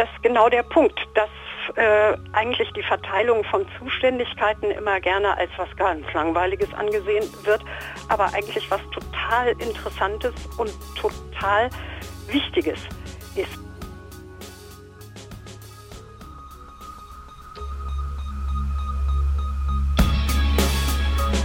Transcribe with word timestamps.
das 0.00 0.08
genau 0.22 0.48
der 0.48 0.62
Punkt, 0.62 0.98
dass 1.14 1.28
äh, 1.76 2.16
eigentlich 2.32 2.70
die 2.72 2.82
Verteilung 2.82 3.44
von 3.44 3.66
Zuständigkeiten 3.78 4.70
immer 4.70 4.98
gerne 4.98 5.36
als 5.36 5.50
was 5.58 5.68
ganz 5.76 6.10
Langweiliges 6.14 6.72
angesehen 6.72 7.24
wird, 7.44 7.62
aber 8.08 8.32
eigentlich 8.32 8.70
was 8.70 8.80
total 8.92 9.48
Interessantes 9.60 10.32
und 10.56 10.72
total 10.98 11.68
Wichtiges 12.28 12.80
ist. 13.36 13.58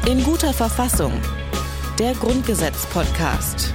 In 0.08 0.24
guter 0.24 0.54
Verfassung. 0.54 1.12
Der 2.00 2.14
Grundgesetz-Podcast. 2.14 3.74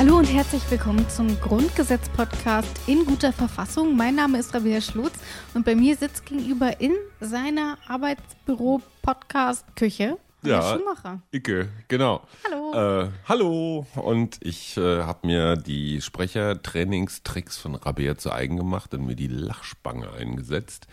Hallo 0.00 0.16
und 0.16 0.32
herzlich 0.32 0.62
willkommen 0.70 1.06
zum 1.10 1.38
Grundgesetz-Podcast 1.40 2.70
in 2.86 3.04
guter 3.04 3.34
Verfassung. 3.34 3.94
Mein 3.94 4.14
Name 4.14 4.38
ist 4.38 4.54
Rabea 4.54 4.80
Schlutz 4.80 5.18
und 5.52 5.66
bei 5.66 5.74
mir 5.74 5.94
sitzt 5.94 6.24
gegenüber 6.24 6.80
in 6.80 6.94
seiner 7.20 7.76
Arbeitsbüro-Podcast-Küche 7.86 10.16
ja, 10.42 10.62
Schumacher. 10.62 11.20
Icke, 11.32 11.68
genau. 11.88 12.22
Hallo. 12.44 13.02
Äh, 13.02 13.08
hallo. 13.28 13.86
Und 13.94 14.38
ich 14.40 14.76
äh, 14.76 15.02
habe 15.02 15.26
mir 15.26 15.56
die 15.56 16.00
Sprechertrainingstricks 16.00 17.58
von 17.58 17.74
Rabea 17.74 18.16
zu 18.16 18.32
eigen 18.32 18.56
gemacht 18.56 18.94
und 18.94 19.06
mir 19.06 19.16
die 19.16 19.26
Lachspange 19.26 20.10
eingesetzt, 20.12 20.86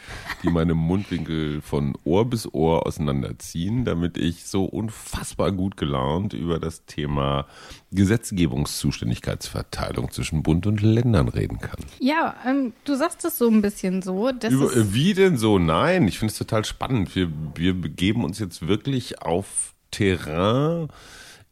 die 0.43 0.49
meine 0.49 0.73
Mundwinkel 0.73 1.61
von 1.61 1.97
Ohr 2.03 2.29
bis 2.29 2.53
Ohr 2.53 2.85
auseinanderziehen, 2.85 3.85
damit 3.85 4.17
ich 4.17 4.45
so 4.45 4.65
unfassbar 4.65 5.51
gut 5.51 5.77
gelaunt 5.77 6.33
über 6.33 6.59
das 6.59 6.85
Thema 6.85 7.45
Gesetzgebungszuständigkeitsverteilung 7.91 10.11
zwischen 10.11 10.43
Bund 10.43 10.67
und 10.67 10.81
Ländern 10.81 11.29
reden 11.29 11.59
kann. 11.59 11.79
Ja, 11.99 12.35
ähm, 12.45 12.73
du 12.83 12.95
sagst 12.95 13.23
es 13.23 13.37
so 13.37 13.47
ein 13.47 13.61
bisschen 13.61 14.01
so. 14.01 14.29
Über, 14.29 14.93
wie 14.93 15.13
denn 15.13 15.37
so? 15.37 15.57
Nein, 15.57 16.05
ich 16.07 16.19
finde 16.19 16.33
es 16.33 16.37
total 16.37 16.65
spannend. 16.65 17.15
Wir, 17.15 17.31
wir 17.55 17.79
begeben 17.79 18.25
uns 18.25 18.39
jetzt 18.39 18.67
wirklich 18.67 19.21
auf 19.21 19.36
Terrain 19.91 20.87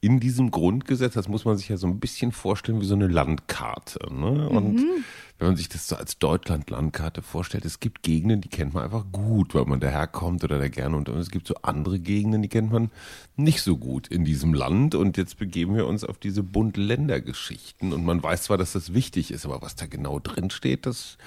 in 0.01 0.19
diesem 0.19 0.51
Grundgesetz. 0.51 1.13
Das 1.13 1.27
muss 1.27 1.45
man 1.45 1.57
sich 1.57 1.69
ja 1.69 1.77
so 1.77 1.87
ein 1.87 1.99
bisschen 1.99 2.31
vorstellen 2.31 2.81
wie 2.81 2.85
so 2.85 2.95
eine 2.95 3.07
Landkarte. 3.07 3.99
Ne? 4.13 4.49
Und 4.49 4.75
mhm 4.75 5.03
wenn 5.37 5.47
man 5.47 5.57
sich 5.57 5.67
das 5.67 5.87
so 5.87 5.97
als 5.97 6.17
Deutschland-Landkarte 6.17 7.21
vorstellt, 7.21 7.65
es 7.65 7.81
gibt 7.81 8.03
Gegenden, 8.03 8.39
die 8.39 8.47
kennt 8.47 8.73
man 8.73 8.83
einfach 8.83 9.03
gut, 9.11 9.53
weil 9.53 9.65
man 9.65 9.81
daherkommt 9.81 10.45
oder 10.45 10.59
da 10.59 10.69
gerne 10.69 10.95
und 10.95 11.09
es 11.09 11.29
gibt 11.29 11.47
so 11.47 11.55
andere 11.61 11.99
Gegenden, 11.99 12.41
die 12.41 12.47
kennt 12.47 12.71
man 12.71 12.89
nicht 13.35 13.61
so 13.61 13.75
gut 13.75 14.07
in 14.07 14.23
diesem 14.23 14.53
Land 14.53 14.95
und 14.95 15.17
jetzt 15.17 15.37
begeben 15.37 15.75
wir 15.75 15.87
uns 15.87 16.05
auf 16.05 16.17
diese 16.19 16.41
Bund-Länder-Geschichten 16.41 17.91
und 17.91 18.05
man 18.05 18.23
weiß 18.23 18.43
zwar, 18.43 18.57
dass 18.57 18.71
das 18.71 18.93
wichtig 18.93 19.31
ist, 19.31 19.45
aber 19.45 19.61
was 19.61 19.75
da 19.75 19.87
genau 19.87 20.19
drin 20.19 20.51
steht, 20.51 20.85
das, 20.85 21.17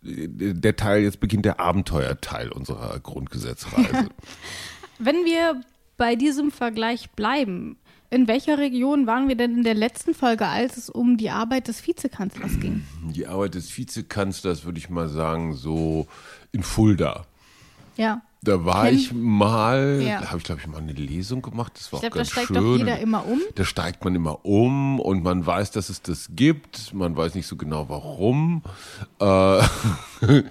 der 0.00 0.76
Teil, 0.76 1.02
jetzt 1.02 1.20
beginnt 1.20 1.44
der 1.44 1.60
Abenteuerteil 1.60 2.50
unserer 2.50 2.98
Grundgesetzreise. 3.00 4.08
Wenn 4.98 5.24
wir 5.26 5.60
bei 6.02 6.16
diesem 6.16 6.50
Vergleich 6.50 7.12
bleiben, 7.12 7.76
in 8.10 8.26
welcher 8.26 8.58
Region 8.58 9.06
waren 9.06 9.28
wir 9.28 9.36
denn 9.36 9.58
in 9.58 9.62
der 9.62 9.74
letzten 9.74 10.14
Folge, 10.14 10.48
als 10.48 10.76
es 10.76 10.90
um 10.90 11.16
die 11.16 11.30
Arbeit 11.30 11.68
des 11.68 11.86
Vizekanzlers 11.86 12.58
ging? 12.58 12.84
Die 13.14 13.28
Arbeit 13.28 13.54
des 13.54 13.78
Vizekanzlers 13.78 14.64
würde 14.64 14.78
ich 14.78 14.90
mal 14.90 15.08
sagen, 15.08 15.54
so 15.54 16.08
in 16.50 16.64
Fulda. 16.64 17.24
Ja. 17.96 18.20
Da 18.42 18.64
war 18.64 18.86
Ken 18.86 18.96
ich 18.96 19.12
mal, 19.12 20.02
ja. 20.04 20.22
da 20.22 20.30
habe 20.30 20.38
ich 20.38 20.42
glaube 20.42 20.60
ich 20.60 20.66
mal 20.66 20.78
eine 20.78 20.92
Lesung 20.92 21.40
gemacht. 21.40 21.74
Das 21.76 21.92
war 21.92 21.98
ich 21.98 22.10
glaube, 22.10 22.18
da 22.18 22.24
steigt 22.24 22.48
schön. 22.48 22.56
doch 22.56 22.76
jeder 22.76 22.98
immer 22.98 23.24
um. 23.24 23.40
Da 23.54 23.64
steigt 23.64 24.04
man 24.04 24.16
immer 24.16 24.44
um 24.44 24.98
und 24.98 25.22
man 25.22 25.46
weiß, 25.46 25.70
dass 25.70 25.88
es 25.88 26.02
das 26.02 26.30
gibt. 26.34 26.92
Man 26.94 27.16
weiß 27.16 27.36
nicht 27.36 27.46
so 27.46 27.54
genau 27.54 27.88
warum. 27.88 28.64
Äh, 29.20 29.62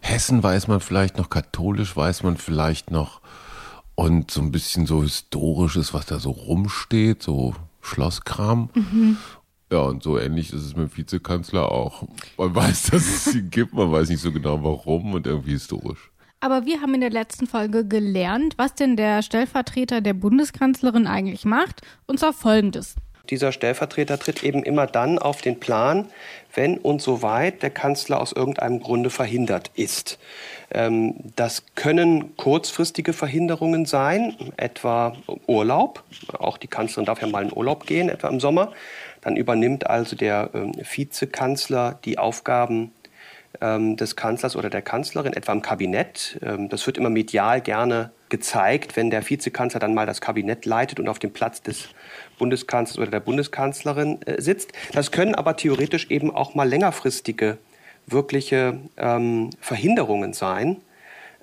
Hessen 0.00 0.42
weiß 0.42 0.68
man 0.68 0.80
vielleicht 0.80 1.16
noch, 1.16 1.30
katholisch 1.30 1.96
weiß 1.96 2.22
man 2.22 2.36
vielleicht 2.36 2.90
noch 2.90 3.22
und 3.94 4.30
so 4.30 4.40
ein 4.40 4.52
bisschen 4.52 4.86
so 4.86 5.02
historisches, 5.02 5.92
was 5.94 6.06
da 6.06 6.18
so 6.18 6.30
rumsteht, 6.30 7.22
so 7.22 7.54
Schlosskram. 7.82 8.70
Mhm. 8.74 9.16
Ja, 9.72 9.82
und 9.82 10.02
so 10.02 10.18
ähnlich 10.18 10.52
ist 10.52 10.62
es 10.62 10.76
mit 10.76 10.90
dem 10.90 10.96
Vizekanzler 10.96 11.70
auch. 11.70 12.08
Man 12.36 12.54
weiß, 12.54 12.90
dass 12.90 13.02
es 13.02 13.24
sie 13.26 13.42
gibt, 13.42 13.72
man 13.72 13.92
weiß 13.92 14.08
nicht 14.08 14.20
so 14.20 14.32
genau 14.32 14.62
warum 14.62 15.14
und 15.14 15.26
irgendwie 15.26 15.52
historisch. 15.52 16.10
Aber 16.40 16.64
wir 16.64 16.80
haben 16.80 16.94
in 16.94 17.02
der 17.02 17.10
letzten 17.10 17.46
Folge 17.46 17.86
gelernt, 17.86 18.54
was 18.56 18.74
denn 18.74 18.96
der 18.96 19.22
Stellvertreter 19.22 20.00
der 20.00 20.14
Bundeskanzlerin 20.14 21.06
eigentlich 21.06 21.44
macht, 21.44 21.82
und 22.06 22.18
zwar 22.18 22.32
folgendes. 22.32 22.96
Dieser 23.30 23.52
Stellvertreter 23.52 24.18
tritt 24.18 24.42
eben 24.42 24.64
immer 24.64 24.86
dann 24.86 25.18
auf 25.18 25.40
den 25.40 25.60
Plan, 25.60 26.06
wenn 26.54 26.78
und 26.78 27.00
soweit 27.00 27.62
der 27.62 27.70
Kanzler 27.70 28.20
aus 28.20 28.32
irgendeinem 28.32 28.80
Grunde 28.80 29.08
verhindert 29.08 29.70
ist. 29.76 30.18
Ähm, 30.72 31.14
das 31.36 31.64
können 31.76 32.36
kurzfristige 32.36 33.12
Verhinderungen 33.12 33.86
sein, 33.86 34.34
etwa 34.56 35.16
Urlaub. 35.46 36.02
Auch 36.38 36.58
die 36.58 36.66
Kanzlerin 36.66 37.06
darf 37.06 37.22
ja 37.22 37.28
mal 37.28 37.44
in 37.44 37.52
Urlaub 37.52 37.86
gehen, 37.86 38.08
etwa 38.08 38.28
im 38.28 38.40
Sommer. 38.40 38.72
Dann 39.20 39.36
übernimmt 39.36 39.86
also 39.86 40.16
der 40.16 40.50
ähm, 40.52 40.72
Vizekanzler 40.82 41.98
die 42.04 42.18
Aufgaben 42.18 42.90
ähm, 43.60 43.96
des 43.96 44.16
Kanzlers 44.16 44.56
oder 44.56 44.70
der 44.70 44.82
Kanzlerin, 44.82 45.34
etwa 45.34 45.52
im 45.52 45.62
Kabinett. 45.62 46.38
das 46.40 46.86
wird 46.86 46.98
immer 46.98 47.10
medial 47.10 47.60
gerne 47.60 48.10
gezeigt, 48.30 48.96
wenn 48.96 49.10
der 49.10 49.28
Vizekanzler 49.28 49.80
dann 49.80 49.94
mal 49.94 50.06
das 50.06 50.20
Kabinett 50.20 50.64
leitet 50.64 50.98
und 50.98 51.08
auf 51.08 51.18
dem 51.18 51.32
Platz 51.32 51.62
des 51.62 51.88
Bundeskanzlers 52.38 52.98
oder 52.98 53.10
der 53.10 53.20
Bundeskanzlerin 53.20 54.22
äh, 54.22 54.40
sitzt. 54.40 54.72
Das 54.92 55.10
können 55.10 55.34
aber 55.34 55.56
theoretisch 55.56 56.10
eben 56.10 56.34
auch 56.34 56.54
mal 56.54 56.68
längerfristige 56.68 57.58
wirkliche 58.06 58.78
ähm, 58.96 59.50
Verhinderungen 59.60 60.32
sein, 60.32 60.78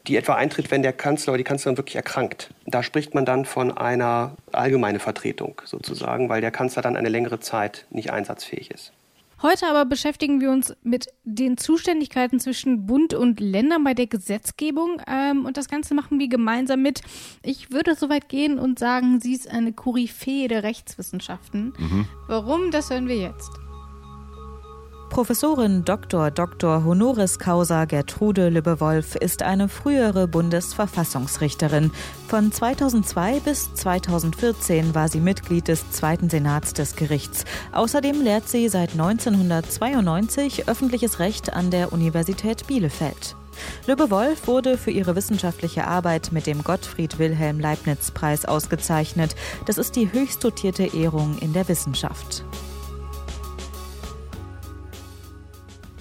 die 0.08 0.16
etwa 0.16 0.36
eintritt, 0.36 0.72
wenn 0.72 0.82
der 0.82 0.94
Kanzler 0.94 1.34
oder 1.34 1.38
die 1.38 1.44
Kanzlerin 1.44 1.78
wirklich 1.78 1.98
erkrankt. 1.98 2.50
Da 2.66 2.82
spricht 2.82 3.14
man 3.14 3.26
dann 3.26 3.46
von 3.46 3.78
einer 3.78 4.36
allgemeinen 4.52 5.00
Vertretung 5.00 5.62
sozusagen, 5.66 6.30
weil 6.30 6.42
der 6.42 6.52
Kanzler 6.52 6.82
dann 6.82 6.96
eine 6.96 7.10
längere 7.10 7.40
Zeit 7.40 7.86
nicht 7.90 8.12
einsatzfähig 8.12 8.72
ist. 8.72 8.94
Heute 9.42 9.68
aber 9.68 9.86
beschäftigen 9.86 10.42
wir 10.42 10.50
uns 10.50 10.76
mit 10.82 11.08
den 11.24 11.58
Zuständigkeiten 11.58 12.40
zwischen 12.40 12.88
Bund 12.88 13.14
und 13.14 13.40
Ländern 13.40 13.84
bei 13.84 13.94
der 13.94 14.08
Gesetzgebung. 14.08 15.02
Ähm, 15.08 15.46
und 15.46 15.58
das 15.58 15.70
Ganze 15.70 15.94
machen 15.94 16.18
wir 16.18 16.28
gemeinsam 16.28 16.82
mit. 16.82 17.02
Ich 17.44 17.72
würde 17.72 17.96
so 17.96 18.10
weit 18.10 18.30
gehen 18.30 18.58
und 18.58 18.80
sagen, 18.80 19.20
sie 19.20 19.34
ist 19.34 19.50
eine 19.50 19.74
Koryphäe 19.74 20.48
der 20.48 20.64
Rechtswissenschaften. 20.64 21.74
Mhm. 21.78 22.08
Warum, 22.28 22.72
das 22.72 22.90
hören 22.90 23.08
wir 23.08 23.18
jetzt. 23.18 23.52
Professorin 25.10 25.84
Dr. 25.84 26.30
Dr. 26.32 26.84
Honoris 26.84 27.40
Causa 27.40 27.86
Gertrude 27.86 28.50
Lübbewolf 28.50 29.16
ist 29.16 29.42
eine 29.42 29.70
frühere 29.70 30.28
Bundesverfassungsrichterin. 30.28 31.92
Von 32.28 32.52
2002 32.52 33.40
bis 33.40 33.74
2014 33.74 34.94
war 34.94 35.08
sie 35.08 35.20
Mitglied 35.20 35.70
des 35.70 35.90
Zweiten 35.92 36.30
Senats 36.30 36.74
des 36.74 36.96
Gerichts. 36.96 37.46
Außerdem 37.72 38.22
lehrt 38.22 38.48
sie 38.48 38.70
seit 38.70 38.92
1992 38.92 40.68
öffentliches 40.68 41.20
Recht 41.20 41.54
an 41.54 41.72
der 41.72 41.94
Universität 41.94 42.68
Bielefeld. 42.68 43.36
Lübbe-Wolf 43.88 44.48
wurde 44.48 44.78
für 44.78 44.92
ihre 44.92 45.16
wissenschaftliche 45.16 45.88
Arbeit 45.88 46.32
mit 46.32 46.46
dem 46.46 46.64
Gottfried 46.64 47.18
Wilhelm 47.18 47.60
Leibniz 47.60 48.12
Preis 48.12 48.46
ausgezeichnet. 48.46 49.36
Das 49.66 49.78
ist 49.78 49.96
die 49.96 50.12
höchst 50.12 50.44
dotierte 50.44 50.84
Ehrung 50.84 51.38
in 51.40 51.54
der 51.54 51.68
Wissenschaft. 51.68 52.44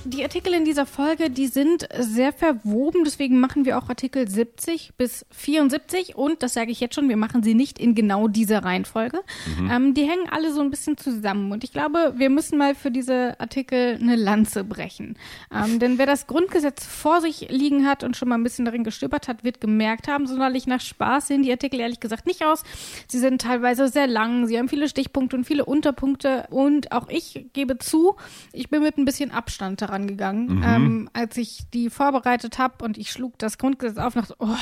Die 0.07 0.23
Artikel 0.23 0.55
in 0.55 0.65
dieser 0.65 0.87
Folge, 0.87 1.31
die 1.31 1.49
sind 1.49 1.89
sehr 1.99 2.33
verwoben, 2.33 3.03
deswegen 3.05 3.41
machen 3.41 3.65
wir 3.65 3.77
auch 3.77 3.89
Artikel 3.89 4.29
70 4.29 4.93
bis 4.97 5.27
74 5.33 6.15
und 6.15 6.45
das 6.45 6.55
sage 6.55 6.71
ich 6.71 6.79
jetzt 6.79 6.95
schon, 6.95 7.09
wir 7.09 7.17
machen 7.17 7.43
sie 7.43 7.55
nicht 7.55 7.81
in 7.81 7.97
genau 7.97 8.29
dieser 8.29 8.63
Reihenfolge. 8.63 9.19
Mhm. 9.59 9.71
Ähm, 9.71 9.95
die 9.95 10.05
hängen 10.05 10.29
alle 10.31 10.53
so 10.53 10.61
ein 10.61 10.71
bisschen 10.71 10.97
zusammen 10.97 11.51
und 11.51 11.65
ich 11.65 11.73
glaube, 11.73 12.15
wir 12.17 12.31
müssen 12.31 12.57
mal 12.57 12.77
für 12.77 12.93
diese 12.93 13.35
Artikel 13.41 13.99
eine 14.01 14.15
Lanze 14.15 14.63
brechen. 14.63 15.19
Ähm, 15.53 15.81
denn 15.81 15.99
wer 15.99 16.07
das 16.07 16.29
Grundgesetz 16.29 16.87
vor 16.87 17.21
sich 17.21 17.49
liegen 17.51 17.85
hat 17.85 18.05
und 18.05 18.17
schon 18.17 18.29
mal 18.29 18.37
ein 18.37 18.45
bisschen 18.45 18.65
darin 18.65 18.85
gestöbert 18.85 19.27
hat, 19.27 19.43
wird 19.43 19.61
gemerkt 19.61 20.07
haben, 20.07 20.29
sonderlich 20.29 20.69
nach 20.69 20.81
Spaß 20.81 21.27
sehen 21.27 21.43
die 21.43 21.51
Artikel 21.51 21.81
ehrlich 21.81 21.99
gesagt 21.99 22.27
nicht 22.27 22.45
aus. 22.45 22.63
Sie 23.09 23.19
sind 23.19 23.41
teilweise 23.41 23.89
sehr 23.89 24.07
lang, 24.07 24.47
sie 24.47 24.57
haben 24.57 24.69
viele 24.69 24.89
Stichpunkte 24.89 25.35
und 25.35 25.45
viele 25.45 25.65
Unterpunkte 25.65 26.47
und 26.51 26.93
auch 26.93 27.09
ich 27.09 27.47
gebe 27.55 27.79
zu, 27.79 28.15
ich 28.53 28.69
bin 28.69 28.85
mit 28.85 28.99
ein 28.99 29.05
bisschen 29.05 29.33
Abstand 29.33 29.83
daran 29.83 29.96
rangegangen, 29.97 30.57
mhm. 30.57 30.63
ähm, 30.63 31.11
als 31.13 31.37
ich 31.37 31.65
die 31.73 31.91
vorbereitet 31.91 32.59
habe 32.59 32.85
und 32.85 32.99
ich 32.99 33.11
schlug 33.11 33.39
das 33.39 33.59
Grundgesetz 33.59 33.99
auf 33.99 34.15
und 34.15 34.23
dachte, 34.23 34.37
oh, 34.39 34.57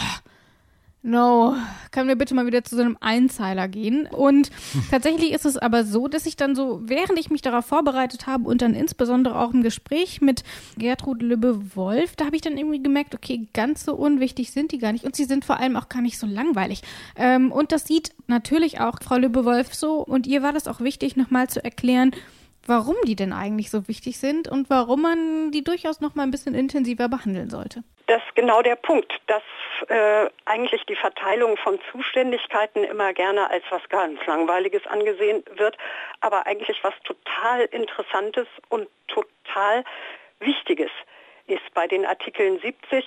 No, 1.07 1.55
können 1.91 2.09
wir 2.09 2.17
bitte 2.17 2.35
mal 2.35 2.47
wieder 2.47 2.65
zu 2.65 2.77
so 2.77 2.81
einem 2.81 2.97
Einzeiler 2.99 3.69
gehen? 3.69 4.07
Und 4.07 4.51
tatsächlich 4.91 5.33
ist 5.33 5.45
es 5.45 5.59
aber 5.59 5.85
so, 5.85 6.09
dass 6.09 6.25
ich 6.25 6.37
dann 6.37 6.55
so, 6.55 6.81
während 6.83 7.19
ich 7.19 7.29
mich 7.29 7.43
darauf 7.43 7.67
vorbereitet 7.67 8.27
habe 8.27 8.49
und 8.49 8.63
dann 8.63 8.73
insbesondere 8.73 9.39
auch 9.39 9.53
im 9.53 9.63
Gespräch 9.63 10.23
mit 10.23 10.45
Gertrud 10.79 11.21
Lübbe-Wolf, 11.21 12.17
da 12.17 12.25
habe 12.25 12.37
ich 12.37 12.41
dann 12.41 12.57
irgendwie 12.57 12.83
gemerkt, 12.83 13.15
okay, 13.15 13.49
ganz 13.53 13.85
so 13.85 13.95
unwichtig 13.95 14.51
sind 14.51 14.73
die 14.73 14.79
gar 14.79 14.93
nicht 14.93 15.05
und 15.05 15.15
sie 15.15 15.27
sind 15.27 15.45
vor 15.45 15.61
allem 15.61 15.77
auch 15.77 15.91
gar 15.91 16.01
nicht 16.01 16.19
so 16.19 16.27
langweilig. 16.27 16.81
Ähm, 17.17 17.53
und 17.53 17.71
das 17.71 17.87
sieht 17.87 18.15
natürlich 18.27 18.81
auch 18.81 18.99
Frau 19.03 19.19
Lübbe-Wolf 19.19 19.75
so 19.75 20.03
und 20.03 20.27
ihr 20.27 20.43
war 20.43 20.55
das 20.55 20.67
auch 20.67 20.81
wichtig, 20.81 21.17
nochmal 21.17 21.51
zu 21.51 21.63
erklären, 21.63 22.13
warum 22.69 22.97
die 23.07 23.17
denn 23.17 23.33
eigentlich 23.33 23.71
so 23.71 23.89
wichtig 23.89 24.19
sind 24.19 24.49
und 24.49 24.71
warum 24.71 25.03
man 25.03 25.51
die 25.51 25.65
durchaus 25.65 26.01
noch 26.01 26.15
mal 26.15 26.23
ein 26.23 26.31
bisschen 26.31 26.55
intensiver 26.55 27.09
behandeln 27.09 27.51
sollte. 27.51 27.83
Das 28.07 28.23
ist 28.23 28.35
genau 28.35 28.61
der 28.61 28.77
Punkt, 28.77 29.13
dass 29.27 29.43
äh, 29.89 30.29
eigentlich 30.45 30.85
die 30.87 30.97
Verteilung 30.97 31.57
von 31.57 31.79
Zuständigkeiten 31.91 32.85
immer 32.85 33.13
gerne 33.15 33.51
als 33.51 33.65
was 33.71 33.83
ganz 33.89 34.25
Langweiliges 34.27 34.87
angesehen 34.87 35.43
wird, 35.57 35.77
aber 36.21 36.47
eigentlich 36.47 36.83
was 36.83 36.95
total 37.05 37.63
Interessantes 37.73 38.47
und 38.69 38.89
total 39.09 39.85
Wichtiges 40.41 40.91
ist. 41.47 41.63
Bei 41.73 41.87
den 41.87 42.05
Artikeln 42.05 42.61
70 42.61 43.05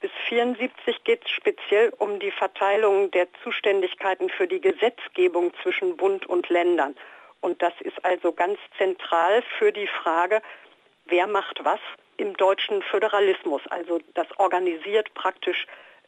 bis 0.00 0.10
74 0.28 1.02
geht 1.04 1.24
es 1.24 1.30
speziell 1.30 1.90
um 1.98 2.18
die 2.20 2.30
Verteilung 2.30 3.10
der 3.12 3.26
Zuständigkeiten 3.42 4.28
für 4.28 4.46
die 4.46 4.60
Gesetzgebung 4.60 5.52
zwischen 5.62 5.96
Bund 5.96 6.26
und 6.26 6.50
Ländern. 6.50 6.94
Und 7.44 7.60
das 7.60 7.74
ist 7.80 8.02
also 8.02 8.32
ganz 8.32 8.58
zentral 8.78 9.42
für 9.58 9.70
die 9.70 9.86
Frage, 9.86 10.40
wer 11.04 11.26
macht 11.26 11.62
was 11.62 11.78
im 12.16 12.34
deutschen 12.38 12.80
Föderalismus. 12.80 13.60
Also 13.68 14.00
das 14.14 14.26
organisiert 14.38 15.12
praktisch 15.12 15.66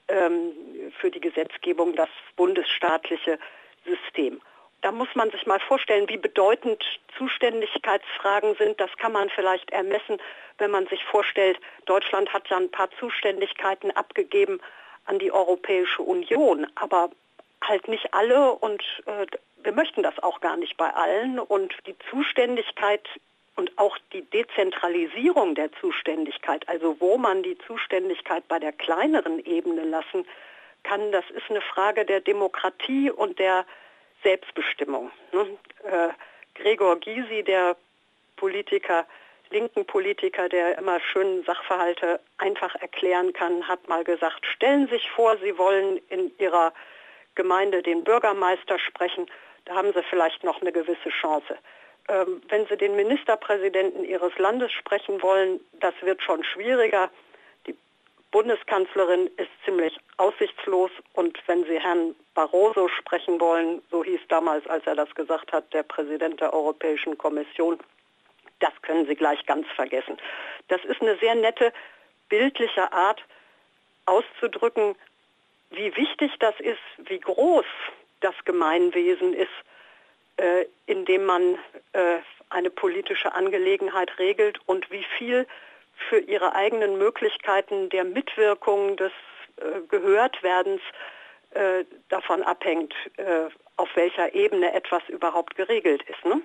ähm, 0.09 0.55
für 0.99 1.11
die 1.11 1.21
Gesetzgebung 1.21 1.95
das 1.95 2.09
bundesstaatliche 2.37 3.39
System. 3.85 4.41
Da 4.81 4.93
muss 4.93 5.09
man 5.15 5.31
sich 5.31 5.45
mal 5.45 5.61
vorstellen, 5.61 6.09
wie 6.09 6.17
bedeutend 6.17 6.83
Zuständigkeitsfragen 7.19 8.55
sind. 8.57 8.81
Das 8.81 8.97
kann 8.97 9.13
man 9.13 9.29
vielleicht 9.29 9.71
ermessen, 9.73 10.17
wenn 10.57 10.71
man 10.71 10.87
sich 10.87 11.05
vorstellt, 11.05 11.61
Deutschland 11.85 12.33
hat 12.33 12.49
ja 12.49 12.57
ein 12.57 12.71
paar 12.71 12.89
Zuständigkeiten 12.99 13.91
abgegeben 13.91 14.59
an 15.05 15.19
die 15.19 15.33
Europäische 15.33 16.01
Union, 16.01 16.67
aber 16.77 17.11
halt 17.63 17.89
nicht 17.89 18.15
alle 18.15 18.53
und 18.53 18.83
äh, 19.05 19.27
wir 19.67 19.73
möchten 19.73 20.05
das 20.05 20.17
auch 20.23 20.41
gar 20.41 20.57
nicht 20.57 20.77
bei 20.77 20.89
allen 20.95 21.41
und 21.41 21.75
die 21.89 21.97
Zuständigkeit 22.09 23.03
und 23.57 23.77
auch 23.77 23.99
die 24.13 24.23
Dezentralisierung 24.23 25.57
der 25.57 25.73
Zuständigkeit, 25.81 26.69
also 26.69 27.01
wo 27.01 27.19
man 27.19 27.43
die 27.43 27.59
Zuständigkeit 27.59 28.47
bei 28.47 28.61
der 28.61 28.73
kleineren 28.73 29.45
Ebene 29.45 29.83
lassen 29.83 30.25
kann, 30.85 31.11
das 31.11 31.25
ist 31.31 31.51
eine 31.51 31.63
Frage 31.63 32.05
der 32.05 32.21
Demokratie 32.21 33.11
und 33.11 33.41
der 33.41 33.67
Selbstbestimmung. 34.23 35.11
Ne? 35.33 35.59
Äh, 35.83 36.11
Gregor 36.55 37.01
Gysi, 37.01 37.43
der 37.43 37.77
Politiker, 38.37 39.05
linken 39.51 39.85
Politiker, 39.85 40.49
der 40.49 40.79
immer 40.79 41.01
schön 41.01 41.43
Sachverhalte 41.43 42.21
einfach 42.39 42.77
erklären 42.77 43.33
kann, 43.33 43.67
hat 43.67 43.89
mal 43.89 44.05
gesagt, 44.05 44.47
stellen 44.47 44.87
Sie 44.87 44.95
sich 44.95 45.11
vor, 45.11 45.37
Sie 45.39 45.59
wollen 45.59 46.01
in 46.09 46.31
Ihrer 46.39 46.73
Gemeinde 47.35 47.83
den 47.83 48.05
Bürgermeister 48.05 48.79
sprechen 48.79 49.27
da 49.67 49.75
haben 49.75 49.93
Sie 49.93 50.03
vielleicht 50.05 50.43
noch 50.45 50.61
eine 50.61 50.73
gewisse 50.73 51.11
Chance. 51.11 51.59
Ähm, 52.09 52.41
wenn 52.49 52.67
Sie 52.67 52.77
den 52.77 52.97
Ministerpräsidenten 52.97 54.05
Ihres 54.05 54.37
Landes 54.39 54.73
sprechen 54.73 55.21
wollen, 55.23 55.61
das 55.81 55.95
wird 56.03 56.23
schon 56.23 56.43
schwieriger. 56.45 57.11
Die 57.67 57.77
Bundeskanzlerin 58.31 59.27
ist 59.37 59.51
ziemlich 59.65 59.99
aussichtslos 60.17 60.91
und 61.15 61.39
wenn 61.47 61.65
Sie 61.65 61.81
Herrn 61.81 62.15
Barroso 62.35 62.89
sprechen 62.89 63.41
wollen, 63.41 63.83
so 63.91 64.05
hieß 64.05 64.21
damals, 64.29 64.67
als 64.69 64.87
er 64.87 64.95
das 64.95 65.13
gesagt 65.15 65.53
hat, 65.53 65.73
der 65.75 65.83
Präsident 65.83 66.41
der 66.41 66.53
Europäischen 66.53 67.19
Kommission, 67.19 67.79
das 68.61 68.73
können 68.83 69.07
Sie 69.07 69.17
gleich 69.17 69.45
ganz 69.47 69.67
vergessen. 69.75 70.17
Das 70.69 70.85
ist 70.85 71.03
eine 71.03 71.17
sehr 71.19 71.35
nette, 71.35 71.73
bildliche 72.29 72.93
Art 72.93 73.21
auszudrücken, 74.07 74.95
wie 75.71 75.95
wichtig 75.97 76.33
das 76.39 76.55
ist, 76.61 76.79
wie 76.99 77.19
groß 77.19 77.67
das 78.21 78.35
Gemeinwesen 78.45 79.35
ist, 79.35 79.49
äh, 80.37 80.67
in 80.87 81.05
dem 81.05 81.25
man 81.25 81.59
äh, 81.93 82.19
eine 82.51 82.71
politische 82.71 83.35
Angelegenheit 83.35 84.19
regelt 84.19 84.59
und 84.67 84.91
wie 84.91 85.05
viel 85.19 85.47
für 86.09 86.19
ihre 86.19 86.55
eigenen 86.55 86.99
Möglichkeiten 86.99 87.89
der 87.89 88.05
Mitwirkung, 88.05 88.97
des 88.97 89.13
äh, 89.57 89.81
Gehörtwerdens 89.89 90.81
äh, 91.51 91.85
davon 92.09 92.43
abhängt, 92.43 92.95
äh, 93.17 93.49
auf 93.77 93.89
welcher 93.95 94.35
Ebene 94.35 94.73
etwas 94.73 95.03
überhaupt 95.09 95.57
geregelt 95.57 96.03
ist. 96.03 96.25
Ne? 96.25 96.43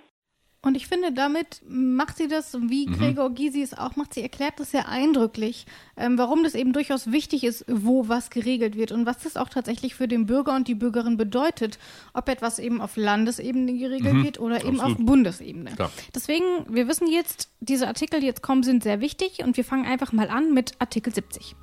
Und 0.64 0.76
ich 0.76 0.88
finde, 0.88 1.12
damit 1.12 1.64
macht 1.68 2.18
sie 2.18 2.28
das, 2.28 2.54
wie 2.54 2.88
mhm. 2.88 2.94
Gregor 2.94 3.32
Gysi 3.32 3.64
es 3.64 3.76
auch 3.76 3.96
macht, 3.96 4.14
sie 4.14 4.22
erklärt 4.22 4.60
das 4.60 4.70
sehr 4.70 4.88
eindrücklich, 4.88 5.66
ähm, 5.98 6.20
warum 6.20 6.44
das 6.44 6.54
eben 6.54 6.72
durchaus 6.72 7.12
wichtig 7.12 7.44
ist, 7.44 7.66
wo 7.68 8.08
was 8.10 8.30
geregelt 8.30 8.76
wird 8.76 8.92
und 8.92 9.08
was 9.08 9.18
das 9.20 9.38
auch 9.38 9.50
tatsächlich 9.50 9.96
für 9.96 10.08
den 10.08 10.28
Bürger 10.28 10.56
und 10.56 10.68
die 10.68 10.76
Bürgerin 10.76 11.18
bedeutet, 11.18 11.80
ob 12.14 12.30
etwas 12.30 12.60
eben 12.60 12.80
auf 12.80 12.96
Landesebene 12.96 13.76
geregelt 13.76 14.14
mhm. 14.14 14.24
wird 14.24 14.40
oder 14.40 14.58
Absolut. 14.58 14.76
eben 14.76 14.82
auf 14.82 14.98
Bundesebene. 15.00 15.72
Klar. 15.72 15.92
Deswegen, 16.14 16.46
wir 16.70 16.88
wissen 16.88 17.08
jetzt, 17.08 17.50
diese 17.60 17.88
Artikel, 17.88 18.20
die 18.20 18.28
jetzt 18.28 18.44
kommen, 18.44 18.62
sind 18.62 18.84
sehr 18.84 19.02
wichtig 19.02 19.44
und 19.44 19.58
wir 19.58 19.66
fangen 19.66 19.86
einfach 19.86 20.12
mal 20.12 20.30
an 20.30 20.54
mit 20.54 20.74
Artikel 20.78 21.12
70. 21.12 21.56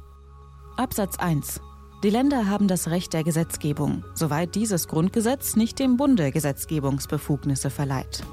Absatz 0.76 1.18
1. 1.20 1.60
Die 2.02 2.10
Länder 2.10 2.46
haben 2.48 2.66
das 2.66 2.88
Recht 2.90 3.12
der 3.12 3.22
Gesetzgebung, 3.22 4.04
soweit 4.14 4.56
dieses 4.56 4.88
Grundgesetz 4.88 5.54
nicht 5.54 5.78
dem 5.78 5.96
Bunde 5.96 6.32
Gesetzgebungsbefugnisse 6.32 7.70
verleiht. 7.70 8.24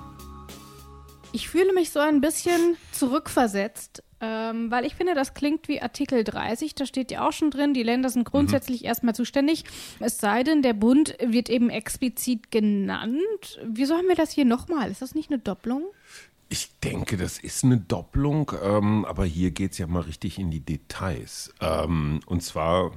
Ich 1.35 1.49
fühle 1.49 1.73
mich 1.73 1.89
so 1.89 1.99
ein 1.99 2.21
bisschen 2.21 2.77
zurückversetzt, 2.93 4.01
ähm, 4.21 4.71
weil 4.71 4.85
ich 4.85 4.95
finde, 4.95 5.15
das 5.15 5.33
klingt 5.33 5.67
wie 5.67 5.81
Artikel 5.81 6.23
30. 6.23 6.75
Da 6.75 6.85
steht 6.85 7.11
ja 7.11 7.27
auch 7.27 7.33
schon 7.33 7.51
drin, 7.51 7.73
die 7.73 7.83
Länder 7.83 8.07
sind 8.07 8.23
grundsätzlich 8.23 8.83
mhm. 8.83 8.87
erstmal 8.87 9.15
zuständig. 9.15 9.65
Es 9.99 10.17
sei 10.17 10.43
denn, 10.43 10.61
der 10.61 10.71
Bund 10.71 11.17
wird 11.19 11.49
eben 11.49 11.69
explizit 11.69 12.51
genannt. 12.51 13.59
Wieso 13.65 13.95
haben 13.95 14.07
wir 14.07 14.15
das 14.15 14.31
hier 14.31 14.45
nochmal? 14.45 14.89
Ist 14.89 15.01
das 15.01 15.13
nicht 15.13 15.29
eine 15.29 15.39
Doppelung? 15.39 15.83
Ich 16.47 16.69
denke, 16.79 17.17
das 17.17 17.37
ist 17.37 17.65
eine 17.65 17.79
Doppelung, 17.79 18.53
ähm, 18.63 19.03
aber 19.03 19.25
hier 19.25 19.51
geht 19.51 19.73
es 19.73 19.77
ja 19.77 19.87
mal 19.87 20.03
richtig 20.03 20.39
in 20.39 20.51
die 20.51 20.61
Details. 20.61 21.53
Ähm, 21.59 22.21
und 22.27 22.43
zwar 22.43 22.93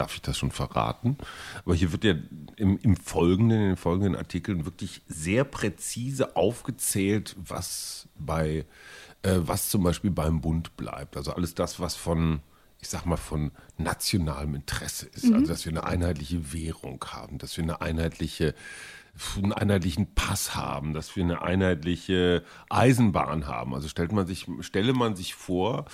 darf 0.00 0.14
ich 0.14 0.22
das 0.22 0.38
schon 0.38 0.50
verraten? 0.50 1.18
Aber 1.64 1.74
hier 1.74 1.92
wird 1.92 2.04
ja 2.04 2.14
im, 2.56 2.78
im 2.78 2.96
Folgenden, 2.96 3.60
in 3.60 3.66
den 3.68 3.76
folgenden 3.76 4.16
Artikeln 4.16 4.64
wirklich 4.64 5.02
sehr 5.06 5.44
präzise 5.44 6.36
aufgezählt, 6.36 7.36
was 7.38 8.08
bei, 8.18 8.64
äh, 9.22 9.36
was 9.36 9.68
zum 9.68 9.82
Beispiel 9.82 10.10
beim 10.10 10.40
Bund 10.40 10.76
bleibt. 10.76 11.16
Also 11.16 11.32
alles 11.32 11.54
das, 11.54 11.80
was 11.80 11.96
von, 11.96 12.40
ich 12.80 12.88
sag 12.88 13.04
mal, 13.04 13.16
von 13.16 13.52
nationalem 13.76 14.54
Interesse 14.54 15.06
ist. 15.06 15.26
Mhm. 15.26 15.34
Also, 15.34 15.46
dass 15.46 15.64
wir 15.64 15.72
eine 15.72 15.84
einheitliche 15.84 16.52
Währung 16.52 17.04
haben, 17.06 17.38
dass 17.38 17.56
wir 17.56 17.64
eine 17.64 17.80
einheitliche 17.80 18.54
einen 19.36 19.52
einheitlichen 19.52 20.14
Pass 20.14 20.54
haben, 20.54 20.94
dass 20.94 21.14
wir 21.16 21.24
eine 21.24 21.42
einheitliche 21.42 22.44
Eisenbahn 22.68 23.46
haben. 23.46 23.74
Also 23.74 23.88
stellt 23.88 24.12
man 24.12 24.26
sich, 24.26 24.46
stelle 24.60 24.92
man 24.92 25.16
sich 25.16 25.34
vor, 25.34 25.86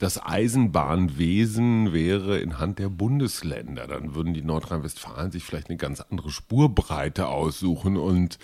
das 0.00 0.20
Eisenbahnwesen 0.20 1.92
wäre 1.92 2.38
in 2.38 2.58
Hand 2.58 2.78
der 2.78 2.88
Bundesländer. 2.88 3.86
Dann 3.86 4.14
würden 4.14 4.32
die 4.32 4.40
Nordrhein-Westfalen 4.40 5.30
sich 5.30 5.44
vielleicht 5.44 5.68
eine 5.68 5.76
ganz 5.76 6.00
andere 6.00 6.30
Spurbreite 6.30 7.28
aussuchen 7.28 7.98
und 7.98 8.38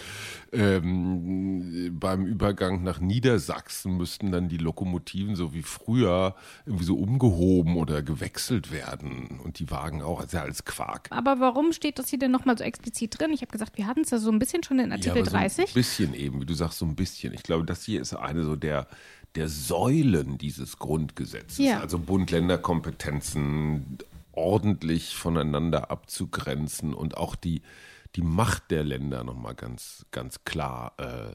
ähm, 0.53 1.97
beim 1.99 2.27
Übergang 2.27 2.83
nach 2.83 3.01
Niedersachsen 3.01 3.97
müssten 3.97 4.33
dann 4.33 4.49
die 4.49 4.59
Lokomotiven 4.59 5.35
so 5.35 5.55
wie 5.55 5.63
früher 5.63 6.35
irgendwie 6.67 6.85
so 6.85 6.99
umgehoben 6.99 7.77
oder 7.77 8.03
gewechselt 8.03 8.71
werden 8.71 9.41
und 9.43 9.59
die 9.59 9.71
Wagen 9.71 10.03
auch, 10.03 10.21
also 10.21 10.37
als 10.37 10.67
Quark. 10.67 11.09
Aber 11.09 11.41
warum 11.41 11.73
steht 11.73 11.99
das 11.99 12.11
hier 12.11 12.19
denn 12.19 12.33
nochmal 12.33 12.59
so 12.59 12.65
explizit 12.65 13.19
drin? 13.19 13.33
Ich 13.33 13.41
habe 13.41 13.51
gesagt, 13.51 13.79
wir 13.79 13.87
hatten 13.87 14.03
es 14.03 14.11
ja 14.11 14.19
so 14.19 14.31
ein 14.31 14.39
bisschen 14.39 14.63
schon 14.63 14.79
in 14.79 14.93
Artikel 14.93 15.21
ja, 15.21 15.25
so 15.25 15.31
30. 15.31 15.69
ein 15.69 15.75
bisschen 15.75 16.13
eben, 16.13 16.43
wie 16.43 16.47
du 16.47 16.53
sagst, 16.53 16.79
so 16.79 16.85
ein 16.85 16.97
bisschen. 16.97 17.33
Ich 17.33 17.43
glaube, 17.43 17.65
das 17.65 17.83
hier 17.83 18.03
ist 18.03 18.13
eine 18.13 18.45
so 18.45 18.57
der 18.57 18.89
der 19.37 19.49
Säulen 19.49 20.39
dieses 20.39 20.79
Grundgesetzes, 20.79 21.59
ja. 21.59 21.81
also 21.81 21.99
Bund-Länder-Kompetenzen 21.99 23.99
ordentlich 24.33 25.17
voneinander 25.17 25.91
abzugrenzen 25.91 26.95
und 26.95 27.17
auch 27.17 27.37
die, 27.37 27.63
die 28.15 28.23
Macht 28.23 28.71
der 28.71 28.85
Länder 28.85 29.25
nochmal 29.25 29.55
ganz, 29.55 30.07
ganz 30.11 30.45
klar 30.45 30.95
äh, 30.99 31.33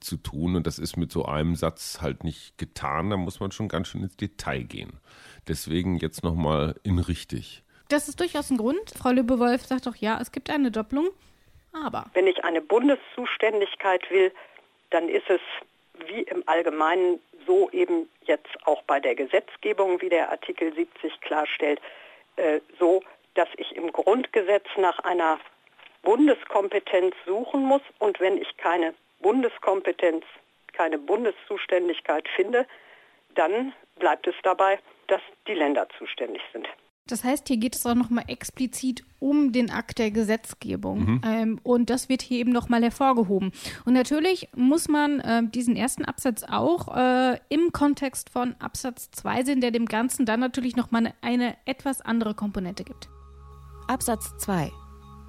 zu 0.00 0.16
tun. 0.16 0.56
Und 0.56 0.66
das 0.66 0.78
ist 0.78 0.96
mit 0.96 1.12
so 1.12 1.24
einem 1.24 1.56
Satz 1.56 2.00
halt 2.00 2.24
nicht 2.24 2.58
getan. 2.58 3.10
Da 3.10 3.16
muss 3.16 3.40
man 3.40 3.52
schon 3.52 3.68
ganz 3.68 3.88
schön 3.88 4.02
ins 4.02 4.16
Detail 4.16 4.62
gehen. 4.62 5.00
Deswegen 5.48 5.96
jetzt 5.96 6.22
nochmal 6.22 6.76
in 6.82 6.98
richtig. 6.98 7.62
Das 7.88 8.08
ist 8.08 8.20
durchaus 8.20 8.50
ein 8.50 8.56
Grund. 8.56 8.90
Frau 8.96 9.10
Lübewolf 9.10 9.66
sagt 9.66 9.86
doch, 9.86 9.96
ja, 9.96 10.18
es 10.20 10.32
gibt 10.32 10.50
eine 10.50 10.70
Doppelung. 10.70 11.08
Aber. 11.72 12.06
Wenn 12.14 12.26
ich 12.26 12.44
eine 12.44 12.60
Bundeszuständigkeit 12.60 14.02
will, 14.10 14.32
dann 14.90 15.08
ist 15.08 15.28
es 15.28 15.40
wie 16.08 16.22
im 16.22 16.42
Allgemeinen 16.46 17.20
so 17.46 17.70
eben 17.70 18.08
jetzt 18.22 18.50
auch 18.64 18.82
bei 18.82 19.00
der 19.00 19.14
Gesetzgebung, 19.14 20.00
wie 20.00 20.08
der 20.08 20.30
Artikel 20.30 20.72
70 20.74 21.20
klarstellt, 21.20 21.80
äh, 22.36 22.60
so, 22.78 23.02
dass 23.34 23.48
ich 23.56 23.74
im 23.76 23.92
Grundgesetz 23.92 24.66
nach 24.76 24.98
einer 25.00 25.40
Bundeskompetenz 26.02 27.14
suchen 27.26 27.62
muss 27.62 27.82
und 27.98 28.20
wenn 28.20 28.36
ich 28.36 28.56
keine 28.56 28.94
Bundeskompetenz, 29.20 30.24
keine 30.72 30.98
Bundeszuständigkeit 30.98 32.28
finde, 32.34 32.66
dann 33.34 33.72
bleibt 33.96 34.26
es 34.26 34.34
dabei, 34.42 34.78
dass 35.06 35.22
die 35.46 35.54
Länder 35.54 35.86
zuständig 35.98 36.42
sind. 36.52 36.68
Das 37.06 37.24
heißt, 37.24 37.48
hier 37.48 37.56
geht 37.56 37.74
es 37.74 37.84
auch 37.84 37.94
nochmal 37.94 38.24
explizit 38.28 39.04
um 39.18 39.52
den 39.52 39.70
Akt 39.70 39.98
der 39.98 40.10
Gesetzgebung. 40.10 41.04
Mhm. 41.04 41.20
Ähm, 41.24 41.60
und 41.62 41.90
das 41.90 42.08
wird 42.08 42.22
hier 42.22 42.38
eben 42.38 42.52
nochmal 42.52 42.82
hervorgehoben. 42.82 43.52
Und 43.84 43.92
natürlich 43.92 44.48
muss 44.54 44.88
man 44.88 45.20
äh, 45.20 45.42
diesen 45.48 45.76
ersten 45.76 46.04
Absatz 46.04 46.44
auch 46.44 46.96
äh, 46.96 47.38
im 47.48 47.72
Kontext 47.72 48.30
von 48.30 48.54
Absatz 48.60 49.10
2 49.10 49.44
sehen, 49.44 49.60
der 49.60 49.72
dem 49.72 49.86
Ganzen 49.86 50.26
dann 50.26 50.40
natürlich 50.40 50.76
nochmal 50.76 51.06
eine, 51.06 51.14
eine 51.22 51.56
etwas 51.64 52.00
andere 52.00 52.34
Komponente 52.34 52.84
gibt. 52.84 53.08
Absatz 53.88 54.32
2 54.38 54.70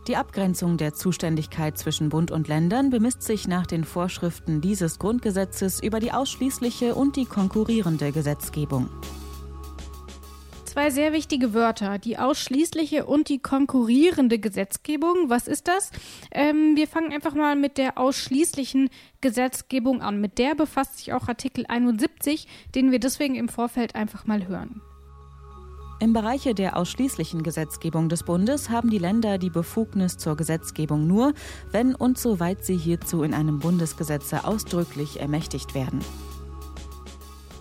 die 0.08 0.18
Abgrenzung 0.18 0.76
der 0.76 0.94
Zuständigkeit 0.94 1.78
zwischen 1.78 2.10
Bund 2.10 2.30
und 2.30 2.50
Ländern 2.50 2.90
bemisst 2.90 3.24
sich 3.24 3.48
nach 3.48 3.66
den 3.66 3.86
Vorschriften 3.86 4.60
dieses 4.60 5.00
Grundgesetzes 5.00 5.82
über 5.82 6.02
die 6.02 6.12
ausschließliche 6.12 6.94
und 6.94 7.16
die 7.16 7.26
konkurrierende 7.26 8.12
Gesetzgebung. 8.12 8.90
Zwei 10.74 10.90
sehr 10.90 11.14
wichtige 11.14 11.54
Wörter, 11.54 12.00
die 12.00 12.18
ausschließliche 12.18 13.06
und 13.06 13.30
die 13.30 13.38
konkurrierende 13.38 14.40
Gesetzgebung. 14.40 15.30
Was 15.30 15.48
ist 15.48 15.68
das? 15.68 15.92
Ähm, 16.32 16.76
wir 16.76 16.88
fangen 16.88 17.14
einfach 17.14 17.36
mal 17.36 17.56
mit 17.56 17.78
der 17.78 18.00
ausschließlichen 18.00 18.90
Gesetzgebung 19.22 20.02
an. 20.02 20.20
Mit 20.20 20.40
der 20.40 20.56
befasst 20.56 20.98
sich 20.98 21.14
auch 21.14 21.28
Artikel 21.28 21.66
71, 21.68 22.48
den 22.74 22.90
wir 22.90 22.98
deswegen 22.98 23.36
im 23.36 23.50
Vorfeld 23.50 23.94
einfach 23.94 24.26
mal 24.26 24.48
hören. 24.48 24.82
Im 26.00 26.12
Bereiche 26.12 26.56
der 26.56 26.76
ausschließlichen 26.76 27.44
Gesetzgebung 27.44 28.10
des 28.10 28.24
Bundes 28.24 28.72
haben 28.72 28.90
die 28.90 28.98
Länder 28.98 29.38
die 29.38 29.52
Befugnis 29.52 30.18
zur 30.18 30.36
Gesetzgebung 30.36 31.06
nur, 31.06 31.36
wenn 31.72 31.94
und 31.94 32.18
soweit 32.18 32.66
sie 32.66 32.78
hierzu 32.78 33.22
in 33.22 33.36
einem 33.36 33.60
Bundesgesetze 33.60 34.44
ausdrücklich 34.44 35.20
ermächtigt 35.20 35.76
werden. 35.76 36.00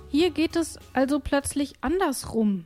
Hier 0.09 0.31
geht 0.31 0.57
es 0.57 0.79
also 0.95 1.21
plötzlich 1.21 1.75
andersrum. 1.83 2.65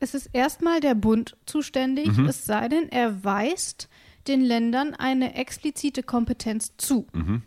Es 0.00 0.14
ist 0.14 0.30
erstmal 0.32 0.80
der 0.80 0.94
Bund 0.94 1.36
zuständig, 1.46 2.06
mhm. 2.06 2.28
es 2.28 2.46
sei 2.46 2.68
denn, 2.68 2.88
er 2.90 3.24
weist 3.24 3.88
den 4.28 4.42
Ländern 4.42 4.94
eine 4.94 5.34
explizite 5.34 6.02
Kompetenz 6.02 6.76
zu. 6.76 7.06
Mhm. 7.12 7.42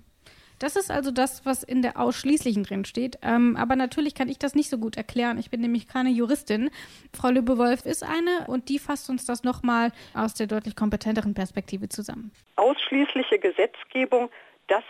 Das 0.61 0.75
ist 0.75 0.91
also 0.91 1.09
das, 1.09 1.43
was 1.43 1.63
in 1.63 1.81
der 1.81 1.99
Ausschließlichen 1.99 2.63
drin 2.63 2.85
steht. 2.85 3.17
Ähm, 3.23 3.57
aber 3.57 3.75
natürlich 3.75 4.13
kann 4.13 4.29
ich 4.29 4.37
das 4.37 4.53
nicht 4.53 4.69
so 4.69 4.77
gut 4.77 4.95
erklären. 4.95 5.39
Ich 5.39 5.49
bin 5.49 5.59
nämlich 5.59 5.87
keine 5.87 6.11
Juristin. 6.11 6.69
Frau 7.15 7.29
Lübewolf 7.29 7.83
ist 7.87 8.03
eine 8.03 8.45
und 8.47 8.69
die 8.69 8.77
fasst 8.77 9.09
uns 9.09 9.25
das 9.25 9.43
nochmal 9.43 9.91
aus 10.13 10.35
der 10.35 10.45
deutlich 10.45 10.75
kompetenteren 10.75 11.33
Perspektive 11.33 11.89
zusammen. 11.89 12.31
Ausschließliche 12.57 13.39
Gesetzgebung, 13.39 14.29
das 14.67 14.83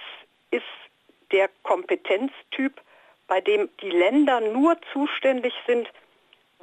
ist 0.52 0.64
der 1.32 1.50
Kompetenztyp, 1.64 2.82
bei 3.28 3.40
dem 3.40 3.70
die 3.82 3.92
Länder 3.92 4.42
nur 4.42 4.76
zuständig 4.92 5.54
sind, 5.66 5.88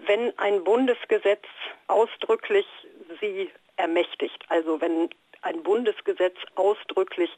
wenn 0.06 0.36
ein 0.38 0.64
Bundesgesetz 0.64 1.44
ausdrücklich 1.86 2.66
sie 3.20 3.50
ermächtigt. 3.76 4.44
Also 4.48 4.80
wenn 4.80 5.10
ein 5.42 5.62
Bundesgesetz 5.62 6.36
ausdrücklich 6.54 7.30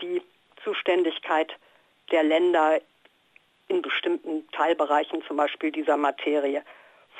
die 0.00 0.22
Zuständigkeit 0.64 1.52
der 2.10 2.22
Länder 2.22 2.80
in 3.68 3.82
bestimmten 3.82 4.48
Teilbereichen 4.52 5.22
zum 5.26 5.36
Beispiel 5.36 5.70
dieser 5.70 5.96
Materie 5.96 6.62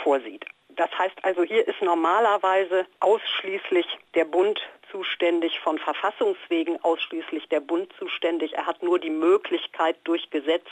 vorsieht. 0.02 0.44
Das 0.70 0.90
heißt 0.96 1.16
also, 1.22 1.42
hier 1.42 1.66
ist 1.66 1.82
normalerweise 1.82 2.86
ausschließlich 3.00 3.86
der 4.14 4.24
Bund 4.24 4.60
zuständig, 4.90 5.58
von 5.60 5.78
Verfassungswegen 5.78 6.82
ausschließlich 6.82 7.48
der 7.48 7.60
Bund 7.60 7.92
zuständig. 7.98 8.54
Er 8.54 8.66
hat 8.66 8.82
nur 8.82 8.98
die 8.98 9.10
Möglichkeit 9.10 9.96
durch 10.04 10.30
Gesetz 10.30 10.66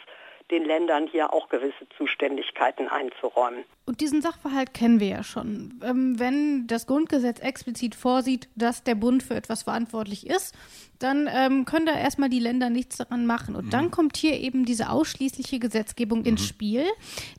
den 0.51 0.65
Ländern 0.65 1.09
hier 1.09 1.33
auch 1.33 1.49
gewisse 1.49 1.89
Zuständigkeiten 1.97 2.89
einzuräumen. 2.89 3.65
Und 3.85 4.01
diesen 4.01 4.21
Sachverhalt 4.21 4.75
kennen 4.75 5.01
wir 5.01 5.09
ja 5.09 5.23
schon. 5.23 5.81
Ähm, 5.85 6.19
wenn 6.19 6.67
das 6.67 6.87
Grundgesetz 6.87 7.41
explizit 7.41 7.95
vorsieht, 7.95 8.49
dass 8.57 8.83
der 8.83 8.97
Bund 8.97 9.23
für 9.23 9.35
etwas 9.35 9.63
verantwortlich 9.63 10.27
ist, 10.27 10.55
dann 10.99 11.29
ähm, 11.31 11.67
können 11.67 11.87
da 11.87 11.93
erstmal 11.93 12.29
die 12.29 12.41
Länder 12.41 12.71
nichts 12.71 12.97
daran 12.97 13.27
machen. 13.27 13.55
Und 13.55 13.67
mhm. 13.67 13.71
dann 13.71 13.91
kommt 13.91 14.17
hier 14.17 14.41
eben 14.41 14.65
diese 14.65 14.91
ausschließliche 14.91 15.59
Gesetzgebung 15.59 16.21
mhm. 16.21 16.27
ins 16.27 16.47
Spiel. 16.47 16.85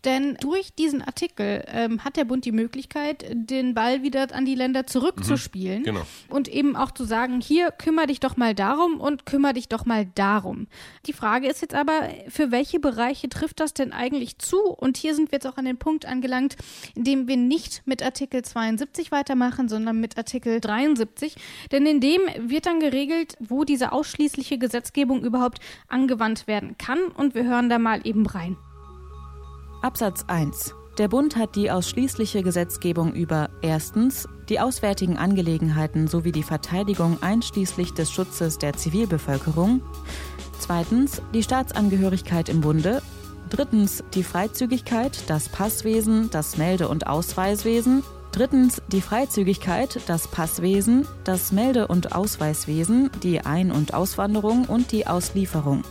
Denn 0.06 0.36
durch 0.40 0.74
diesen 0.74 1.02
Artikel 1.02 1.66
ähm, 1.68 2.06
hat 2.06 2.18
der 2.18 2.26
Bund 2.26 2.46
die 2.46 2.52
Möglichkeit, 2.52 3.26
den 3.30 3.74
Ball 3.74 4.04
wieder 4.04 4.28
an 4.34 4.46
die 4.46 4.56
Länder 4.56 4.86
zurückzuspielen. 4.86 5.80
Mhm. 5.80 5.86
Genau. 5.86 6.02
Und 6.30 6.48
eben 6.48 6.76
auch 6.76 6.92
zu 6.92 7.04
sagen, 7.04 7.42
hier 7.42 7.72
kümmere 7.72 8.08
dich 8.08 8.20
doch 8.20 8.38
mal 8.38 8.54
darum 8.54 9.02
und 9.02 9.26
kümmere 9.26 9.54
dich 9.54 9.68
doch 9.68 9.86
mal 9.86 10.06
darum. 10.16 10.68
Die 11.08 11.14
Frage 11.14 11.48
ist 11.48 11.62
jetzt 11.62 11.74
aber, 11.74 12.10
für 12.30 12.52
welche 12.52 12.80
Bereiche 12.80 12.97
trifft 13.30 13.60
das 13.60 13.74
denn 13.74 13.94
eigentlich 13.94 14.38
zu? 14.38 14.60
Und 14.60 14.98
hier 14.98 15.16
sind 15.16 15.32
wir 15.32 15.38
jetzt 15.38 15.48
auch 15.48 15.58
an 15.58 15.66
den 15.66 15.78
Punkt 15.78 16.06
angelangt, 16.06 16.56
in 16.96 17.04
dem 17.04 17.28
wir 17.28 17.38
nicht 17.38 17.84
mit 17.86 18.04
Artikel 18.04 18.44
72 18.44 19.12
weitermachen, 19.12 19.70
sondern 19.70 20.00
mit 20.00 20.18
Artikel 20.18 20.60
73. 20.60 21.36
Denn 21.72 21.86
in 21.86 22.02
dem 22.02 22.22
wird 22.40 22.66
dann 22.66 22.80
geregelt, 22.80 23.38
wo 23.40 23.64
diese 23.64 23.92
ausschließliche 23.92 24.58
Gesetzgebung 24.58 25.24
überhaupt 25.24 25.60
angewandt 25.88 26.48
werden 26.48 26.78
kann. 26.78 27.00
Und 27.16 27.36
wir 27.36 27.46
hören 27.46 27.70
da 27.70 27.80
mal 27.80 28.06
eben 28.06 28.26
rein. 28.26 28.58
Absatz 29.82 30.26
1. 30.28 30.74
Der 30.98 31.08
Bund 31.08 31.36
hat 31.36 31.56
die 31.56 31.70
ausschließliche 31.70 32.42
Gesetzgebung 32.42 33.14
über 33.14 33.52
erstens 33.62 34.28
die 34.50 34.60
auswärtigen 34.60 35.18
Angelegenheiten 35.18 36.08
sowie 36.08 36.32
die 36.32 36.42
Verteidigung 36.42 37.22
einschließlich 37.22 37.94
des 37.94 38.12
Schutzes 38.12 38.58
der 38.58 38.74
Zivilbevölkerung, 38.74 39.82
zweitens 40.60 41.22
die 41.34 41.44
Staatsangehörigkeit 41.44 42.50
im 42.50 42.62
Bunde, 42.62 43.02
drittens 43.50 44.04
die 44.14 44.24
Freizügigkeit, 44.24 45.24
das 45.28 45.50
Passwesen, 45.50 46.30
das 46.32 46.58
Melde- 46.58 46.88
und 46.88 47.08
Ausweiswesen 47.08 48.04
Drittens 48.38 48.84
die 48.90 49.02
Freizügigkeit, 49.02 50.00
das 50.06 50.28
Passwesen, 50.28 51.08
das 51.24 51.52
Melde- 51.52 51.88
und 51.88 52.14
Ausweiswesen, 52.14 53.10
die 53.24 53.42
Ein- 53.42 53.72
und 53.72 53.96
Auswanderung 53.96 54.66
und 54.66 54.92
die 54.92 55.08
Auslieferung. 55.08 55.84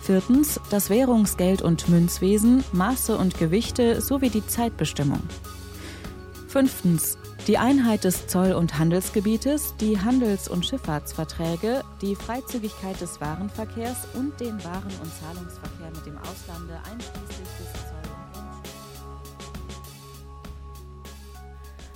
Viertens 0.00 0.58
das 0.70 0.88
Währungsgeld- 0.88 1.60
und 1.60 1.90
Münzwesen, 1.90 2.64
Maße 2.72 3.18
und 3.18 3.38
Gewichte 3.38 4.00
sowie 4.00 4.30
die 4.30 4.46
Zeitbestimmung. 4.46 5.20
Fünftens 6.46 7.18
die 7.48 7.56
Einheit 7.56 8.04
des 8.04 8.26
Zoll- 8.26 8.52
und 8.52 8.78
Handelsgebietes, 8.78 9.74
die 9.80 9.98
Handels- 9.98 10.48
und 10.48 10.66
Schifffahrtsverträge, 10.66 11.82
die 12.02 12.14
Freizügigkeit 12.14 13.00
des 13.00 13.22
Warenverkehrs 13.22 14.06
und 14.14 14.38
den 14.38 14.62
Waren- 14.62 14.92
und 15.02 15.10
Zahlungsverkehr 15.18 15.90
mit 15.94 16.04
dem 16.04 16.18
Auslande 16.18 16.74
einschließlich 16.84 17.48
des 17.58 17.77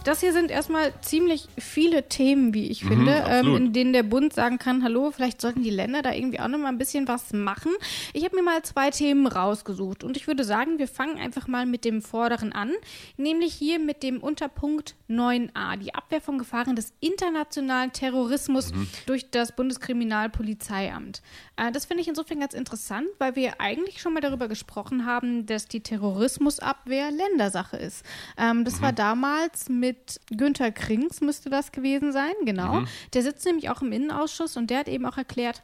Das 0.04 0.20
hier 0.20 0.32
sind 0.32 0.50
erstmal 0.50 0.92
ziemlich 1.00 1.48
viele 1.58 2.08
Themen, 2.08 2.54
wie 2.54 2.68
ich 2.68 2.84
mhm, 2.84 2.88
finde, 2.88 3.24
ähm, 3.28 3.56
in 3.56 3.72
denen 3.72 3.92
der 3.92 4.02
Bund 4.02 4.32
sagen 4.32 4.58
kann, 4.58 4.82
hallo, 4.82 5.10
vielleicht 5.12 5.40
sollten 5.40 5.62
die 5.62 5.70
Länder 5.70 6.02
da 6.02 6.12
irgendwie 6.12 6.40
auch 6.40 6.48
noch 6.48 6.58
mal 6.58 6.68
ein 6.68 6.78
bisschen 6.78 7.06
was 7.06 7.32
machen. 7.32 7.72
Ich 8.12 8.24
habe 8.24 8.36
mir 8.36 8.42
mal 8.42 8.62
zwei 8.62 8.90
Themen 8.90 9.26
rausgesucht 9.26 10.02
und 10.02 10.16
ich 10.16 10.26
würde 10.26 10.44
sagen, 10.44 10.78
wir 10.78 10.88
fangen 10.88 11.18
einfach 11.18 11.46
mal 11.46 11.66
mit 11.66 11.84
dem 11.84 12.02
vorderen 12.02 12.52
an, 12.52 12.72
nämlich 13.16 13.54
hier 13.54 13.78
mit 13.78 14.02
dem 14.02 14.18
Unterpunkt 14.18 14.96
9a, 15.08 15.76
die 15.76 15.94
Abwehr 15.94 16.20
von 16.20 16.38
Gefahren 16.38 16.74
des 16.74 16.92
internationalen 17.00 17.92
Terrorismus 17.92 18.72
mhm. 18.72 18.88
durch 19.06 19.30
das 19.30 19.54
Bundeskriminalpolizeiamt. 19.54 21.22
Äh, 21.56 21.70
das 21.72 21.84
finde 21.84 22.02
ich 22.02 22.08
insofern 22.08 22.40
ganz 22.40 22.54
interessant, 22.54 23.06
weil 23.18 23.36
wir 23.36 23.60
eigentlich 23.60 24.00
schon 24.00 24.14
mal 24.14 24.20
darüber 24.20 24.48
gesprochen 24.48 25.06
haben, 25.06 25.46
dass 25.46 25.66
die 25.66 25.80
Terrorismusabwehr 25.80 27.10
Ländersache 27.10 27.76
ist. 27.76 28.04
Ähm, 28.36 28.64
das 28.64 28.78
mhm. 28.78 28.82
war 28.82 28.92
damals 28.92 29.68
mit 29.68 29.92
mit 29.92 30.20
Günther 30.38 30.72
Krings 30.72 31.20
müsste 31.20 31.50
das 31.50 31.72
gewesen 31.72 32.12
sein, 32.12 32.32
genau. 32.44 32.80
Mhm. 32.80 32.88
Der 33.12 33.22
sitzt 33.22 33.44
nämlich 33.44 33.70
auch 33.70 33.82
im 33.82 33.92
Innenausschuss 33.92 34.56
und 34.56 34.70
der 34.70 34.80
hat 34.80 34.88
eben 34.88 35.06
auch 35.06 35.18
erklärt, 35.18 35.62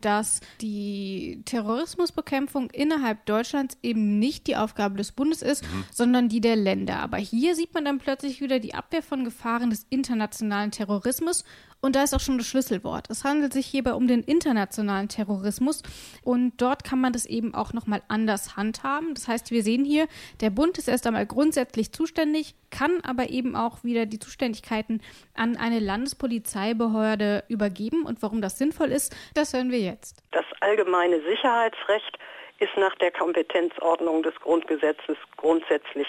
dass 0.00 0.40
die 0.60 1.40
Terrorismusbekämpfung 1.46 2.70
innerhalb 2.70 3.24
Deutschlands 3.24 3.78
eben 3.82 4.18
nicht 4.18 4.46
die 4.46 4.56
Aufgabe 4.56 4.96
des 4.98 5.12
Bundes 5.12 5.40
ist, 5.40 5.64
mhm. 5.64 5.84
sondern 5.90 6.28
die 6.28 6.42
der 6.42 6.56
Länder. 6.56 6.98
Aber 6.98 7.16
hier 7.16 7.54
sieht 7.54 7.72
man 7.72 7.86
dann 7.86 7.98
plötzlich 7.98 8.40
wieder 8.42 8.58
die 8.58 8.74
Abwehr 8.74 9.02
von 9.02 9.24
Gefahren 9.24 9.70
des 9.70 9.86
internationalen 9.88 10.72
Terrorismus 10.72 11.44
und 11.84 11.96
da 11.96 12.02
ist 12.02 12.14
auch 12.14 12.20
schon 12.20 12.38
das 12.38 12.46
Schlüsselwort. 12.46 13.10
Es 13.10 13.24
handelt 13.24 13.52
sich 13.52 13.66
hierbei 13.66 13.92
um 13.92 14.08
den 14.08 14.22
internationalen 14.22 15.08
Terrorismus 15.08 15.82
und 16.24 16.56
dort 16.56 16.82
kann 16.82 16.98
man 16.98 17.12
das 17.12 17.26
eben 17.26 17.54
auch 17.54 17.74
nochmal 17.74 18.00
anders 18.08 18.56
handhaben. 18.56 19.12
Das 19.12 19.28
heißt, 19.28 19.50
wir 19.50 19.62
sehen 19.62 19.84
hier, 19.84 20.06
der 20.40 20.48
Bund 20.48 20.78
ist 20.78 20.88
erst 20.88 21.06
einmal 21.06 21.26
grundsätzlich 21.26 21.92
zuständig, 21.92 22.54
kann 22.70 23.02
aber 23.04 23.28
eben 23.28 23.54
auch 23.54 23.84
wieder 23.84 24.06
die 24.06 24.18
Zuständigkeiten 24.18 25.02
an 25.34 25.58
eine 25.58 25.78
Landespolizeibehörde 25.78 27.44
übergeben. 27.48 28.06
Und 28.06 28.22
warum 28.22 28.40
das 28.40 28.56
sinnvoll 28.56 28.90
ist, 28.90 29.14
das 29.34 29.52
hören 29.52 29.70
wir 29.70 29.80
jetzt. 29.80 30.22
Das 30.30 30.46
allgemeine 30.60 31.20
Sicherheitsrecht 31.20 32.18
ist 32.60 32.74
nach 32.78 32.94
der 32.94 33.10
Kompetenzordnung 33.10 34.22
des 34.22 34.34
Grundgesetzes 34.36 35.18
grundsätzlich 35.36 36.06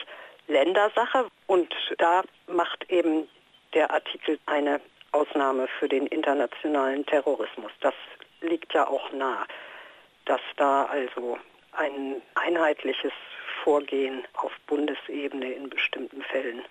Ländersache 0.48 1.27
und 1.48 1.74
da 1.98 2.24
macht 2.48 2.89
eben 2.89 3.27
der 3.74 3.91
Artikel 3.91 4.39
eine 4.46 4.79
Ausnahme 5.15 5.67
für 5.79 5.88
den 5.88 6.07
internationalen 6.07 7.05
Terrorismus. 7.05 7.72
Das 7.79 7.93
liegt 8.41 8.74
ja 8.74 8.88
auch 8.88 9.12
nahe, 9.13 9.45
dass 10.25 10.41
da 10.57 10.84
also 10.86 11.38
ein 11.72 12.22
einheitliches 12.36 13.13
Vorgehen 13.63 14.27
auf 14.34 14.51
Bundesebene 14.67 15.53
in 15.53 15.69
bestimmten 15.69 16.22
Fällen 16.22 16.62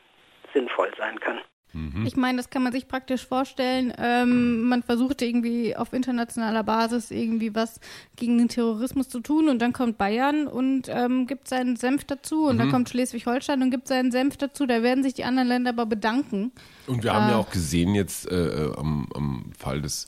sinnvoll 0.52 0.92
sein 0.98 1.18
kann. 1.18 1.40
Mhm. 1.74 2.06
Ich 2.06 2.16
meine, 2.16 2.38
das 2.38 2.50
kann 2.50 2.62
man 2.62 2.72
sich 2.72 2.88
praktisch 2.88 3.26
vorstellen. 3.26 3.92
Ähm, 3.98 4.62
man 4.62 4.82
versucht 4.82 5.20
irgendwie 5.22 5.76
auf 5.76 5.92
internationaler 5.92 6.62
Basis 6.62 7.10
irgendwie 7.10 7.54
was 7.54 7.80
gegen 8.16 8.38
den 8.38 8.48
Terrorismus 8.48 9.08
zu 9.08 9.20
tun 9.20 9.48
und 9.48 9.60
dann 9.60 9.72
kommt 9.72 9.98
Bayern 9.98 10.46
und 10.46 10.88
ähm, 10.88 11.26
gibt 11.26 11.48
seinen 11.48 11.76
Senf 11.76 12.04
dazu 12.04 12.46
und 12.46 12.54
mhm. 12.54 12.58
dann 12.60 12.70
kommt 12.70 12.88
Schleswig-Holstein 12.88 13.60
und 13.62 13.70
gibt 13.70 13.88
seinen 13.88 14.12
Senf 14.12 14.36
dazu. 14.36 14.66
Da 14.66 14.82
werden 14.82 15.02
sich 15.02 15.14
die 15.14 15.24
anderen 15.24 15.48
Länder 15.48 15.70
aber 15.70 15.86
bedanken. 15.86 16.52
Und 16.86 17.02
wir 17.02 17.12
haben 17.12 17.28
ja 17.28 17.36
äh, 17.36 17.40
auch 17.40 17.50
gesehen 17.50 17.94
jetzt 17.94 18.30
äh, 18.30 18.66
äh, 18.66 18.76
am, 18.76 19.08
am 19.14 19.52
Fall 19.58 19.82
des 19.82 20.06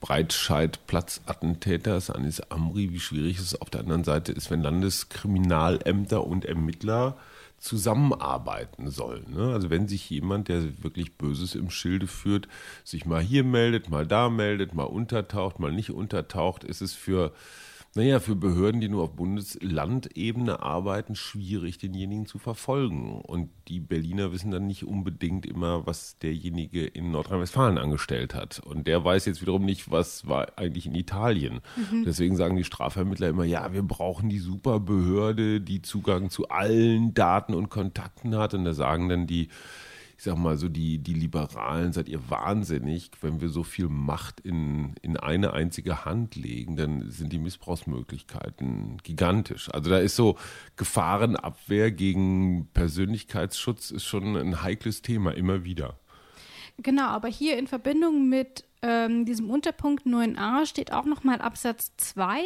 Breitscheid-Platzattentäters 0.00 2.10
Anis 2.10 2.40
Amri, 2.40 2.92
wie 2.92 3.00
schwierig 3.00 3.38
es 3.38 3.60
auf 3.60 3.70
der 3.70 3.80
anderen 3.80 4.04
Seite 4.04 4.32
ist, 4.32 4.50
wenn 4.50 4.62
Landeskriminalämter 4.62 6.26
und 6.26 6.44
Ermittler 6.44 7.16
zusammenarbeiten 7.58 8.90
sollen. 8.90 9.34
Ne? 9.34 9.52
Also 9.52 9.70
wenn 9.70 9.88
sich 9.88 10.08
jemand, 10.08 10.48
der 10.48 10.82
wirklich 10.82 11.16
Böses 11.16 11.54
im 11.54 11.70
Schilde 11.70 12.06
führt, 12.06 12.48
sich 12.84 13.04
mal 13.04 13.20
hier 13.20 13.44
meldet, 13.44 13.90
mal 13.90 14.06
da 14.06 14.30
meldet, 14.30 14.74
mal 14.74 14.84
untertaucht, 14.84 15.58
mal 15.58 15.72
nicht 15.72 15.90
untertaucht, 15.90 16.62
ist 16.62 16.82
es 16.82 16.94
für 16.94 17.32
naja, 17.98 18.20
für 18.20 18.36
Behörden, 18.36 18.80
die 18.80 18.88
nur 18.88 19.02
auf 19.02 19.16
Bundeslandebene 19.16 20.62
arbeiten, 20.62 21.16
schwierig, 21.16 21.78
denjenigen 21.78 22.26
zu 22.26 22.38
verfolgen. 22.38 23.20
Und 23.20 23.50
die 23.66 23.80
Berliner 23.80 24.30
wissen 24.30 24.52
dann 24.52 24.68
nicht 24.68 24.86
unbedingt 24.86 25.44
immer, 25.44 25.84
was 25.84 26.16
derjenige 26.20 26.86
in 26.86 27.10
Nordrhein-Westfalen 27.10 27.76
angestellt 27.76 28.36
hat. 28.36 28.60
Und 28.60 28.86
der 28.86 29.04
weiß 29.04 29.26
jetzt 29.26 29.42
wiederum 29.42 29.64
nicht, 29.64 29.90
was 29.90 30.28
war 30.28 30.46
eigentlich 30.56 30.86
in 30.86 30.94
Italien. 30.94 31.58
Mhm. 31.90 32.04
Deswegen 32.04 32.36
sagen 32.36 32.54
die 32.54 32.62
Strafvermittler 32.62 33.30
immer, 33.30 33.44
ja, 33.44 33.72
wir 33.72 33.82
brauchen 33.82 34.28
die 34.28 34.38
Superbehörde, 34.38 35.60
die 35.60 35.82
Zugang 35.82 36.30
zu 36.30 36.48
allen 36.50 37.14
Daten 37.14 37.52
und 37.52 37.68
Kontakten 37.68 38.36
hat. 38.36 38.54
Und 38.54 38.64
da 38.64 38.74
sagen 38.74 39.08
dann 39.08 39.26
die 39.26 39.48
ich 40.18 40.24
sag 40.24 40.36
mal 40.36 40.56
so, 40.56 40.68
die, 40.68 40.98
die 40.98 41.14
Liberalen, 41.14 41.92
seid 41.92 42.08
ihr 42.08 42.28
wahnsinnig, 42.28 43.12
wenn 43.20 43.40
wir 43.40 43.48
so 43.50 43.62
viel 43.62 43.88
Macht 43.88 44.40
in, 44.40 44.94
in 45.00 45.16
eine 45.16 45.52
einzige 45.52 46.04
Hand 46.04 46.34
legen, 46.34 46.74
dann 46.74 47.08
sind 47.08 47.32
die 47.32 47.38
Missbrauchsmöglichkeiten 47.38 48.98
gigantisch. 49.04 49.72
Also 49.72 49.90
da 49.90 49.98
ist 49.98 50.16
so 50.16 50.36
Gefahrenabwehr 50.74 51.92
gegen 51.92 52.66
Persönlichkeitsschutz 52.74 53.92
ist 53.92 54.06
schon 54.06 54.36
ein 54.36 54.64
heikles 54.64 55.02
Thema, 55.02 55.30
immer 55.30 55.62
wieder. 55.62 56.00
Genau, 56.78 57.06
aber 57.06 57.28
hier 57.28 57.56
in 57.56 57.68
Verbindung 57.68 58.28
mit 58.28 58.64
ähm, 58.82 59.24
diesem 59.24 59.50
Unterpunkt 59.50 60.06
9a 60.06 60.64
steht 60.66 60.92
auch 60.92 61.04
nochmal 61.04 61.40
Absatz 61.40 61.92
2 61.96 62.42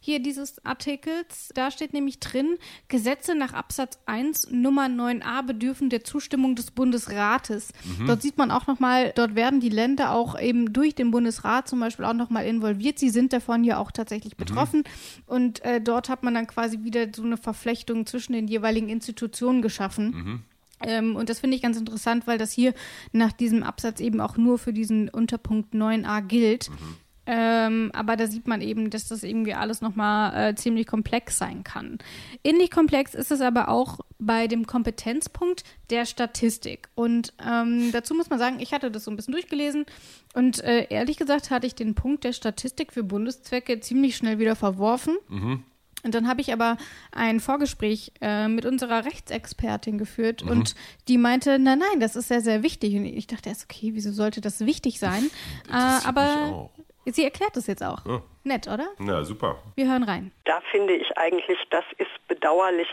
hier 0.00 0.20
dieses 0.20 0.64
Artikels. 0.64 1.50
Da 1.54 1.70
steht 1.70 1.92
nämlich 1.92 2.20
drin, 2.20 2.58
Gesetze 2.88 3.34
nach 3.34 3.52
Absatz 3.52 3.98
1 4.06 4.50
Nummer 4.50 4.86
9a 4.86 5.44
bedürfen 5.44 5.90
der 5.90 6.04
Zustimmung 6.04 6.54
des 6.54 6.70
Bundesrates. 6.70 7.72
Mhm. 7.98 8.06
Dort 8.06 8.22
sieht 8.22 8.38
man 8.38 8.50
auch 8.50 8.66
nochmal, 8.66 9.12
dort 9.16 9.34
werden 9.34 9.60
die 9.60 9.70
Länder 9.70 10.12
auch 10.12 10.38
eben 10.38 10.72
durch 10.72 10.94
den 10.94 11.10
Bundesrat 11.10 11.68
zum 11.68 11.80
Beispiel 11.80 12.04
auch 12.04 12.14
nochmal 12.14 12.46
involviert. 12.46 12.98
Sie 12.98 13.10
sind 13.10 13.32
davon 13.32 13.64
ja 13.64 13.78
auch 13.78 13.90
tatsächlich 13.90 14.34
mhm. 14.34 14.44
betroffen. 14.44 14.78
Mhm. 14.80 15.22
Und 15.26 15.64
äh, 15.64 15.80
dort 15.80 16.08
hat 16.08 16.22
man 16.22 16.34
dann 16.34 16.46
quasi 16.46 16.84
wieder 16.84 17.08
so 17.14 17.24
eine 17.24 17.36
Verflechtung 17.36 18.06
zwischen 18.06 18.34
den 18.34 18.46
jeweiligen 18.46 18.88
Institutionen 18.88 19.62
geschaffen. 19.62 20.10
Mhm. 20.10 20.42
Ähm, 20.86 21.16
und 21.16 21.28
das 21.28 21.40
finde 21.40 21.56
ich 21.56 21.62
ganz 21.62 21.76
interessant, 21.76 22.26
weil 22.26 22.38
das 22.38 22.52
hier 22.52 22.74
nach 23.12 23.32
diesem 23.32 23.62
Absatz 23.62 24.00
eben 24.00 24.20
auch 24.20 24.36
nur 24.36 24.58
für 24.58 24.72
diesen 24.72 25.08
Unterpunkt 25.08 25.74
9a 25.74 26.22
gilt. 26.22 26.70
Mhm. 26.70 26.96
Ähm, 27.24 27.90
aber 27.94 28.16
da 28.16 28.26
sieht 28.26 28.48
man 28.48 28.60
eben, 28.60 28.90
dass 28.90 29.06
das 29.06 29.22
irgendwie 29.22 29.54
alles 29.54 29.80
nochmal 29.80 30.50
äh, 30.50 30.54
ziemlich 30.56 30.88
komplex 30.88 31.38
sein 31.38 31.62
kann. 31.62 31.98
Ähnlich 32.42 32.70
komplex 32.72 33.14
ist 33.14 33.30
es 33.30 33.40
aber 33.40 33.68
auch 33.68 34.00
bei 34.18 34.48
dem 34.48 34.66
Kompetenzpunkt 34.66 35.62
der 35.90 36.04
Statistik. 36.04 36.88
Und 36.96 37.32
ähm, 37.44 37.92
dazu 37.92 38.14
muss 38.14 38.28
man 38.28 38.40
sagen, 38.40 38.58
ich 38.58 38.72
hatte 38.72 38.90
das 38.90 39.04
so 39.04 39.10
ein 39.12 39.16
bisschen 39.16 39.32
durchgelesen 39.32 39.86
und 40.34 40.64
äh, 40.64 40.88
ehrlich 40.90 41.16
gesagt 41.16 41.50
hatte 41.50 41.66
ich 41.66 41.76
den 41.76 41.94
Punkt 41.94 42.24
der 42.24 42.32
Statistik 42.32 42.92
für 42.92 43.04
Bundeszwecke 43.04 43.78
ziemlich 43.78 44.16
schnell 44.16 44.40
wieder 44.40 44.56
verworfen. 44.56 45.16
Mhm. 45.28 45.62
Und 46.04 46.14
dann 46.14 46.28
habe 46.28 46.40
ich 46.40 46.52
aber 46.52 46.76
ein 47.12 47.38
Vorgespräch 47.40 48.12
äh, 48.20 48.48
mit 48.48 48.66
unserer 48.66 49.04
Rechtsexpertin 49.04 49.98
geführt 49.98 50.44
mhm. 50.44 50.50
und 50.50 50.74
die 51.08 51.16
meinte, 51.16 51.58
nein, 51.58 51.78
nein, 51.78 52.00
das 52.00 52.16
ist 52.16 52.28
sehr, 52.28 52.40
sehr 52.40 52.62
wichtig. 52.62 52.96
Und 52.96 53.04
ich 53.04 53.26
dachte 53.26 53.48
erst, 53.48 53.64
okay, 53.70 53.90
wieso 53.94 54.10
sollte 54.10 54.40
das 54.40 54.66
wichtig 54.66 54.98
sein? 54.98 55.30
äh, 55.68 56.06
aber 56.06 56.70
sie 57.06 57.24
erklärt 57.24 57.56
es 57.56 57.66
jetzt 57.66 57.82
auch. 57.82 58.04
Ja. 58.04 58.22
Nett, 58.44 58.66
oder? 58.66 58.88
Ja, 58.98 59.22
super. 59.22 59.62
Wir 59.76 59.88
hören 59.88 60.02
rein. 60.02 60.32
Da 60.44 60.60
finde 60.72 60.94
ich 60.94 61.16
eigentlich, 61.16 61.58
das 61.70 61.84
ist 61.98 62.10
bedauerlich, 62.26 62.88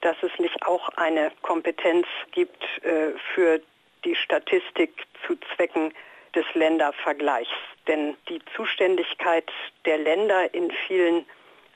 dass 0.00 0.16
es 0.22 0.30
nicht 0.38 0.62
auch 0.64 0.88
eine 0.90 1.32
Kompetenz 1.42 2.06
gibt 2.30 2.62
äh, 2.84 3.12
für 3.34 3.60
die 4.04 4.14
Statistik 4.14 5.06
zu 5.26 5.36
Zwecken 5.54 5.92
des 6.34 6.44
Ländervergleichs. 6.54 7.50
Denn 7.88 8.16
die 8.28 8.40
Zuständigkeit 8.56 9.50
der 9.84 9.98
Länder 9.98 10.52
in 10.54 10.70
vielen 10.86 11.26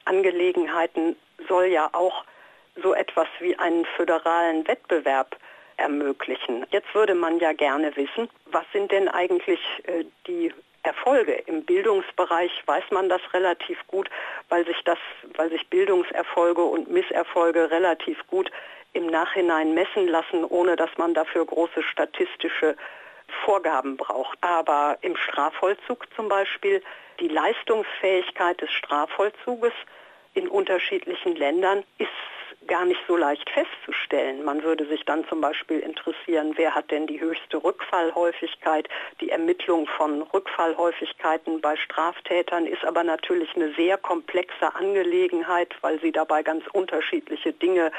Angelegenheiten 0.07 1.17
soll 1.49 1.67
ja 1.67 1.91
auch 1.93 2.25
so 2.83 2.95
etwas 2.95 3.29
wie 3.41 3.59
einen 3.59 3.85
föderalen 3.97 4.67
Wettbewerb 4.67 5.37
ermöglichen. 5.77 6.67
Jetzt 6.71 6.95
würde 6.95 7.15
man 7.15 7.39
ja 7.39 7.53
gerne 7.53 7.95
wissen, 7.97 8.29
was 8.47 8.65
sind 8.73 8.93
denn 8.93 9.09
eigentlich 9.09 9.61
äh, 9.85 10.05
die 10.27 10.53
Erfolge. 10.83 11.33
Im 11.47 11.65
Bildungsbereich 11.65 12.63
weiß 12.67 12.85
man 12.93 13.09
das 13.09 13.21
relativ 13.35 13.79
gut, 13.89 14.09
weil 14.49 14.65
sich 14.65 14.83
das, 14.85 14.99
weil 15.35 15.51
sich 15.51 15.69
Bildungserfolge 15.69 16.63
und 16.63 16.91
Misserfolge 16.91 17.71
relativ 17.71 18.25
gut 18.29 18.51
im 18.93 19.07
Nachhinein 19.07 19.75
messen 19.75 20.07
lassen, 20.09 20.45
ohne 20.45 20.77
dass 20.77 20.91
man 20.97 21.13
dafür 21.13 21.45
große 21.45 21.83
statistische 21.83 22.77
Vorgaben 23.45 23.97
braucht. 23.97 24.39
Aber 24.41 24.97
im 25.03 25.17
Strafvollzug 25.17 26.07
zum 26.15 26.29
Beispiel 26.29 26.83
die 27.21 27.29
Leistungsfähigkeit 27.29 28.61
des 28.61 28.71
Strafvollzuges 28.73 29.73
in 30.35 30.49
unterschiedlichen 30.49 31.37
Ländern 31.37 31.83
ist 31.99 32.11
gar 32.67 32.85
nicht 32.85 33.01
so 33.07 33.17
leicht 33.17 33.49
festzustellen. 33.51 34.45
Man 34.45 34.63
würde 34.63 34.87
sich 34.87 35.05
dann 35.05 35.27
zum 35.29 35.41
Beispiel 35.41 35.79
interessieren, 35.81 36.55
wer 36.57 36.75
hat 36.75 36.91
denn 36.91 37.07
die 37.07 37.21
höchste 37.21 37.63
Rückfallhäufigkeit. 37.63 38.89
Die 39.21 39.31
Ermittlung 39.31 39.87
von 39.87 40.23
Rückfallhäufigkeiten 40.23 41.61
bei 41.61 41.77
Straftätern 41.77 42.67
ist 42.67 42.85
aber 42.85 43.05
natürlich 43.05 43.55
eine 43.55 43.73
sehr 43.75 43.99
komplexe 43.99 44.75
Angelegenheit, 44.75 45.75
weil 45.81 46.01
sie 46.01 46.13
dabei 46.13 46.43
ganz 46.43 46.65
unterschiedliche 46.73 47.53
Dinge 47.53 47.93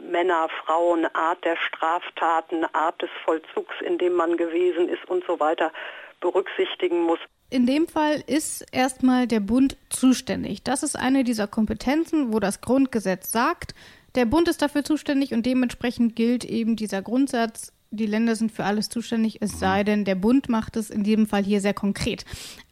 Männer, 0.00 0.48
Frauen, 0.64 1.06
Art 1.14 1.44
der 1.44 1.56
Straftaten, 1.56 2.66
Art 2.74 3.00
des 3.00 3.10
Vollzugs, 3.24 3.74
in 3.80 3.98
dem 3.98 4.12
man 4.12 4.36
gewesen 4.36 4.88
ist 4.88 5.04
und 5.08 5.24
so 5.26 5.40
weiter 5.40 5.72
berücksichtigen 6.20 7.02
muss. 7.02 7.18
In 7.48 7.66
dem 7.66 7.86
Fall 7.86 8.22
ist 8.26 8.66
erstmal 8.72 9.28
der 9.28 9.40
Bund 9.40 9.76
zuständig. 9.88 10.62
Das 10.64 10.82
ist 10.82 10.96
eine 10.96 11.22
dieser 11.22 11.46
Kompetenzen, 11.46 12.32
wo 12.32 12.40
das 12.40 12.60
Grundgesetz 12.60 13.30
sagt, 13.30 13.74
der 14.16 14.24
Bund 14.24 14.48
ist 14.48 14.62
dafür 14.62 14.82
zuständig 14.82 15.32
und 15.32 15.46
dementsprechend 15.46 16.16
gilt 16.16 16.44
eben 16.44 16.74
dieser 16.74 17.02
Grundsatz, 17.02 17.72
die 17.90 18.06
Länder 18.06 18.34
sind 18.34 18.50
für 18.50 18.64
alles 18.64 18.88
zuständig, 18.88 19.38
es 19.42 19.60
sei 19.60 19.84
denn, 19.84 20.04
der 20.04 20.16
Bund 20.16 20.48
macht 20.48 20.76
es 20.76 20.90
in 20.90 21.04
diesem 21.04 21.26
Fall 21.26 21.44
hier 21.44 21.60
sehr 21.60 21.74
konkret. 21.74 22.24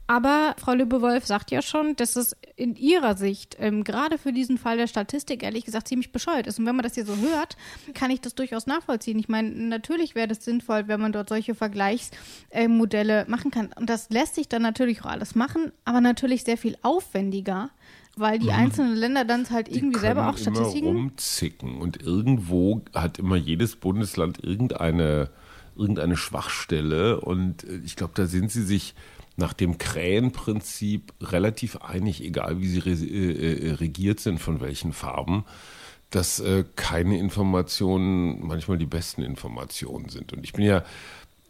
Aber 0.07 0.55
Frau 0.59 0.75
Lübewolf 0.75 1.25
sagt 1.25 1.51
ja 1.51 1.63
schon, 1.63 1.97
dass 1.97 2.17
es 2.17 2.37
in 2.57 2.77
ihrer 2.77 3.17
Sicht 3.17 3.57
ähm, 3.59 3.85
gerade 3.85 4.19
für 4.19 4.33
diesen 4.33 4.59
Fall 4.59 4.77
der 4.77 4.87
Statistik 4.87 5.43
ehrlich 5.43 5.65
gesagt 5.65 5.89
ziemlich 5.89 6.13
bescheuert 6.13 6.47
ist. 6.47 6.59
Und 6.59 6.67
wenn 6.67 6.77
man 6.77 6.83
das 6.83 6.95
hier 6.95 7.07
so 7.07 7.17
hört, 7.17 7.57
kann 7.95 8.11
ich 8.11 8.21
das 8.21 8.35
durchaus 8.35 8.67
nachvollziehen. 8.67 9.19
Ich 9.19 9.29
meine, 9.29 9.51
natürlich 9.51 10.15
wäre 10.15 10.29
das 10.29 10.45
sinnvoll, 10.45 10.89
wenn 10.89 11.01
man 11.01 11.13
dort 11.13 11.31
solche 11.31 11.55
Vergleichsmodelle 11.55 13.23
äh, 13.23 13.31
machen 13.31 13.51
kann. 13.51 13.71
Und 13.77 13.89
das 13.89 14.11
lässt 14.11 14.35
sich 14.35 14.49
dann 14.49 14.63
natürlich 14.63 15.03
auch 15.03 15.11
alles 15.11 15.35
machen, 15.35 15.73
aber 15.87 16.03
natürlich 16.03 16.45
sehr 16.45 16.59
viel 16.59 16.77
aufwendiger 16.83 17.71
weil 18.17 18.39
die 18.39 18.47
mhm. 18.47 18.53
einzelnen 18.53 18.95
Länder 18.95 19.25
dann 19.25 19.51
halt 19.51 19.69
irgendwie 19.69 19.99
selber 19.99 20.31
auch 20.31 20.39
Statistiken 20.39 20.87
immer 20.87 20.99
rumzicken 21.01 21.79
und 21.81 22.01
irgendwo 22.01 22.83
hat 22.95 23.19
immer 23.19 23.35
jedes 23.35 23.75
Bundesland 23.75 24.39
irgendeine 24.41 25.31
irgendeine 25.77 26.17
Schwachstelle 26.17 27.21
und 27.21 27.65
äh, 27.65 27.81
ich 27.85 27.97
glaube, 27.97 28.13
da 28.15 28.27
sind 28.27 28.53
sie 28.53 28.63
sich 28.63 28.95
nach 29.37 29.53
dem 29.53 29.79
Krähenprinzip 29.79 31.13
relativ 31.21 31.77
einig, 31.77 32.23
egal 32.23 32.61
wie 32.61 32.69
sie 32.69 32.79
re 32.79 32.91
äh, 32.91 33.69
äh, 33.69 33.73
regiert 33.73 34.21
sind, 34.21 34.39
von 34.39 34.61
welchen 34.61 34.93
Farben, 34.93 35.45
dass 36.11 36.39
äh, 36.41 36.65
keine 36.77 37.19
Informationen 37.19 38.47
manchmal 38.47 38.79
die 38.79 38.87
besten 38.87 39.23
Informationen 39.23 40.09
sind. 40.09 40.33
Und 40.33 40.45
ich 40.45 40.53
bin 40.53 40.65
ja 40.65 40.85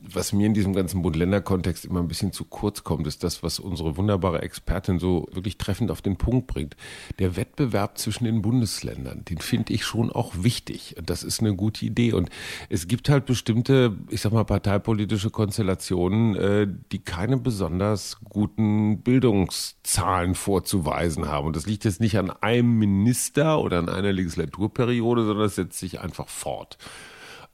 was 0.01 0.33
mir 0.33 0.47
in 0.47 0.55
diesem 0.55 0.75
ganzen 0.75 1.03
Bund-Länder-Kontext 1.03 1.85
immer 1.85 2.01
ein 2.01 2.09
bisschen 2.09 2.33
zu 2.33 2.45
kurz 2.45 2.85
kommt, 2.85 3.07
ist 3.07 3.25
das, 3.25 3.43
was 3.43 3.59
unsere 3.59 3.97
wunderbare 3.97 4.43
Expertin 4.43 4.99
so 4.99 5.29
wirklich 5.33 5.57
treffend 5.57 5.91
auf 5.91 6.03
den 6.03 6.17
Punkt 6.17 6.47
bringt. 6.47 6.77
Der 7.19 7.37
Wettbewerb 7.37 7.99
zwischen 7.99 8.25
den 8.25 8.43
Bundesländern, 8.43 9.25
den 9.25 9.39
finde 9.39 9.73
ich 9.73 9.85
schon 9.85 10.11
auch 10.11 10.33
wichtig. 10.37 10.97
Das 11.05 11.23
ist 11.23 11.41
eine 11.41 11.55
gute 11.55 11.87
Idee. 11.87 12.13
Und 12.13 12.31
es 12.69 12.87
gibt 12.87 13.09
halt 13.09 13.25
bestimmte, 13.27 13.97
ich 14.11 14.21
sag 14.21 14.33
mal, 14.33 14.45
parteipolitische 14.45 15.31
Konstellationen, 15.31 16.37
äh, 16.37 16.67
die 16.93 16.99
keine 16.99 17.39
besonders 17.39 18.19
guten 18.25 19.01
Bildungszahlen 19.01 20.35
vorzuweisen 20.35 21.29
haben. 21.29 21.47
Und 21.47 21.57
das 21.57 21.67
liegt 21.67 21.85
jetzt 21.85 22.01
nicht 22.01 22.19
an 22.19 22.31
einem 22.31 22.79
Minister 22.79 23.61
oder 23.61 23.79
an 23.79 23.89
einer 23.89 24.13
Legislaturperiode, 24.13 25.25
sondern 25.25 25.47
es 25.47 25.55
setzt 25.55 25.79
sich 25.79 26.01
einfach 26.01 26.29
fort. 26.29 26.79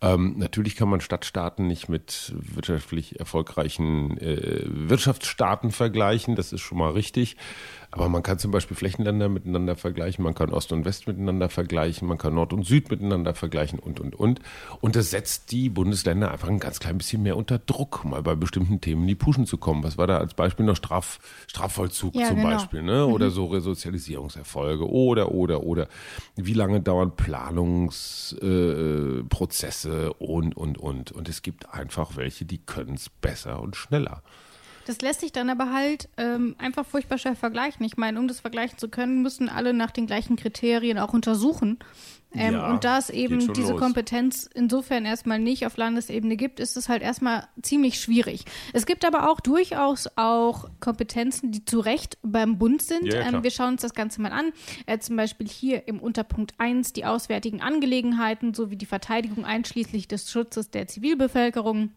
Ähm, 0.03 0.35
natürlich 0.39 0.77
kann 0.77 0.89
man 0.89 1.01
Stadtstaaten 1.01 1.67
nicht 1.67 1.89
mit 1.89 2.33
wirtschaftlich 2.35 3.21
erfolgreichen 3.21 4.17
äh, 4.19 4.63
Wirtschaftsstaaten 4.65 5.73
vergleichen, 5.73 6.37
das 6.37 6.53
ist 6.53 6.63
schon 6.63 6.79
mal 6.79 6.93
richtig. 6.93 7.37
Aber 7.92 8.09
man 8.09 8.22
kann 8.22 8.38
zum 8.38 8.53
Beispiel 8.53 8.76
Flächenländer 8.76 9.29
miteinander 9.29 9.74
vergleichen, 9.74 10.22
man 10.22 10.35
kann 10.35 10.53
Ost 10.53 10.70
und 10.72 10.85
West 10.85 11.09
miteinander 11.09 11.48
vergleichen, 11.48 12.07
man 12.07 12.18
kann 12.18 12.35
Nord 12.35 12.53
und 12.53 12.64
Süd 12.64 12.88
miteinander 12.90 13.35
vergleichen 13.35 13.81
und, 13.81 13.98
und, 13.98 14.14
und. 14.14 14.38
Und 14.81 14.94
das 14.94 15.11
setzt 15.11 15.50
die 15.50 15.68
Bundesländer 15.68 16.31
einfach 16.31 16.46
ein 16.48 16.61
ganz 16.61 16.79
klein 16.79 16.98
bisschen 16.98 17.24
mehr 17.24 17.37
unter 17.37 17.59
Druck, 17.59 18.05
mal 18.05 18.22
bei 18.22 18.37
bestimmten 18.37 18.81
Themen 18.81 19.03
in 19.03 19.09
die 19.09 19.16
Puschen 19.16 19.44
zu 19.44 19.59
kommen. 19.59 19.83
Was 19.83 19.98
war 19.98 20.07
da 20.07 20.18
als 20.18 20.35
Beispiel 20.35 20.66
noch 20.66 20.76
Straf, 20.76 21.18
Strafvollzug 21.48 22.14
ja, 22.14 22.29
zum 22.29 22.37
genau. 22.37 22.50
Beispiel, 22.50 22.83
ne? 22.83 23.07
Oder 23.07 23.26
mhm. 23.26 23.33
so 23.33 23.46
Resozialisierungserfolge 23.46 24.88
oder, 24.88 25.33
oder, 25.33 25.64
oder. 25.64 25.88
Wie 26.37 26.55
lange 26.55 26.81
dauern 26.81 27.16
Planungsprozesse 27.16 30.07
äh, 30.07 30.24
und, 30.24 30.57
und, 30.57 30.79
und. 30.79 31.11
Und 31.11 31.29
es 31.29 31.42
gibt 31.42 31.74
einfach 31.74 32.16
welche, 32.16 32.44
die 32.44 32.59
können 32.59 32.94
es 32.94 33.09
besser 33.09 33.61
und 33.61 33.74
schneller. 33.74 34.22
Das 34.87 35.01
lässt 35.01 35.21
sich 35.21 35.33
dann 35.33 35.51
aber 35.51 35.73
halt 35.73 36.09
ähm, 36.16 36.57
einfach 36.59 36.87
furchtbar 36.87 37.19
schnell 37.19 37.37
vergleichen. 37.37 37.85
Ich 37.85 37.97
meine, 37.97 38.19
um 38.19 38.29
das 38.29 38.40
vergleichen 38.40 38.79
zu 38.79 38.88
können, 38.88 39.23
müssen 39.23 39.49
alle 39.49 39.73
nach 39.73 39.90
den 39.90 40.07
gleichen 40.07 40.37
Kriterien 40.37 40.99
auch 40.99 41.12
untersuchen. 41.12 41.79
Ähm, 42.33 42.55
ja, 42.55 42.71
und 42.71 42.85
da 42.85 42.99
es 42.99 43.11
eben 43.11 43.53
diese 43.53 43.73
los. 43.73 43.81
Kompetenz 43.81 44.49
insofern 44.55 45.05
erstmal 45.05 45.40
nicht 45.40 45.66
auf 45.66 45.77
Landesebene 45.77 46.37
gibt, 46.37 46.61
ist 46.61 46.77
es 46.77 46.88
halt 46.88 47.03
erstmal 47.03 47.49
ziemlich 47.61 48.01
schwierig. 48.01 48.45
Es 48.73 48.87
gibt 48.87 49.05
aber 49.05 49.29
auch 49.29 49.40
durchaus 49.40 50.09
auch 50.14 50.71
Kompetenzen, 50.79 51.51
die 51.51 51.64
zu 51.64 51.81
Recht 51.81 52.19
beim 52.23 52.59
Bund 52.59 52.83
sind. 52.83 53.12
Ja, 53.12 53.21
ähm, 53.23 53.43
wir 53.43 53.51
schauen 53.51 53.73
uns 53.73 53.83
das 53.83 53.95
Ganze 53.95 54.21
mal 54.21 54.33
an. 54.33 54.53
Äh, 54.87 54.99
zum 55.01 55.16
Beispiel 55.16 55.49
hier 55.49 55.88
im 55.88 55.99
Unterpunkt 55.99 56.55
1 56.59 56.93
die 56.93 57.05
auswärtigen 57.05 57.62
Angelegenheiten 57.62 58.55
sowie 58.55 58.77
die 58.77 58.87
Verteidigung 58.87 59.45
einschließlich 59.45 60.07
des 60.07 60.31
Schutzes 60.31 60.71
der 60.71 60.87
Zivilbevölkerung. 60.87 61.90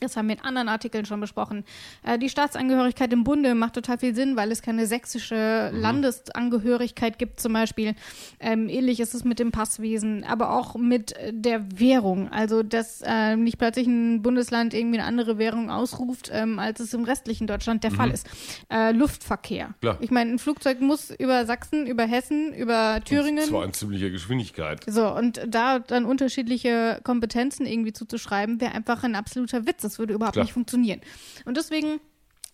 Das 0.00 0.16
haben 0.16 0.28
wir 0.28 0.36
in 0.36 0.42
anderen 0.42 0.68
Artikeln 0.68 1.04
schon 1.04 1.20
besprochen. 1.20 1.64
Äh, 2.02 2.18
die 2.18 2.28
Staatsangehörigkeit 2.28 3.12
im 3.12 3.24
Bunde 3.24 3.54
macht 3.54 3.74
total 3.74 3.98
viel 3.98 4.14
Sinn, 4.14 4.36
weil 4.36 4.50
es 4.50 4.62
keine 4.62 4.86
sächsische 4.86 5.70
mhm. 5.72 5.80
Landesangehörigkeit 5.80 7.18
gibt 7.18 7.40
zum 7.40 7.52
Beispiel. 7.52 7.94
Ähm, 8.38 8.68
ähnlich 8.68 9.00
ist 9.00 9.14
es 9.14 9.24
mit 9.24 9.38
dem 9.38 9.52
Passwesen, 9.52 10.24
aber 10.24 10.52
auch 10.52 10.76
mit 10.76 11.14
der 11.30 11.78
Währung. 11.78 12.30
Also, 12.30 12.62
dass 12.62 13.02
äh, 13.04 13.36
nicht 13.36 13.58
plötzlich 13.58 13.86
ein 13.86 14.22
Bundesland 14.22 14.72
irgendwie 14.74 14.98
eine 14.98 15.06
andere 15.06 15.38
Währung 15.38 15.70
ausruft, 15.70 16.30
ähm, 16.32 16.58
als 16.58 16.80
es 16.80 16.94
im 16.94 17.04
restlichen 17.04 17.46
Deutschland 17.46 17.84
der 17.84 17.90
mhm. 17.90 17.96
Fall 17.96 18.10
ist. 18.10 18.28
Äh, 18.72 18.92
Luftverkehr. 18.92 19.74
Klar. 19.80 19.98
Ich 20.00 20.10
meine, 20.10 20.32
ein 20.32 20.38
Flugzeug 20.38 20.80
muss 20.80 21.10
über 21.10 21.44
Sachsen, 21.44 21.86
über 21.86 22.04
Hessen, 22.04 22.54
über 22.54 23.00
Thüringen. 23.04 23.44
Und 23.44 23.50
zwar 23.50 23.64
in 23.64 23.74
ziemlicher 23.74 24.10
Geschwindigkeit. 24.10 24.80
So, 24.86 25.14
und 25.14 25.40
da 25.46 25.78
dann 25.78 26.04
unterschiedliche 26.04 27.00
Kompetenzen 27.04 27.66
irgendwie 27.66 27.92
zuzuschreiben, 27.92 28.60
wäre 28.60 28.72
einfach 28.72 29.04
ein 29.04 29.14
absoluter 29.14 29.66
Witz. 29.66 29.89
Das 29.90 29.98
würde 29.98 30.14
überhaupt 30.14 30.34
Klar. 30.34 30.44
nicht 30.44 30.52
funktionieren. 30.52 31.00
Und 31.44 31.56
deswegen 31.56 32.00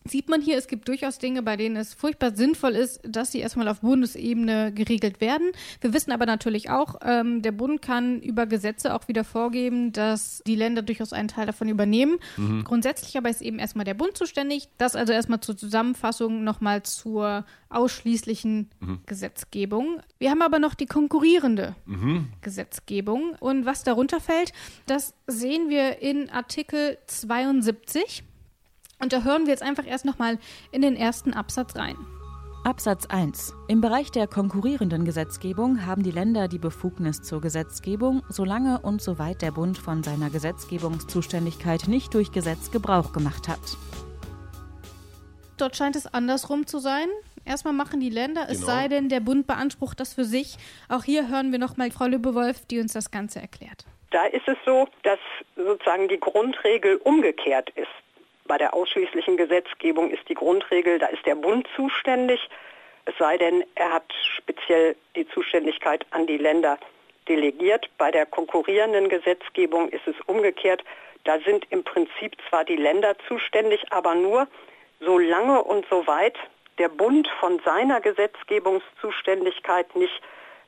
sieht 0.09 0.29
man 0.29 0.41
hier, 0.41 0.59
es 0.59 0.69
gibt 0.69 0.89
durchaus 0.89 1.19
Dinge, 1.19 1.43
bei 1.43 1.57
denen 1.57 1.77
es 1.77 1.95
furchtbar 1.95 2.35
sinnvoll 2.35 2.73
ist, 2.73 3.01
dass 3.07 3.33
sie 3.33 3.41
erstmal 3.41 3.69
auf 3.69 3.81
Bundesebene 3.81 4.73
geregelt 4.73 5.21
werden. 5.21 5.53
Wir 5.81 5.93
wissen 5.93 6.13
aber 6.13 6.27
natürlich 6.27 6.71
auch, 6.71 6.97
ähm, 7.03 7.43
der 7.43 7.53
Bund 7.53 7.83
kann 7.83 8.21
über 8.21 8.47
Gesetze 8.47 8.95
auch 8.95 9.09
wieder 9.09 9.25
vorgeben, 9.25 9.93
dass 9.93 10.43
die 10.47 10.57
Länder 10.57 10.83
durchaus 10.83 11.13
einen 11.13 11.29
Teil 11.29 11.47
davon 11.47 11.69
übernehmen. 11.69 12.17
Mhm. 12.37 12.65
Grundsätzlich 12.65 13.17
aber 13.17 13.29
ist 13.29 13.43
eben 13.43 13.59
erstmal 13.59 13.85
der 13.85 13.95
Bund 13.95 14.17
zuständig. 14.17 14.69
Das 14.79 14.97
also 14.97 15.13
erstmal 15.13 15.41
zur 15.41 15.57
Zusammenfassung 15.57 16.45
nochmal 16.45 16.83
zur 16.83 17.45
ausschließlichen 17.69 18.71
mhm. 18.81 19.01
Gesetzgebung. 19.07 20.01
Wir 20.19 20.31
haben 20.31 20.43
aber 20.43 20.59
noch 20.59 20.75
die 20.75 20.87
konkurrierende 20.87 21.75
mhm. 21.85 22.29
Gesetzgebung. 22.41 23.37
Und 23.41 23.67
was 23.67 23.85
darunter 23.85 24.21
fällt, 24.21 24.53
das 24.87 25.15
sehen 25.27 25.69
wir 25.69 26.01
in 26.01 26.31
Artikel 26.31 26.99
72. 27.07 28.25
Und 28.99 29.13
da 29.13 29.23
hören 29.23 29.45
wir 29.45 29.53
jetzt 29.53 29.63
einfach 29.63 29.87
erst 29.87 30.05
nochmal 30.05 30.39
in 30.73 30.83
den 30.83 30.97
ersten 30.97 31.35
Absatz 31.35 31.77
rein. 31.77 31.97
Absatz 32.65 33.07
1. 33.07 33.55
Im 33.69 33.81
Bereich 33.81 34.11
der 34.11 34.27
konkurrierenden 34.27 35.05
Gesetzgebung 35.05 35.87
haben 35.87 36.03
die 36.03 36.11
Länder 36.11 36.49
die 36.49 36.59
Befugnis 36.59 37.23
zur 37.23 37.41
Gesetzgebung, 37.41 38.23
solange 38.29 38.81
und 38.81 39.01
soweit 39.01 39.41
der 39.41 39.53
Bund 39.53 39.79
von 39.79 40.03
seiner 40.03 40.31
Gesetzgebungszuständigkeit 40.31 41.87
nicht 41.87 42.13
durch 42.15 42.33
Gesetz 42.33 42.73
Gebrauch 42.73 43.13
gemacht 43.13 43.47
hat. 43.47 43.61
Dort 45.59 45.77
scheint 45.77 45.95
es 45.95 46.13
andersrum 46.13 46.67
zu 46.67 46.81
sein. 46.81 47.07
Erstmal 47.45 47.73
machen 47.73 48.01
die 48.01 48.11
Länder, 48.11 48.47
es 48.49 48.63
genau. 48.63 48.73
sei 48.73 48.89
denn, 48.89 49.09
der 49.09 49.21
Bund 49.21 49.47
beansprucht 49.47 50.01
das 50.01 50.15
für 50.15 50.25
sich. 50.25 50.57
Auch 50.89 51.05
hier 51.05 51.29
hören 51.29 51.53
wir 51.53 51.61
nochmal 51.61 51.93
Frau 51.93 52.07
Lübewolf, 52.07 52.67
die 52.67 52.81
uns 52.81 52.93
das 52.93 53.13
Ganze 53.13 53.41
erklärt. 53.41 53.87
Da 54.11 54.27
ist 54.27 54.49
es 54.49 54.57
so, 54.67 54.89
dass 55.05 55.21
sozusagen 55.55 56.09
die 56.09 56.19
Grundregel 56.19 56.97
umgekehrt 56.97 57.71
ist. 57.77 57.87
Bei 58.47 58.59
der 58.59 58.75
ausschließlichen 58.75 59.37
Gesetzgebung 59.37 60.11
ist 60.11 60.29
die 60.29 60.35
Grundregel, 60.35 60.99
da 60.99 61.07
ist 61.07 61.27
der 61.27 61.35
Bund 61.35 61.67
zuständig, 61.77 62.41
es 63.07 63.17
sei 63.19 63.39
denn, 63.39 63.65
er 63.77 63.93
hat 63.93 64.13
speziell 64.37 64.97
die 65.15 65.29
Zuständigkeit 65.29 66.05
an 66.11 66.27
die 66.27 66.39
Länder 66.39 66.77
delegiert. 67.29 67.89
Bei 67.99 68.11
der 68.11 68.27
konkurrierenden 68.27 69.09
Gesetzgebung 69.09 69.89
ist 69.91 70.07
es 70.09 70.17
umgekehrt. 70.27 70.83
Da 71.23 71.39
sind 71.41 71.67
im 71.71 71.85
Prinzip 71.85 72.37
zwar 72.49 72.65
die 72.65 72.77
Länder 72.77 73.17
zuständig, 73.29 73.85
aber 73.91 74.17
nur 74.17 74.49
solange 74.99 75.63
und 75.63 75.87
soweit 75.89 76.37
der 76.79 76.89
Bund 76.89 77.29
von 77.41 77.61
seiner 77.65 78.01
Gesetzgebungszuständigkeit 78.01 79.95
nicht 79.95 80.21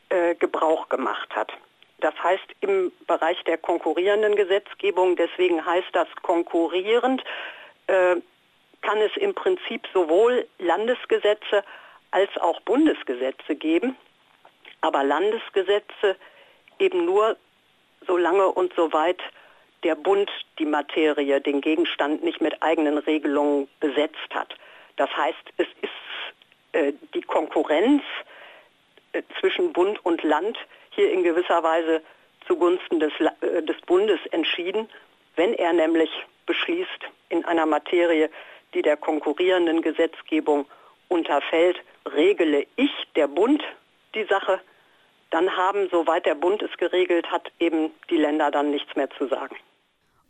äh, 0.09 0.37
Gebrauch 0.37 0.89
gemacht 0.89 1.35
hat. 1.35 1.53
Das 2.01 2.15
heißt 2.23 2.47
im 2.61 2.93
Bereich 3.09 3.43
der 3.45 3.59
konkurrierenden 3.59 4.37
Gesetzgebung, 4.37 5.17
deswegen 5.17 5.67
heißt 5.67 5.89
das 5.93 6.07
konkurrierend, 6.23 7.25
äh, 7.89 8.17
kann 8.83 8.99
es 8.99 9.17
im 9.17 9.35
Prinzip 9.35 9.87
sowohl 9.93 10.47
Landesgesetze 10.59 11.65
als 12.11 12.31
auch 12.39 12.61
Bundesgesetze 12.61 13.57
geben, 13.57 13.97
aber 14.81 15.05
Landesgesetze 15.05 16.17
eben 16.79 17.05
nur 17.05 17.37
solange 18.07 18.47
und 18.49 18.73
soweit 18.75 19.21
der 19.83 19.95
Bund 19.95 20.31
die 20.59 20.65
Materie, 20.65 21.41
den 21.41 21.61
Gegenstand 21.61 22.23
nicht 22.23 22.41
mit 22.41 22.63
eigenen 22.63 22.99
Regelungen 22.99 23.69
besetzt 23.81 24.33
hat. 24.33 24.55
Das 24.97 25.11
heißt, 25.17 25.53
es 25.57 25.67
ist 25.83 26.73
äh, 26.73 26.93
die 27.15 27.23
Konkurrenz 27.23 28.03
äh, 29.13 29.23
zwischen 29.39 29.73
Bund 29.73 30.05
und 30.05 30.23
Land 30.23 30.59
hier 30.91 31.13
in 31.13 31.23
gewisser 31.23 31.63
Weise 31.63 32.03
zugunsten 32.47 32.99
des, 32.99 33.13
äh, 33.21 33.63
des 33.63 33.81
Bundes 33.83 34.21
entschieden, 34.31 34.89
wenn 35.39 35.55
er 35.55 35.73
nämlich 35.73 36.11
beschließt 36.47 37.05
in 37.29 37.45
einer 37.45 37.65
Materie, 37.65 38.29
die 38.75 38.83
der 38.83 38.97
konkurrierenden 38.97 39.81
Gesetzgebung 39.83 40.67
unterfällt, 41.07 41.79
regele 42.05 42.67
ich, 42.77 42.91
der 43.15 43.29
Bund, 43.29 43.63
die 44.15 44.25
Sache, 44.25 44.61
dann 45.31 45.57
haben, 45.57 45.89
soweit 45.91 46.27
der 46.27 46.35
Bund 46.35 46.61
es 46.63 46.77
geregelt 46.77 47.31
hat, 47.31 47.53
eben 47.61 47.93
die 48.11 48.17
Länder 48.17 48.51
dann 48.51 48.71
nichts 48.73 48.95
mehr 48.97 49.09
zu 49.11 49.29
sagen. 49.29 49.57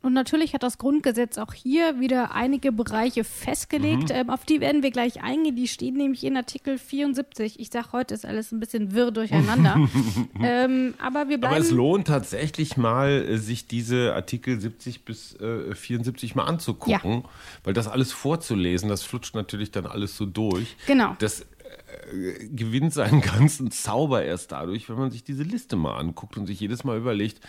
Und 0.01 0.13
natürlich 0.13 0.55
hat 0.55 0.63
das 0.63 0.79
Grundgesetz 0.79 1.39
auch 1.39 1.53
hier 1.53 1.99
wieder 1.99 2.33
einige 2.33 2.71
Bereiche 2.71 3.25
festgelegt. 3.25 4.11
Mhm. 4.11 4.15
Ähm, 4.15 4.31
auf 4.31 4.45
die 4.45 4.61
werden 4.61 4.85
wir 4.85 4.93
gleich 4.93 5.23
eingehen. 5.23 5.57
Die 5.57 5.67
stehen 5.67 5.97
nämlich 5.97 6.23
in 6.23 6.37
Artikel 6.37 6.79
74. 6.79 7.59
Ich 7.59 7.71
sage, 7.71 7.89
heute 7.91 8.15
ist 8.15 8.25
alles 8.25 8.53
ein 8.53 8.61
bisschen 8.61 8.95
wirr 8.95 9.11
durcheinander. 9.11 9.89
ähm, 10.41 10.95
aber 10.99 11.29
wir 11.29 11.39
bleiben. 11.39 11.57
Aber 11.57 11.65
es 11.65 11.73
lohnt 11.73 12.07
tatsächlich 12.07 12.77
mal, 12.77 13.09
äh, 13.09 13.39
sich 13.39 13.67
diese 13.67 14.15
Artikel 14.15 14.61
70 14.61 15.05
bis 15.05 15.35
äh, 15.41 15.75
74 15.75 16.37
mal 16.37 16.45
anzugucken, 16.45 17.13
ja. 17.13 17.23
weil 17.65 17.75
das 17.75 17.89
alles 17.89 18.13
vorzulesen, 18.13 18.89
das 18.89 19.03
flutscht 19.03 19.35
natürlich 19.35 19.73
dann 19.73 19.87
alles 19.87 20.17
so 20.17 20.27
durch. 20.27 20.77
Genau. 20.87 21.17
Das 21.19 21.41
äh, 21.41 22.47
gewinnt 22.53 22.93
seinen 22.95 23.21
ganzen 23.39 23.73
Zauber 23.73 24.23
erst 24.23 24.53
dadurch, 24.53 24.89
wenn 24.89 24.97
man 24.97 25.11
sich 25.11 25.25
diese 25.25 25.43
Liste 25.43 25.75
mal 25.75 25.99
anguckt 25.99 26.37
und 26.37 26.47
sich 26.47 26.61
jedes 26.61 26.85
Mal 26.85 26.97
überlegt, 26.97 27.41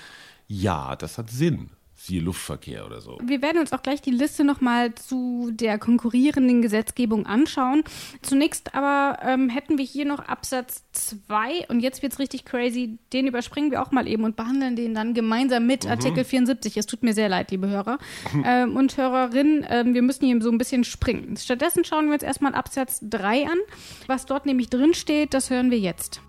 ja, 0.48 0.96
das 0.96 1.20
hat 1.20 1.30
Sinn 1.30 1.70
siehe 2.00 2.22
Luftverkehr 2.22 2.86
oder 2.86 3.02
so. 3.02 3.18
Wir 3.22 3.42
werden 3.42 3.60
uns 3.60 3.74
auch 3.74 3.82
gleich 3.82 4.02
die 4.02 4.12
Liste 4.12 4.46
nochmal 4.46 4.96
zu 4.96 5.52
der 5.52 5.78
konkurrierenden 5.78 6.62
Gesetzgebung 6.62 7.26
anschauen. 7.26 7.84
Zunächst 8.22 8.74
aber 8.74 9.20
ähm, 9.22 9.50
hätten 9.50 9.78
wir 9.78 9.84
hier 9.84 10.06
noch 10.06 10.20
Absatz 10.20 10.84
2 10.94 11.68
und 11.68 11.82
jetzt 11.82 12.02
wird 12.02 12.14
es 12.14 12.20
richtig 12.20 12.46
crazy. 12.46 12.98
Den 13.12 13.28
überspringen 13.28 13.70
wir 13.72 13.82
auch 13.82 13.92
mal 13.92 14.08
eben 14.08 14.24
und 14.24 14.38
behandeln 14.38 14.78
den 14.78 14.94
dann 14.94 15.14
gemeinsam 15.14 15.68
mit 15.68 15.84
mhm. 15.84 15.92
Artikel 15.92 16.24
74. 16.24 16.78
Es 16.78 16.86
tut 16.86 17.04
mir 17.04 17.14
sehr 17.14 17.28
leid, 17.28 17.52
liebe 17.52 17.68
Hörer 17.68 18.00
ähm, 18.46 18.78
und 18.78 18.96
Hörerinnen. 18.96 19.66
Ähm, 19.70 19.94
wir 19.94 20.02
müssen 20.02 20.26
hier 20.26 20.42
so 20.42 20.52
ein 20.52 20.58
bisschen 20.58 20.86
springen. 20.86 21.36
Stattdessen 21.36 21.84
schauen 21.84 22.06
wir 22.08 22.14
uns 22.14 22.24
erstmal 22.24 22.56
Absatz 22.56 23.00
3 23.02 23.46
an. 23.46 23.60
Was 24.08 24.26
dort 24.26 24.46
nämlich 24.46 24.70
drin 24.70 24.94
steht, 24.94 25.34
das 25.34 25.50
hören 25.50 25.70
wir 25.70 25.80
jetzt. 25.80 26.22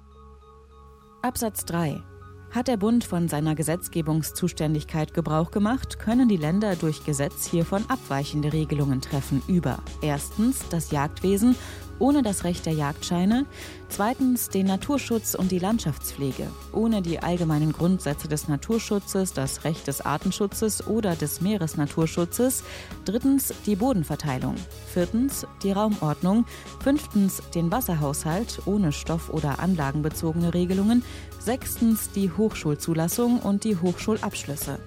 Absatz 1.22 1.64
3 1.66 2.02
hat 2.50 2.68
der 2.68 2.76
Bund 2.76 3.04
von 3.04 3.28
seiner 3.28 3.54
Gesetzgebungszuständigkeit 3.54 5.14
Gebrauch 5.14 5.50
gemacht, 5.50 5.98
können 5.98 6.28
die 6.28 6.36
Länder 6.36 6.76
durch 6.76 7.04
Gesetz 7.04 7.46
hiervon 7.46 7.84
abweichende 7.88 8.52
Regelungen 8.52 9.00
treffen. 9.00 9.42
Über 9.46 9.78
erstens 10.02 10.68
das 10.68 10.90
Jagdwesen 10.90 11.54
ohne 12.00 12.22
das 12.22 12.44
Recht 12.44 12.66
der 12.66 12.72
Jagdscheine, 12.72 13.46
zweitens 13.88 14.48
den 14.48 14.66
Naturschutz 14.66 15.34
und 15.34 15.52
die 15.52 15.58
Landschaftspflege, 15.58 16.48
ohne 16.72 17.02
die 17.02 17.20
allgemeinen 17.20 17.72
Grundsätze 17.72 18.26
des 18.26 18.48
Naturschutzes, 18.48 19.32
das 19.34 19.64
Recht 19.64 19.86
des 19.86 20.00
Artenschutzes 20.00 20.86
oder 20.86 21.14
des 21.14 21.40
Meeresnaturschutzes, 21.40 22.64
drittens 23.04 23.54
die 23.66 23.76
Bodenverteilung, 23.76 24.56
viertens 24.92 25.46
die 25.62 25.72
Raumordnung, 25.72 26.46
fünftens 26.82 27.42
den 27.54 27.70
Wasserhaushalt 27.70 28.62
ohne 28.64 28.92
stoff- 28.92 29.30
oder 29.30 29.60
anlagenbezogene 29.60 30.54
Regelungen, 30.54 31.04
sechstens 31.40 32.10
die 32.10 32.30
Hochschulzulassung 32.30 33.40
und 33.40 33.64
die 33.64 33.76
Hochschulabschlüsse. 33.76 34.78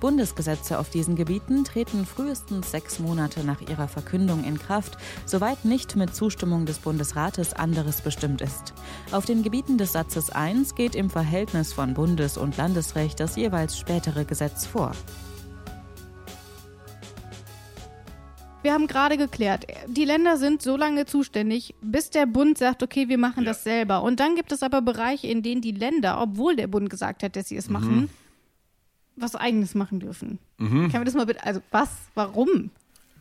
Bundesgesetze 0.00 0.78
auf 0.78 0.90
diesen 0.90 1.16
Gebieten 1.16 1.64
treten 1.64 2.04
frühestens 2.04 2.70
sechs 2.70 2.98
Monate 2.98 3.44
nach 3.44 3.60
ihrer 3.62 3.88
Verkündung 3.88 4.44
in 4.44 4.58
Kraft, 4.58 4.98
soweit 5.24 5.64
nicht 5.64 5.96
mit 5.96 6.14
Zustimmung 6.14 6.66
des 6.66 6.78
Bundesrates 6.78 7.54
anderes 7.54 8.02
bestimmt 8.02 8.40
ist. 8.40 8.74
Auf 9.12 9.24
den 9.24 9.42
Gebieten 9.42 9.78
des 9.78 9.92
Satzes 9.92 10.30
1 10.30 10.74
geht 10.74 10.94
im 10.94 11.10
Verhältnis 11.10 11.72
von 11.72 11.94
Bundes- 11.94 12.38
und 12.38 12.56
Landesrecht 12.56 13.20
das 13.20 13.36
jeweils 13.36 13.78
spätere 13.78 14.24
Gesetz 14.24 14.66
vor. 14.66 14.92
Wir 18.66 18.72
haben 18.72 18.88
gerade 18.88 19.16
geklärt, 19.16 19.64
die 19.86 20.04
Länder 20.04 20.38
sind 20.38 20.60
so 20.60 20.76
lange 20.76 21.06
zuständig, 21.06 21.76
bis 21.82 22.10
der 22.10 22.26
Bund 22.26 22.58
sagt, 22.58 22.82
okay, 22.82 23.08
wir 23.08 23.16
machen 23.16 23.44
ja. 23.44 23.50
das 23.50 23.62
selber. 23.62 24.02
Und 24.02 24.18
dann 24.18 24.34
gibt 24.34 24.50
es 24.50 24.64
aber 24.64 24.82
Bereiche, 24.82 25.28
in 25.28 25.44
denen 25.44 25.60
die 25.60 25.70
Länder, 25.70 26.20
obwohl 26.20 26.56
der 26.56 26.66
Bund 26.66 26.90
gesagt 26.90 27.22
hat, 27.22 27.36
dass 27.36 27.48
sie 27.48 27.56
es 27.56 27.68
mhm. 27.68 27.72
machen, 27.72 28.10
was 29.14 29.36
Eigenes 29.36 29.76
machen 29.76 30.00
dürfen. 30.00 30.40
Mhm. 30.58 30.90
Kann 30.90 31.00
wir 31.00 31.04
das 31.04 31.14
mal 31.14 31.26
bitte, 31.26 31.46
also 31.46 31.60
was, 31.70 31.90
warum? 32.16 32.70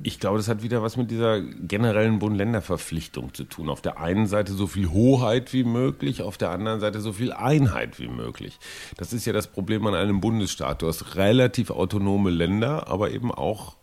Ich 0.02 0.20
glaube, 0.20 0.38
das 0.38 0.48
hat 0.48 0.64
wieder 0.64 0.82
was 0.82 0.98
mit 0.98 1.12
dieser 1.12 1.42
generellen 1.42 2.18
Bund-Länder-Verpflichtung 2.18 3.36
zu 3.36 3.44
tun. 3.44 3.70
Auf 3.70 3.84
der 3.84 4.00
einen 4.00 4.26
Seite 4.26 4.52
so 4.52 4.66
viel 4.66 4.90
Hoheit 4.90 5.54
wie 5.54 5.64
möglich, 5.64 6.24
auf 6.24 6.40
der 6.40 6.50
anderen 6.50 6.80
Seite 6.80 7.02
so 7.02 7.14
viel 7.14 7.32
Einheit 7.32 8.00
wie 8.00 8.08
möglich. 8.08 8.58
Das 8.98 9.14
ist 9.14 9.26
ja 9.26 9.32
das 9.32 9.46
Problem 9.46 9.86
an 9.86 9.94
einem 9.94 10.22
Bundesstaat. 10.22 10.82
Du 10.82 10.88
hast 10.88 11.16
relativ 11.18 11.70
autonome 11.70 12.32
Länder, 12.32 12.88
aber 12.88 13.12
eben 13.12 13.32
auch 13.32 13.76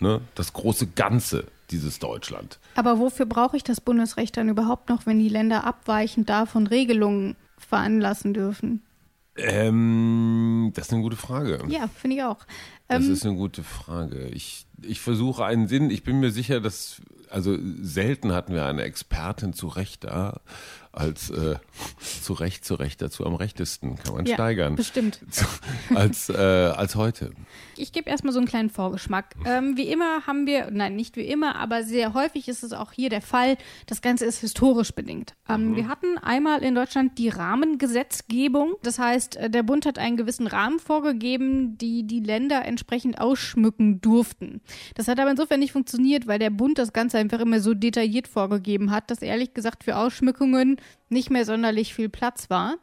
ne, 0.00 0.20
das 0.34 0.52
große 0.52 0.88
Ganze 0.88 1.46
dieses 1.70 1.98
Deutschland. 1.98 2.58
Aber 2.74 2.98
wofür 2.98 3.26
brauche 3.26 3.56
ich 3.56 3.64
das 3.64 3.80
Bundesrecht 3.80 4.36
dann 4.36 4.48
überhaupt 4.48 4.88
noch, 4.88 5.06
wenn 5.06 5.18
die 5.18 5.28
Länder 5.28 5.64
abweichend 5.64 6.28
davon 6.28 6.66
Regelungen 6.66 7.36
veranlassen 7.56 8.34
dürfen? 8.34 8.82
Ähm, 9.36 10.72
das 10.74 10.86
ist 10.86 10.92
eine 10.92 11.02
gute 11.02 11.16
Frage. 11.16 11.62
Ja, 11.68 11.88
finde 11.88 12.16
ich 12.16 12.22
auch. 12.22 12.38
Das 12.88 13.06
ähm, 13.06 13.12
ist 13.12 13.24
eine 13.24 13.36
gute 13.36 13.62
Frage. 13.62 14.26
Ich, 14.28 14.66
ich 14.82 15.00
versuche 15.00 15.44
einen 15.44 15.68
Sinn. 15.68 15.90
Ich 15.90 16.02
bin 16.02 16.20
mir 16.20 16.30
sicher, 16.30 16.60
dass, 16.60 17.00
also 17.30 17.56
selten 17.80 18.32
hatten 18.32 18.52
wir 18.52 18.66
eine 18.66 18.82
Expertin 18.82 19.52
zu 19.52 19.68
Recht 19.68 20.04
da, 20.04 20.40
als 20.92 21.30
äh, 21.30 21.56
zu 22.22 22.32
Recht, 22.34 22.64
zu 22.64 22.74
Recht 22.74 23.00
dazu 23.00 23.24
am 23.24 23.34
rechtesten, 23.34 23.96
kann 23.96 24.14
man 24.14 24.26
ja, 24.26 24.34
steigern. 24.34 24.74
Bestimmt. 24.74 25.20
Als, 25.94 26.28
äh, 26.28 26.34
als 26.34 26.96
heute. 26.96 27.32
Ich 27.80 27.92
gebe 27.92 28.10
erstmal 28.10 28.32
so 28.32 28.38
einen 28.38 28.48
kleinen 28.48 28.70
Vorgeschmack. 28.70 29.34
Ähm, 29.44 29.76
wie 29.76 29.88
immer 29.88 30.26
haben 30.26 30.46
wir, 30.46 30.70
nein, 30.70 30.96
nicht 30.96 31.16
wie 31.16 31.26
immer, 31.26 31.56
aber 31.56 31.82
sehr 31.82 32.14
häufig 32.14 32.48
ist 32.48 32.62
es 32.62 32.72
auch 32.72 32.92
hier 32.92 33.08
der 33.08 33.22
Fall, 33.22 33.56
das 33.86 34.02
Ganze 34.02 34.26
ist 34.26 34.40
historisch 34.40 34.92
bedingt. 34.92 35.34
Ähm, 35.48 35.70
mhm. 35.70 35.76
Wir 35.76 35.88
hatten 35.88 36.18
einmal 36.18 36.62
in 36.62 36.74
Deutschland 36.74 37.18
die 37.18 37.28
Rahmengesetzgebung. 37.28 38.74
Das 38.82 38.98
heißt, 38.98 39.36
äh, 39.36 39.50
der 39.50 39.62
Bund 39.62 39.86
hat 39.86 39.98
einen 39.98 40.16
gewissen 40.16 40.46
Rahmen 40.46 40.78
vorgegeben, 40.78 41.78
die 41.78 42.06
die 42.06 42.20
Länder 42.20 42.64
entsprechend 42.64 43.20
ausschmücken 43.20 44.00
durften. 44.00 44.60
Das 44.94 45.08
hat 45.08 45.18
aber 45.18 45.30
insofern 45.30 45.60
nicht 45.60 45.72
funktioniert, 45.72 46.26
weil 46.26 46.38
der 46.38 46.50
Bund 46.50 46.78
das 46.78 46.92
Ganze 46.92 47.18
einfach 47.18 47.40
immer 47.40 47.60
so 47.60 47.74
detailliert 47.74 48.28
vorgegeben 48.28 48.90
hat, 48.90 49.10
dass 49.10 49.22
ehrlich 49.22 49.54
gesagt 49.54 49.84
für 49.84 49.96
Ausschmückungen 49.96 50.76
nicht 51.10 51.30
mehr 51.30 51.44
sonderlich 51.44 51.94
viel 51.94 52.08
Platz 52.08 52.50
war. 52.50 52.76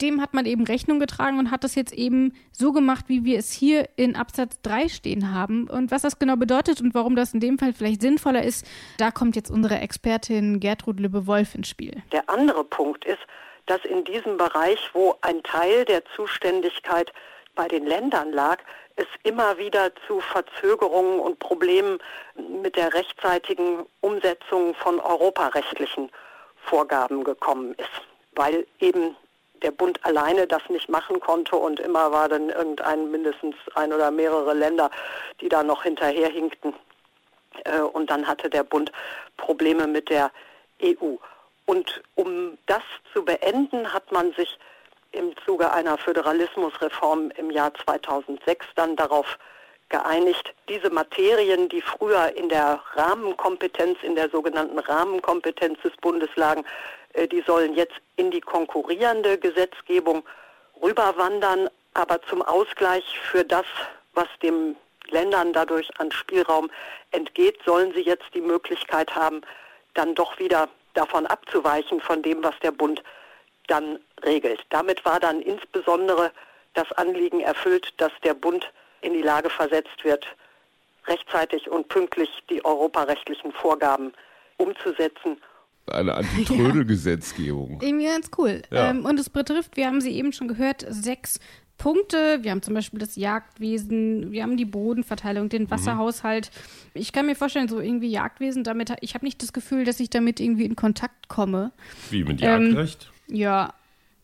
Dem 0.00 0.22
hat 0.22 0.34
man 0.34 0.46
eben 0.46 0.64
Rechnung 0.64 1.00
getragen 1.00 1.38
und 1.38 1.50
hat 1.50 1.64
das 1.64 1.74
jetzt 1.74 1.92
eben 1.92 2.32
so 2.52 2.72
gemacht, 2.72 3.06
wie 3.08 3.24
wir 3.24 3.38
es 3.38 3.52
hier 3.52 3.88
in 3.96 4.16
Absatz 4.16 4.60
3 4.62 4.88
stehen 4.88 5.34
haben. 5.34 5.68
Und 5.68 5.90
was 5.90 6.02
das 6.02 6.18
genau 6.18 6.36
bedeutet 6.36 6.80
und 6.80 6.94
warum 6.94 7.16
das 7.16 7.34
in 7.34 7.40
dem 7.40 7.58
Fall 7.58 7.72
vielleicht 7.72 8.00
sinnvoller 8.00 8.42
ist, 8.42 8.66
da 8.98 9.10
kommt 9.10 9.36
jetzt 9.36 9.50
unsere 9.50 9.78
Expertin 9.78 10.60
Gertrud 10.60 11.00
Lübbe-Wolf 11.00 11.54
ins 11.54 11.68
Spiel. 11.68 12.02
Der 12.12 12.28
andere 12.30 12.64
Punkt 12.64 13.04
ist, 13.04 13.20
dass 13.66 13.84
in 13.84 14.04
diesem 14.04 14.36
Bereich, 14.36 14.78
wo 14.92 15.16
ein 15.20 15.42
Teil 15.42 15.84
der 15.84 16.04
Zuständigkeit 16.16 17.12
bei 17.54 17.68
den 17.68 17.86
Ländern 17.86 18.32
lag, 18.32 18.58
es 18.96 19.06
immer 19.22 19.58
wieder 19.58 19.92
zu 20.06 20.20
Verzögerungen 20.20 21.18
und 21.18 21.38
Problemen 21.38 21.98
mit 22.62 22.76
der 22.76 22.92
rechtzeitigen 22.92 23.86
Umsetzung 24.00 24.74
von 24.74 25.00
europarechtlichen 25.00 26.10
Vorgaben 26.64 27.24
gekommen 27.24 27.74
ist, 27.74 27.90
weil 28.34 28.66
eben 28.80 29.16
der 29.62 29.70
Bund 29.70 30.04
alleine 30.04 30.46
das 30.46 30.62
nicht 30.68 30.88
machen 30.88 31.20
konnte 31.20 31.56
und 31.56 31.80
immer 31.80 32.10
war 32.12 32.28
dann 32.28 32.50
irgendein 32.50 33.10
mindestens 33.10 33.54
ein 33.74 33.92
oder 33.92 34.10
mehrere 34.10 34.54
Länder, 34.54 34.90
die 35.40 35.48
da 35.48 35.62
noch 35.62 35.84
hinterherhinkten. 35.84 36.74
Äh, 37.64 37.80
und 37.80 38.10
dann 38.10 38.26
hatte 38.26 38.50
der 38.50 38.64
Bund 38.64 38.92
Probleme 39.36 39.86
mit 39.86 40.10
der 40.10 40.30
EU. 40.82 41.16
Und 41.66 42.02
um 42.16 42.58
das 42.66 42.82
zu 43.12 43.24
beenden, 43.24 43.92
hat 43.92 44.10
man 44.10 44.32
sich 44.32 44.58
im 45.12 45.34
Zuge 45.44 45.70
einer 45.70 45.98
Föderalismusreform 45.98 47.30
im 47.36 47.50
Jahr 47.50 47.72
2006 47.74 48.66
dann 48.74 48.96
darauf 48.96 49.38
geeinigt, 49.92 50.54
diese 50.68 50.90
Materien, 50.90 51.68
die 51.68 51.82
früher 51.82 52.34
in 52.34 52.48
der 52.48 52.80
Rahmenkompetenz, 52.94 53.98
in 54.02 54.16
der 54.16 54.30
sogenannten 54.30 54.78
Rahmenkompetenz 54.78 55.80
des 55.82 55.92
Bundes 55.98 56.30
lagen, 56.34 56.64
äh, 57.12 57.28
die 57.28 57.42
sollen 57.42 57.74
jetzt 57.74 57.94
in 58.16 58.30
die 58.30 58.40
konkurrierende 58.40 59.38
Gesetzgebung 59.38 60.24
rüberwandern, 60.82 61.68
aber 61.94 62.20
zum 62.22 62.42
Ausgleich 62.42 63.04
für 63.30 63.44
das, 63.44 63.66
was 64.14 64.26
dem 64.42 64.76
Ländern 65.10 65.52
dadurch 65.52 65.88
an 66.00 66.10
Spielraum 66.10 66.70
entgeht, 67.10 67.58
sollen 67.64 67.92
sie 67.92 68.00
jetzt 68.00 68.26
die 68.34 68.40
Möglichkeit 68.40 69.14
haben, 69.14 69.42
dann 69.94 70.14
doch 70.14 70.38
wieder 70.38 70.68
davon 70.94 71.26
abzuweichen, 71.26 72.00
von 72.00 72.22
dem, 72.22 72.42
was 72.42 72.58
der 72.60 72.72
Bund 72.72 73.02
dann 73.68 73.98
regelt. 74.24 74.60
Damit 74.70 75.04
war 75.04 75.20
dann 75.20 75.42
insbesondere 75.42 76.32
das 76.74 76.90
Anliegen 76.92 77.40
erfüllt, 77.40 77.92
dass 77.98 78.12
der 78.24 78.34
Bund 78.34 78.72
in 79.02 79.12
die 79.12 79.22
Lage 79.22 79.50
versetzt 79.50 80.02
wird, 80.02 80.24
rechtzeitig 81.06 81.68
und 81.68 81.88
pünktlich 81.88 82.28
die 82.48 82.64
europarechtlichen 82.64 83.52
Vorgaben 83.52 84.12
umzusetzen. 84.56 85.36
Eine 85.86 86.14
Antitrödelgesetzgebung. 86.16 87.80
Ja. 87.80 87.88
Irgendwie 87.88 88.06
ganz 88.06 88.30
cool. 88.38 88.62
Ja. 88.70 88.90
Ähm, 88.90 89.04
und 89.04 89.18
es 89.18 89.30
betrifft, 89.30 89.76
wir 89.76 89.86
haben 89.86 90.00
sie 90.00 90.12
eben 90.12 90.32
schon 90.32 90.48
gehört, 90.48 90.86
sechs 90.88 91.40
Punkte. 91.78 92.38
Wir 92.42 92.52
haben 92.52 92.62
zum 92.62 92.74
Beispiel 92.74 93.00
das 93.00 93.16
Jagdwesen, 93.16 94.30
wir 94.30 94.44
haben 94.44 94.56
die 94.56 94.64
Bodenverteilung, 94.64 95.48
den 95.48 95.64
mhm. 95.64 95.70
Wasserhaushalt. 95.70 96.50
Mhm. 96.94 97.00
Ich 97.00 97.12
kann 97.12 97.26
mir 97.26 97.34
vorstellen, 97.34 97.66
so 97.66 97.80
irgendwie 97.80 98.10
Jagdwesen, 98.10 98.62
damit, 98.62 98.94
ich 99.00 99.14
habe 99.14 99.24
nicht 99.24 99.42
das 99.42 99.52
Gefühl, 99.52 99.84
dass 99.84 99.98
ich 99.98 100.08
damit 100.08 100.38
irgendwie 100.38 100.64
in 100.64 100.76
Kontakt 100.76 101.28
komme. 101.28 101.72
Wie 102.10 102.22
mit 102.22 102.40
Jagdrecht? 102.40 103.10
Ähm, 103.28 103.36
ja. 103.36 103.74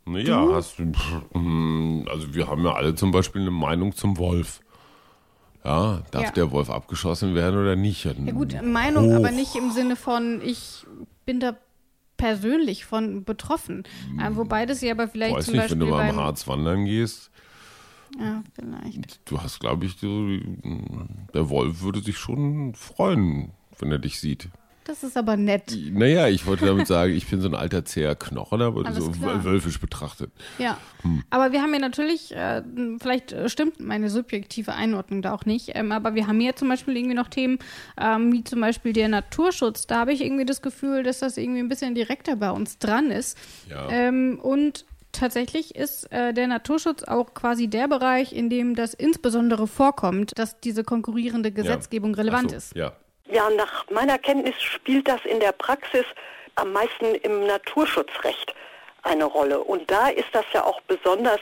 Naja, 0.05 0.49
hast 0.53 0.79
du, 0.79 0.93
hm, 1.33 2.07
also 2.11 2.33
wir 2.33 2.47
haben 2.47 2.65
ja 2.65 2.75
alle 2.75 2.95
zum 2.95 3.11
Beispiel 3.11 3.43
eine 3.43 3.51
Meinung 3.51 3.95
zum 3.95 4.17
Wolf. 4.17 4.61
Ja, 5.69 6.03
darf 6.13 6.25
ja. 6.25 6.31
der 6.31 6.51
Wolf 6.51 6.71
abgeschossen 6.71 7.35
werden 7.35 7.61
oder 7.61 7.77
nicht? 7.77 8.05
Ja 8.05 8.13
gut, 8.33 8.57
Meinung, 8.63 9.11
Hoch. 9.11 9.17
aber 9.17 9.31
nicht 9.31 9.55
im 9.55 9.71
Sinne 9.71 9.97
von, 9.97 10.41
ich 10.43 10.87
bin 11.27 11.41
da 11.41 11.57
persönlich 12.17 12.87
von 12.87 13.25
betroffen. 13.25 13.85
Äh, 14.19 14.31
wobei 14.35 14.65
das 14.65 14.81
ja 14.81 14.93
aber 14.93 15.09
vielleicht 15.09 15.37
Weiß 15.37 15.45
zum 15.45 15.55
nicht, 15.55 15.65
Beispiel 15.65 15.81
wenn 15.81 15.87
du 15.87 15.93
mal 15.93 16.09
im 16.09 16.17
Harz 16.17 16.49
wandern 16.49 16.87
gehst. 16.87 17.31
Ja, 18.19 18.43
vielleicht. 18.55 19.21
Du 19.31 19.43
hast, 19.43 19.61
glaube 19.61 19.85
ich, 19.85 20.01
du, 20.01 20.41
der 21.35 21.51
Wolf 21.51 21.83
würde 21.83 22.01
sich 22.01 22.17
schon 22.17 22.75
freuen, 22.75 23.53
wenn 23.79 23.93
er 23.93 23.99
dich 23.99 24.21
sieht. 24.21 24.49
Das 24.89 25.03
ist 25.03 25.19
aber 25.19 25.37
nett. 25.37 25.77
Naja, 25.93 26.29
ich 26.29 26.47
wollte 26.47 26.65
damit 26.65 26.87
sagen, 26.87 27.13
ich 27.13 27.29
bin 27.29 27.43
so 27.43 27.49
ein 27.49 27.55
alter 27.55 27.85
zäher 27.85 28.15
Knochen, 28.15 28.63
aber 28.63 28.91
so 28.91 29.11
klar. 29.11 29.45
wölfisch 29.45 29.79
betrachtet. 29.79 30.33
Ja, 30.59 30.79
hm. 31.03 31.23
aber 31.29 31.53
wir 31.53 31.61
haben 31.61 31.75
ja 31.75 31.79
natürlich, 31.79 32.35
äh, 32.35 32.63
vielleicht 32.99 33.37
stimmt 33.51 33.81
meine 33.81 34.09
subjektive 34.09 34.73
Einordnung 34.73 35.21
da 35.21 35.35
auch 35.35 35.45
nicht, 35.45 35.73
ähm, 35.75 35.93
aber 35.93 36.15
wir 36.15 36.27
haben 36.27 36.41
hier 36.41 36.57
zum 36.57 36.71
Beispiel 36.71 36.97
irgendwie 36.97 37.15
noch 37.15 37.29
Themen, 37.29 37.59
ähm, 38.01 38.33
wie 38.33 38.43
zum 38.45 38.63
Beispiel 38.63 38.95
der 38.95 39.09
Naturschutz. 39.09 39.87
Da 39.87 39.97
habe 39.97 40.15
ich 40.15 40.25
irgendwie 40.25 40.47
das 40.47 40.63
Gefühl, 40.63 41.03
dass 41.03 41.19
das 41.19 41.37
irgendwie 41.37 41.61
ein 41.61 41.69
bisschen 41.69 41.95
direkter 41.95 42.37
bei 42.37 42.51
uns 42.51 42.79
dran 42.79 43.11
ist. 43.11 43.37
Ja. 43.69 43.91
Ähm, 43.91 44.41
und 44.43 44.87
tatsächlich 45.13 45.75
ist 45.75 46.11
äh, 46.13 46.33
der 46.33 46.47
Naturschutz 46.47 47.03
auch 47.03 47.35
quasi 47.35 47.69
der 47.69 47.89
Bereich, 47.89 48.33
in 48.33 48.49
dem 48.49 48.75
das 48.75 48.95
insbesondere 48.95 49.67
vorkommt, 49.67 50.39
dass 50.39 50.61
diese 50.61 50.83
konkurrierende 50.83 51.53
Gesetzgebung 51.53 52.15
ja. 52.15 52.23
relevant 52.23 52.53
so, 52.53 52.57
ist. 52.57 52.75
Ja. 52.75 52.95
Ja, 53.31 53.51
nach 53.51 53.89
meiner 53.91 54.19
Kenntnis 54.19 54.61
spielt 54.63 55.09
das 55.09 55.25
in 55.25 55.41
der 55.41 55.53
Praxis 55.53 56.05
am 56.55 56.73
meisten 56.73 57.15
im 57.15 57.47
Naturschutzrecht 57.47 58.55
eine 59.03 59.25
Rolle. 59.25 59.61
Und 59.61 59.91
da 59.91 60.09
ist 60.09 60.29
das 60.33 60.45
ja 60.53 60.65
auch 60.65 60.81
besonders 60.83 61.41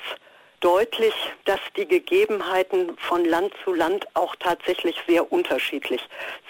deutlich, 0.61 1.14
dass 1.44 1.61
die 1.77 1.87
Gegebenheiten 1.87 2.96
von 2.99 3.25
Land 3.25 3.53
zu 3.64 3.72
Land 3.72 4.07
auch 4.14 4.35
tatsächlich 4.37 4.96
sehr 5.07 5.31
unterschiedlich 5.31 6.01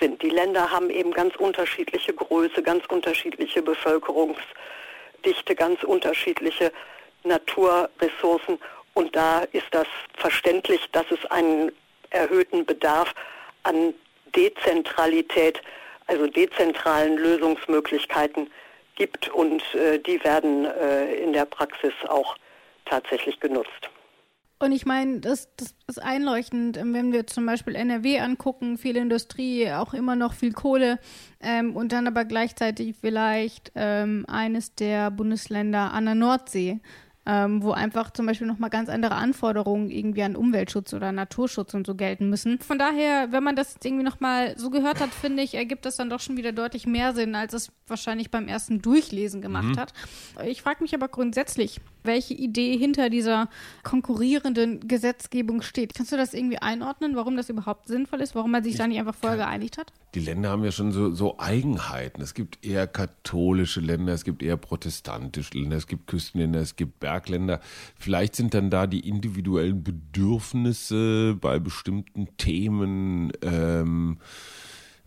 sind. 0.01 0.23
Die 0.23 0.31
Länder 0.31 0.71
haben 0.71 0.91
eben 0.91 1.13
ganz 1.13 1.37
unterschiedliche 1.37 2.15
Größe, 2.15 2.63
ganz 2.63 2.85
unterschiedliche 2.87 3.63
Bevölkerungsdichte, 3.63 5.55
ganz 5.55 5.83
unterschiedliche 5.83 6.73
Naturressourcen. 7.25 8.59
Und 8.95 9.15
da 9.15 9.41
ist 9.53 9.67
das 9.73 9.89
verständlich, 10.17 10.81
dass 10.93 11.07
es 11.11 11.25
einen 11.31 11.73
erhöhten 12.11 12.65
Bedarf 12.65 13.13
an 13.65 13.93
Dezentralität, 14.37 15.61
also 16.07 16.27
dezentralen 16.27 17.17
Lösungsmöglichkeiten 17.17 18.51
gibt. 18.97 19.29
Und 19.29 19.63
äh, 19.75 19.99
die 19.99 20.23
werden 20.25 20.67
äh, 20.67 21.15
in 21.17 21.33
der 21.33 21.47
Praxis 21.47 21.93
auch 22.09 22.37
tatsächlich 22.85 23.41
genutzt. 23.41 23.91
Und 24.59 24.73
ich 24.73 24.87
meine, 24.87 25.21
das, 25.21 25.55
das 25.57 25.75
ist 25.87 26.03
einleuchtend, 26.03 26.79
ähm, 26.79 26.95
wenn 26.95 27.13
wir 27.13 27.27
zum 27.27 27.45
Beispiel 27.45 27.75
NRW 27.75 28.21
angucken, 28.21 28.79
viel 28.79 28.97
Industrie, 28.97 29.71
auch 29.73 29.93
immer 29.93 30.17
noch 30.17 30.33
viel 30.33 30.53
Kohle 30.53 30.99
ähm, 31.41 31.77
und 31.77 31.93
dann 31.93 32.07
aber 32.07 32.25
gleichzeitig 32.25 32.97
vielleicht 32.99 33.73
ähm, 33.75 34.25
eines 34.29 34.75
der 34.75 35.11
Bundesländer 35.11 35.93
an 35.93 36.07
der 36.07 36.15
Nordsee 36.15 36.81
ähm, 37.27 37.63
wo 37.63 37.73
einfach 37.73 38.11
zum 38.13 38.27
Beispiel 38.27 38.47
nochmal 38.47 38.71
ganz 38.71 38.89
andere 38.89 39.17
Anforderungen 39.17 39.91
irgendwie 39.91 40.23
an 40.23 40.37
Umweltschutz 40.37 40.95
oder 40.95 41.11
Naturschutz 41.11 41.75
und 41.75 41.87
so 41.87 41.95
gelten 41.97 42.31
müssen. 42.31 42.61
Von 42.61 42.79
daher, 42.79 43.33
wenn 43.33 43.43
man 43.43 43.57
das 43.57 43.75
jetzt 43.75 43.85
irgendwie 43.85 44.05
nochmal 44.05 44.57
so 44.57 44.71
gehört 44.71 45.01
hat, 45.01 45.11
finde 45.11 45.43
ich, 45.43 45.55
ergibt 45.55 45.85
das 45.85 45.97
dann 45.97 46.09
doch 46.09 46.21
schon 46.21 46.37
wieder 46.37 46.53
deutlich 46.53 46.87
mehr 46.87 47.15
Sinn, 47.15 47.35
als 47.35 47.53
es 47.53 47.73
wahrscheinlich 47.89 48.31
beim 48.31 48.47
ersten 48.47 48.81
Durchlesen 48.81 49.43
gemacht 49.43 49.75
mhm. 49.75 49.79
hat. 49.79 49.93
Ich 50.47 50.63
frage 50.63 50.83
mich 50.83 50.95
aber 50.95 51.09
grundsätzlich, 51.09 51.81
welche 52.05 52.35
Idee 52.35 52.77
hinter 52.77 53.11
dieser 53.11 53.49
konkurrierenden 53.83 54.87
Gesetzgebung 54.87 55.63
steht. 55.63 55.95
Kannst 55.95 56.13
du 56.13 56.17
das 56.17 56.33
irgendwie 56.33 56.59
einordnen, 56.59 57.17
warum 57.17 57.37
das 57.37 57.49
überhaupt 57.49 57.89
sinnvoll 57.89 58.21
ist, 58.21 58.37
warum 58.37 58.53
man 58.53 58.63
sich 58.63 58.77
ich 58.77 58.79
da 58.79 58.87
nicht 58.87 58.99
einfach 58.99 59.15
vorher 59.15 59.39
geeinigt 59.39 59.79
hat? 59.79 59.93
Die 60.17 60.23
Länder 60.23 60.49
haben 60.49 60.65
ja 60.65 60.73
schon 60.73 60.93
so, 60.93 61.13
so 61.13 61.39
Eigenheiten. 61.39 62.23
Es 62.23 62.33
gibt 62.33 62.65
eher 62.65 62.87
katholische 62.87 63.81
Länder, 63.81 64.15
es 64.15 64.25
gibt 64.25 64.43
eher 64.43 64.57
protestantische 64.57 65.59
Länder, 65.59 65.77
es 65.77 65.87
gibt 65.87 66.07
Küstenländer, 66.07 66.59
es 66.59 66.75
gibt 66.75 67.01
Bergländer. 67.01 67.61
Vielleicht 67.97 68.35
sind 68.35 68.55
dann 68.55 68.71
da 68.71 68.87
die 68.87 69.07
individuellen 69.07 69.85
Bedürfnisse 69.85 71.37
bei 71.39 71.59
bestimmten 71.59 72.35
Themen 72.39 73.31
ähm, 73.43 74.17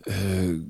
äh, 0.06 0.60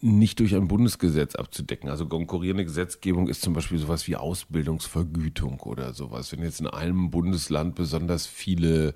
nicht 0.00 0.40
durch 0.40 0.56
ein 0.56 0.66
Bundesgesetz 0.66 1.36
abzudecken. 1.36 1.88
Also 1.88 2.06
konkurrierende 2.08 2.64
Gesetzgebung 2.64 3.28
ist 3.28 3.42
zum 3.42 3.52
Beispiel 3.52 3.78
sowas 3.78 4.08
wie 4.08 4.16
Ausbildungsvergütung 4.16 5.60
oder 5.60 5.92
sowas. 5.92 6.32
Wenn 6.32 6.42
jetzt 6.42 6.58
in 6.58 6.66
einem 6.66 7.12
Bundesland 7.12 7.76
besonders 7.76 8.26
viele 8.26 8.94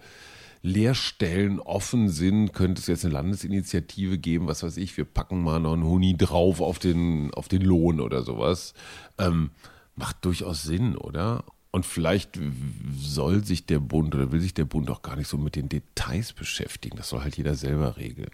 Lehrstellen 0.63 1.61
offen 1.61 2.09
sind, 2.09 2.53
könnte 2.53 2.81
es 2.81 2.87
jetzt 2.87 3.05
eine 3.05 3.15
Landesinitiative 3.15 4.19
geben, 4.19 4.47
was 4.47 4.63
weiß 4.63 4.77
ich, 4.77 4.97
wir 4.97 5.05
packen 5.05 5.43
mal 5.43 5.61
noch 5.61 5.75
einen 5.75 5.85
Huni 5.85 6.17
drauf 6.17 6.61
auf 6.61 6.79
den, 6.79 7.33
auf 7.35 7.49
den 7.49 7.63
Lohn 7.63 8.01
oder 8.01 8.23
sowas. 8.23 8.75
Ähm, 9.19 9.51
macht 9.95 10.25
durchaus 10.25 10.63
Sinn, 10.63 10.97
oder? 10.97 11.45
Und 11.71 11.85
vielleicht 11.85 12.39
soll 12.97 13.45
sich 13.45 13.67
der 13.67 13.79
Bund 13.79 14.15
oder 14.15 14.33
will 14.33 14.41
sich 14.41 14.55
der 14.55 14.65
Bund 14.65 14.91
auch 14.91 15.03
gar 15.03 15.17
nicht 15.17 15.29
so 15.29 15.37
mit 15.37 15.55
den 15.55 15.69
Details 15.69 16.33
beschäftigen. 16.33 16.97
Das 16.97 17.11
soll 17.11 17.21
halt 17.21 17.37
jeder 17.37 17.55
selber 17.55 17.97
regeln. 17.97 18.31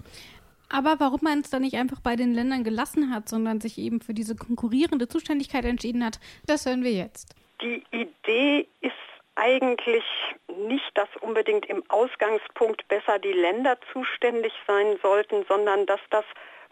Aber 0.68 0.96
warum 0.98 1.20
man 1.22 1.40
es 1.40 1.50
dann 1.50 1.62
nicht 1.62 1.76
einfach 1.76 2.00
bei 2.00 2.16
den 2.16 2.32
Ländern 2.32 2.64
gelassen 2.64 3.10
hat, 3.10 3.28
sondern 3.28 3.60
sich 3.60 3.78
eben 3.78 4.00
für 4.00 4.14
diese 4.14 4.34
konkurrierende 4.34 5.08
Zuständigkeit 5.08 5.64
entschieden 5.64 6.04
hat, 6.04 6.20
das 6.46 6.66
hören 6.66 6.84
wir 6.84 6.92
jetzt. 6.92 7.34
Die 7.60 7.82
Idee 7.92 8.66
ist 8.80 8.92
eigentlich 9.37 10.05
nicht, 10.49 10.90
dass 10.94 11.09
unbedingt 11.20 11.66
im 11.66 11.83
Ausgangspunkt 11.88 12.88
besser 12.88 13.18
die 13.18 13.33
Länder 13.33 13.77
zuständig 13.92 14.53
sein 14.66 14.99
sollten, 15.03 15.44
sondern 15.49 15.87
dass 15.87 16.01
das 16.11 16.25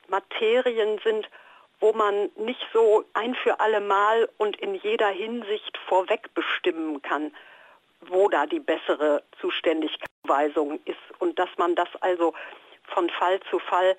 Materien 0.09 1.01
sind, 1.05 1.29
wo 1.81 1.93
man 1.93 2.31
nicht 2.37 2.65
so 2.73 3.05
ein 3.15 3.35
für 3.35 3.61
alle 3.61 3.81
Mal 3.81 4.29
und 4.39 4.57
in 4.57 4.77
jeder 4.77 5.09
Hinsicht 5.09 5.77
vorweg 5.89 6.33
bestimmen 6.35 7.03
kann, 7.03 7.35
wo 8.03 8.29
da 8.29 8.47
die 8.47 8.61
bessere 8.61 9.25
Zuständigkeitsweisung 9.41 10.79
ist 10.85 11.01
und 11.19 11.37
dass 11.39 11.49
man 11.57 11.75
das 11.75 11.89
also 12.01 12.35
von 12.85 13.11
Fall 13.11 13.41
zu 13.51 13.59
Fall 13.59 13.97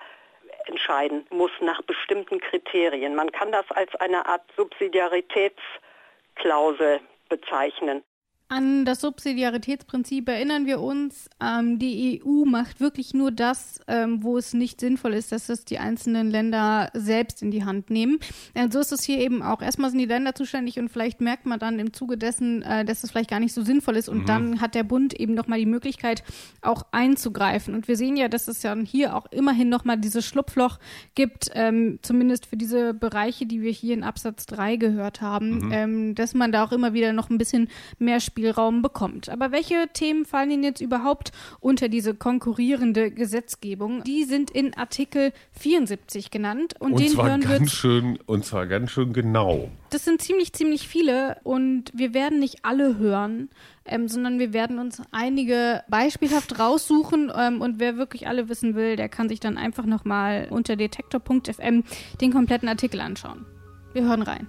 entscheiden 0.66 1.26
muss 1.30 1.52
nach 1.60 1.80
bestimmten 1.82 2.40
Kriterien. 2.40 3.14
Man 3.14 3.30
kann 3.32 3.52
das 3.52 3.70
als 3.70 3.94
eine 3.96 4.24
Art 4.26 4.42
Subsidiaritätsklausel 4.56 7.00
bezeichnen. 7.28 8.02
An 8.48 8.84
das 8.84 9.00
Subsidiaritätsprinzip 9.00 10.28
erinnern 10.28 10.66
wir 10.66 10.80
uns, 10.80 11.30
ähm, 11.42 11.78
die 11.78 12.22
EU 12.22 12.44
macht 12.44 12.78
wirklich 12.78 13.14
nur 13.14 13.32
das, 13.32 13.80
ähm, 13.88 14.22
wo 14.22 14.36
es 14.36 14.52
nicht 14.52 14.80
sinnvoll 14.80 15.14
ist, 15.14 15.32
dass 15.32 15.48
es 15.48 15.64
die 15.64 15.78
einzelnen 15.78 16.30
Länder 16.30 16.90
selbst 16.92 17.42
in 17.42 17.50
die 17.50 17.64
Hand 17.64 17.88
nehmen. 17.88 18.18
Äh, 18.52 18.68
so 18.70 18.80
ist 18.80 18.92
es 18.92 19.02
hier 19.02 19.18
eben 19.18 19.42
auch. 19.42 19.62
Erstmal 19.62 19.88
sind 19.88 19.98
die 19.98 20.04
Länder 20.04 20.34
zuständig 20.34 20.78
und 20.78 20.90
vielleicht 20.90 21.22
merkt 21.22 21.46
man 21.46 21.58
dann 21.58 21.78
im 21.78 21.94
Zuge 21.94 22.18
dessen, 22.18 22.60
äh, 22.62 22.84
dass 22.84 23.02
es 23.02 23.12
vielleicht 23.12 23.30
gar 23.30 23.40
nicht 23.40 23.54
so 23.54 23.62
sinnvoll 23.62 23.96
ist 23.96 24.10
und 24.10 24.18
mhm. 24.18 24.26
dann 24.26 24.60
hat 24.60 24.74
der 24.74 24.84
Bund 24.84 25.18
eben 25.18 25.32
nochmal 25.32 25.58
die 25.58 25.64
Möglichkeit, 25.64 26.22
auch 26.60 26.84
einzugreifen. 26.92 27.74
Und 27.74 27.88
wir 27.88 27.96
sehen 27.96 28.16
ja, 28.18 28.28
dass 28.28 28.46
es 28.46 28.62
ja 28.62 28.76
hier 28.84 29.16
auch 29.16 29.24
immerhin 29.30 29.70
nochmal 29.70 29.96
dieses 29.96 30.26
Schlupfloch 30.26 30.78
gibt, 31.14 31.50
ähm, 31.54 31.98
zumindest 32.02 32.44
für 32.44 32.58
diese 32.58 32.92
Bereiche, 32.92 33.46
die 33.46 33.62
wir 33.62 33.72
hier 33.72 33.94
in 33.94 34.04
Absatz 34.04 34.44
3 34.44 34.76
gehört 34.76 35.22
haben, 35.22 35.58
mhm. 35.60 35.72
Ähm, 35.72 36.14
dass 36.14 36.34
man 36.34 36.52
da 36.52 36.62
auch 36.62 36.72
immer 36.72 36.92
wieder 36.92 37.14
noch 37.14 37.30
ein 37.30 37.38
bisschen 37.38 37.68
mehr 37.98 38.20
Spielraum 38.34 38.82
bekommt. 38.82 39.28
Aber 39.28 39.52
welche 39.52 39.86
Themen 39.92 40.24
fallen 40.24 40.50
Ihnen 40.50 40.64
jetzt 40.64 40.80
überhaupt 40.80 41.30
unter 41.60 41.88
diese 41.88 42.14
konkurrierende 42.14 43.12
Gesetzgebung? 43.12 44.02
Die 44.02 44.24
sind 44.24 44.50
in 44.50 44.74
Artikel 44.74 45.32
74 45.52 46.32
genannt 46.32 46.74
und, 46.80 46.94
und 46.94 47.00
den 47.00 47.10
zwar 47.10 47.28
hören 47.28 47.42
ganz 47.42 47.60
wir 47.60 47.68
schön 47.68 48.18
und 48.26 48.44
zwar 48.44 48.66
ganz 48.66 48.90
schön 48.90 49.12
genau. 49.12 49.70
Das 49.90 50.04
sind 50.04 50.20
ziemlich 50.20 50.52
ziemlich 50.52 50.88
viele 50.88 51.36
und 51.44 51.92
wir 51.94 52.12
werden 52.12 52.40
nicht 52.40 52.64
alle 52.64 52.98
hören. 52.98 53.50
Ähm, 53.86 54.08
sondern 54.08 54.38
wir 54.38 54.54
werden 54.54 54.78
uns 54.78 55.02
einige 55.10 55.82
beispielhaft 55.90 56.58
raussuchen 56.58 57.30
ähm, 57.36 57.60
und 57.60 57.78
wer 57.80 57.98
wirklich 57.98 58.26
alle 58.26 58.48
wissen 58.48 58.74
will, 58.74 58.96
der 58.96 59.10
kann 59.10 59.28
sich 59.28 59.40
dann 59.40 59.58
einfach 59.58 59.84
nochmal 59.84 60.48
unter 60.48 60.74
detektor.fm 60.74 61.84
den 62.18 62.32
kompletten 62.32 62.70
Artikel 62.70 63.00
anschauen. 63.00 63.44
Wir 63.92 64.04
hören 64.04 64.22
rein. 64.22 64.48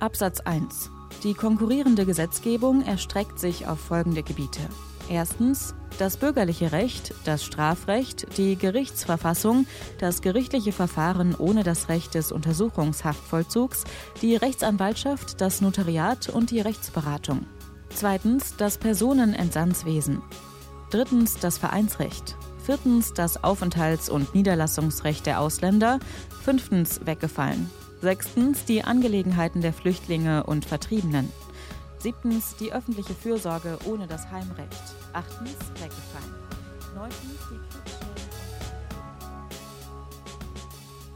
Absatz 0.00 0.40
1 0.40 0.90
die 1.22 1.34
konkurrierende 1.34 2.06
Gesetzgebung 2.06 2.82
erstreckt 2.82 3.38
sich 3.38 3.66
auf 3.66 3.80
folgende 3.80 4.22
Gebiete. 4.22 4.60
Erstens 5.08 5.74
das 5.98 6.16
bürgerliche 6.16 6.70
Recht, 6.70 7.14
das 7.24 7.44
Strafrecht, 7.44 8.26
die 8.36 8.56
Gerichtsverfassung, 8.56 9.66
das 9.98 10.20
gerichtliche 10.20 10.72
Verfahren 10.72 11.34
ohne 11.34 11.64
das 11.64 11.88
Recht 11.88 12.14
des 12.14 12.30
Untersuchungshaftvollzugs, 12.30 13.84
die 14.22 14.36
Rechtsanwaltschaft, 14.36 15.40
das 15.40 15.60
Notariat 15.60 16.28
und 16.28 16.50
die 16.50 16.60
Rechtsberatung. 16.60 17.46
Zweitens 17.90 18.54
das 18.56 18.78
Personenentsandswesen. 18.78 20.22
Drittens 20.90 21.38
das 21.38 21.58
Vereinsrecht. 21.58 22.36
Viertens 22.64 23.12
das 23.14 23.42
Aufenthalts- 23.42 24.10
und 24.10 24.34
Niederlassungsrecht 24.34 25.26
der 25.26 25.40
Ausländer. 25.40 25.98
Fünftens 26.44 27.00
weggefallen. 27.04 27.70
Sechstens 28.00 28.64
die 28.64 28.84
Angelegenheiten 28.84 29.60
der 29.60 29.72
Flüchtlinge 29.72 30.44
und 30.44 30.64
Vertriebenen. 30.64 31.32
Siebtens 31.98 32.54
die 32.56 32.72
öffentliche 32.72 33.12
Fürsorge 33.12 33.76
ohne 33.86 34.06
das 34.06 34.30
Heimrecht. 34.30 34.82
Achtens 35.12 35.56
weggefallen. 35.74 36.34
Neuntens 36.94 37.40
die 37.50 38.07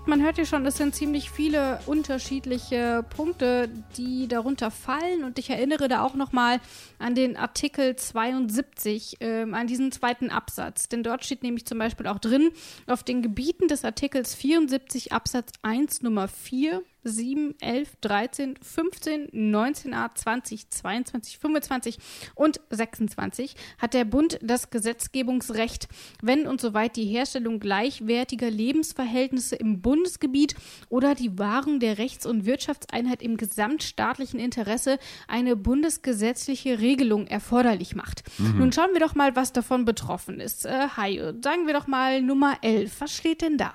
Man 0.05 0.21
hört 0.21 0.37
ja 0.37 0.45
schon, 0.45 0.67
es 0.67 0.79
sind 0.79 0.97
ziemlich 0.97 1.31
viele 1.31 1.79
unterschiedliche 1.87 3.05
Punkte, 3.17 3.69
die 3.97 4.27
darunter 4.27 4.73
fallen. 4.73 5.23
Und 5.23 5.38
ich 5.38 5.49
erinnere 5.49 5.87
da 5.87 6.03
auch 6.05 6.15
nochmal 6.15 6.61
an 6.99 7.15
den 7.15 7.37
Artikel 7.37 7.95
72, 7.95 9.21
äh, 9.21 9.43
an 9.43 9.69
diesen 9.69 9.93
zweiten 9.93 10.31
Absatz. 10.31 10.88
Denn 10.88 11.05
dort 11.05 11.25
steht 11.25 11.45
nämlich 11.45 11.67
zum 11.67 11.79
Beispiel 11.79 12.09
auch 12.09 12.19
drin, 12.19 12.51
auf 12.88 13.05
den 13.05 13.23
Gebieten 13.23 13.69
des 13.69 13.85
Artikels 13.85 14.35
74 14.35 15.12
Absatz 15.12 15.53
1 15.62 16.03
Nummer 16.03 16.27
4 16.27 16.83
7, 17.05 17.55
11, 17.61 17.97
13, 18.01 18.55
15, 18.61 19.29
19a, 19.31 20.15
20, 20.15 20.71
22, 20.71 21.38
25 21.38 21.99
und 22.35 22.61
26 22.71 23.55
hat 23.79 23.94
der 23.94 24.05
Bund 24.05 24.38
das 24.42 24.71
Gesetzgebungsrecht, 24.71 25.88
wenn 26.23 26.46
und 26.46 26.61
soweit 26.61 26.96
die 26.96 27.07
Herstellung 27.07 27.61
gleichwertiger 27.61 28.50
Lebensverhältnisse 28.50 29.57
im 29.57 29.81
Bundesgebiet 29.81 30.55
oder 30.88 31.15
die 31.15 31.38
Wahrung 31.38 31.81
der 31.81 31.98
Rechts- 31.98 32.27
und 32.27 32.46
Wirtschaftseinheit 32.46 33.23
im 33.23 33.37
gesamtstaatlichen 33.37 34.40
Interesse 34.40 34.98
eine 35.29 35.57
bundesgesetzliche 35.57 36.81
Regelung 36.81 37.27
erforderlich 37.27 37.94
macht. 37.94 38.23
Mhm. 38.38 38.59
Nun 38.59 38.73
schauen 38.73 38.92
wir 38.92 39.00
doch 39.00 39.15
mal, 39.15 39.37
was 39.37 39.53
davon 39.53 39.85
betroffen 39.85 40.40
ist. 40.40 40.67
Äh, 40.67 40.88
Hajo, 40.96 41.33
sagen 41.42 41.67
wir 41.67 41.75
doch 41.75 41.87
mal 41.87 42.23
Nummer 42.23 42.59
11. 42.63 43.00
Was 43.00 43.17
steht 43.17 43.42
denn 43.42 43.59
da? 43.59 43.73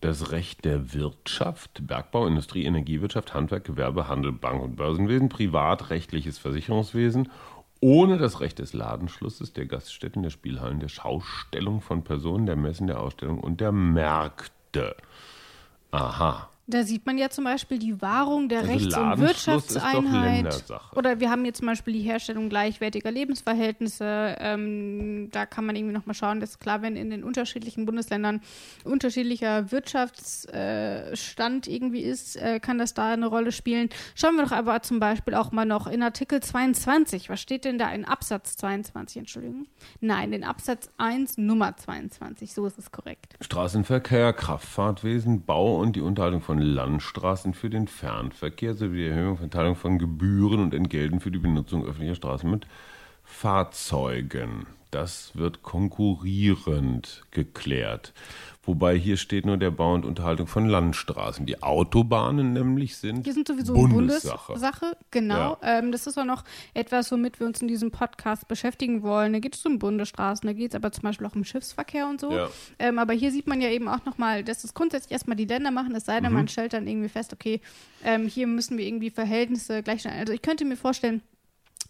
Das 0.00 0.32
Recht 0.32 0.64
der 0.64 0.92
Wirtschaft, 0.92 1.86
Bergbau, 1.86 2.26
Industrie, 2.26 2.64
Energiewirtschaft, 2.64 3.34
Handwerk, 3.34 3.64
Gewerbe, 3.64 4.08
Handel, 4.08 4.32
Bank- 4.32 4.62
und 4.62 4.76
Börsenwesen, 4.76 5.28
privatrechtliches 5.28 6.38
Versicherungswesen, 6.38 7.30
ohne 7.80 8.18
das 8.18 8.40
Recht 8.40 8.58
des 8.58 8.74
Ladenschlusses, 8.74 9.52
der 9.54 9.66
Gaststätten, 9.66 10.22
der 10.22 10.30
Spielhallen, 10.30 10.80
der 10.80 10.88
Schaustellung 10.88 11.80
von 11.80 12.04
Personen, 12.04 12.46
der 12.46 12.56
Messen, 12.56 12.86
der 12.86 13.00
Ausstellung 13.00 13.40
und 13.40 13.60
der 13.60 13.72
Märkte. 13.72 14.96
Aha. 15.90 16.49
Da 16.70 16.84
sieht 16.84 17.04
man 17.06 17.18
ja 17.18 17.30
zum 17.30 17.44
Beispiel 17.44 17.78
die 17.78 18.00
Wahrung 18.00 18.48
der 18.48 18.60
also 18.60 18.72
Rechts- 18.72 18.96
und 18.96 19.18
Wirtschaftseinheit. 19.18 20.64
Oder 20.94 21.20
wir 21.20 21.30
haben 21.30 21.44
jetzt 21.44 21.58
zum 21.58 21.66
Beispiel 21.66 21.92
die 21.94 22.02
Herstellung 22.02 22.48
gleichwertiger 22.48 23.10
Lebensverhältnisse. 23.10 24.36
Ähm, 24.38 25.28
da 25.32 25.46
kann 25.46 25.66
man 25.66 25.76
irgendwie 25.76 25.94
nochmal 25.94 26.14
schauen, 26.14 26.40
das 26.40 26.50
ist 26.50 26.60
klar, 26.60 26.82
wenn 26.82 26.96
in 26.96 27.10
den 27.10 27.24
unterschiedlichen 27.24 27.86
Bundesländern 27.86 28.40
unterschiedlicher 28.84 29.72
Wirtschaftsstand 29.72 31.66
äh, 31.66 31.70
irgendwie 31.70 32.02
ist, 32.02 32.36
äh, 32.36 32.60
kann 32.60 32.78
das 32.78 32.94
da 32.94 33.12
eine 33.12 33.26
Rolle 33.26 33.52
spielen. 33.52 33.88
Schauen 34.14 34.36
wir 34.36 34.44
doch 34.44 34.52
aber 34.52 34.82
zum 34.82 35.00
Beispiel 35.00 35.34
auch 35.34 35.52
mal 35.52 35.66
noch 35.66 35.86
in 35.86 36.02
Artikel 36.02 36.40
22. 36.40 37.28
Was 37.28 37.40
steht 37.40 37.64
denn 37.64 37.78
da 37.78 37.90
in 37.90 38.04
Absatz 38.04 38.56
22? 38.56 39.18
Entschuldigung. 39.18 39.66
Nein, 40.00 40.32
in 40.32 40.44
Absatz 40.44 40.90
1 40.98 41.38
Nummer 41.38 41.76
22. 41.76 42.52
So 42.52 42.66
ist 42.66 42.78
es 42.78 42.92
korrekt. 42.92 43.34
Straßenverkehr, 43.40 44.32
Kraftfahrtwesen, 44.32 45.44
Bau 45.44 45.80
und 45.80 45.96
die 45.96 46.00
Unterhaltung 46.00 46.40
von 46.40 46.59
Landstraßen 46.62 47.54
für 47.54 47.70
den 47.70 47.88
Fernverkehr 47.88 48.74
sowie 48.74 48.98
die 48.98 49.06
Erhöhung 49.08 49.38
von 49.38 49.50
Teilung 49.50 49.76
von 49.76 49.98
Gebühren 49.98 50.60
und 50.60 50.74
Entgelten 50.74 51.20
für 51.20 51.30
die 51.30 51.38
Benutzung 51.38 51.84
öffentlicher 51.84 52.14
Straßen 52.14 52.50
mit 52.50 52.66
Fahrzeugen. 53.24 54.66
Das 54.90 55.36
wird 55.36 55.62
konkurrierend 55.62 57.22
geklärt. 57.30 58.12
Wobei 58.70 58.96
hier 58.96 59.16
steht 59.16 59.46
nur 59.46 59.56
der 59.56 59.72
Bau 59.72 59.94
und 59.94 60.04
Unterhaltung 60.04 60.46
von 60.46 60.64
Landstraßen. 60.64 61.44
Die 61.44 61.60
Autobahnen 61.60 62.52
nämlich 62.52 62.96
sind, 62.96 63.26
die 63.26 63.32
sind 63.32 63.48
sowieso 63.48 63.74
Bundessache. 63.74 64.52
Bundessache, 64.52 64.96
genau. 65.10 65.58
Ja. 65.60 65.78
Ähm, 65.78 65.90
das 65.90 66.06
ist 66.06 66.16
auch 66.16 66.24
noch 66.24 66.44
etwas, 66.72 67.10
womit 67.10 67.40
wir 67.40 67.48
uns 67.48 67.60
in 67.60 67.66
diesem 67.66 67.90
Podcast 67.90 68.46
beschäftigen 68.46 69.02
wollen. 69.02 69.32
Da 69.32 69.40
geht 69.40 69.56
es 69.56 69.66
um 69.66 69.80
Bundesstraßen, 69.80 70.46
da 70.46 70.52
geht 70.52 70.70
es 70.70 70.76
aber 70.76 70.92
zum 70.92 71.02
Beispiel 71.02 71.26
auch 71.26 71.34
um 71.34 71.42
Schiffsverkehr 71.42 72.06
und 72.06 72.20
so. 72.20 72.30
Ja. 72.30 72.48
Ähm, 72.78 73.00
aber 73.00 73.12
hier 73.12 73.32
sieht 73.32 73.48
man 73.48 73.60
ja 73.60 73.70
eben 73.70 73.88
auch 73.88 74.04
nochmal, 74.04 74.44
dass 74.44 74.62
es 74.62 74.72
grundsätzlich 74.72 75.10
erstmal 75.10 75.36
die 75.36 75.46
Länder 75.46 75.72
machen, 75.72 75.92
es 75.96 76.04
sei 76.04 76.20
denn, 76.20 76.30
mhm. 76.30 76.36
man 76.36 76.48
stellt 76.48 76.72
dann 76.72 76.86
irgendwie 76.86 77.08
fest, 77.08 77.32
okay, 77.32 77.60
ähm, 78.04 78.28
hier 78.28 78.46
müssen 78.46 78.78
wir 78.78 78.86
irgendwie 78.86 79.10
Verhältnisse 79.10 79.82
gleichstellen. 79.82 80.20
Also 80.20 80.32
ich 80.32 80.42
könnte 80.42 80.64
mir 80.64 80.76
vorstellen, 80.76 81.22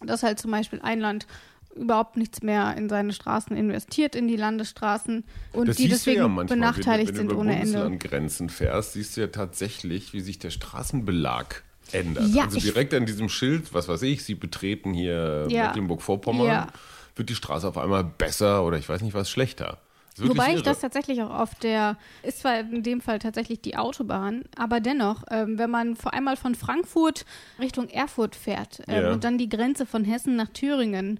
dass 0.03 0.23
halt 0.23 0.39
zum 0.39 0.49
Beispiel 0.49 0.79
ein 0.81 0.99
Land 0.99 1.27
überhaupt 1.75 2.17
nichts 2.17 2.41
mehr 2.41 2.75
in 2.77 2.89
seine 2.89 3.13
Straßen 3.13 3.55
investiert, 3.55 4.15
in 4.15 4.27
die 4.27 4.35
Landesstraßen 4.35 5.23
und 5.53 5.67
das 5.67 5.77
die 5.77 5.87
deswegen 5.87 6.21
ja 6.21 6.27
manchmal, 6.27 6.57
benachteiligt 6.57 7.13
wenn, 7.13 7.19
wenn 7.19 7.29
sind 7.29 7.37
ohne 7.37 7.55
Ende. 7.55 7.73
Wenn 7.73 7.81
du 7.81 7.95
über 7.95 8.09
Grenzen 8.09 8.49
fährst, 8.49 8.93
siehst 8.93 9.17
du 9.17 9.21
ja 9.21 9.27
tatsächlich, 9.27 10.13
wie 10.13 10.21
sich 10.21 10.39
der 10.39 10.49
Straßenbelag 10.49 11.63
ändert. 11.91 12.27
Ja, 12.33 12.45
also 12.45 12.59
direkt 12.59 12.93
an 12.93 13.05
diesem 13.05 13.29
Schild, 13.29 13.73
was 13.73 13.87
weiß 13.87 14.01
ich, 14.03 14.23
sie 14.23 14.35
betreten 14.35 14.93
hier 14.93 15.47
ja. 15.49 15.67
Mecklenburg-Vorpommern, 15.67 16.47
ja. 16.47 16.67
wird 17.15 17.29
die 17.29 17.35
Straße 17.35 17.67
auf 17.67 17.77
einmal 17.77 18.03
besser 18.03 18.63
oder 18.65 18.77
ich 18.77 18.87
weiß 18.87 19.01
nicht 19.01 19.13
was 19.13 19.29
schlechter. 19.29 19.79
Wobei 20.17 20.49
irre. 20.49 20.57
ich 20.57 20.63
das 20.63 20.79
tatsächlich 20.79 21.21
auch 21.21 21.29
auf 21.29 21.55
der, 21.55 21.97
ist 22.23 22.39
zwar 22.39 22.59
in 22.59 22.83
dem 22.83 23.01
Fall 23.01 23.19
tatsächlich 23.19 23.61
die 23.61 23.77
Autobahn, 23.77 24.43
aber 24.57 24.79
dennoch, 24.79 25.23
ähm, 25.31 25.57
wenn 25.57 25.69
man 25.69 25.95
vor 25.95 26.13
einmal 26.13 26.35
von 26.35 26.53
Frankfurt 26.55 27.25
Richtung 27.59 27.89
Erfurt 27.89 28.35
fährt 28.35 28.81
ähm, 28.87 29.03
yeah. 29.03 29.13
und 29.13 29.23
dann 29.23 29.37
die 29.37 29.49
Grenze 29.49 29.85
von 29.85 30.03
Hessen 30.03 30.35
nach 30.35 30.49
Thüringen 30.49 31.19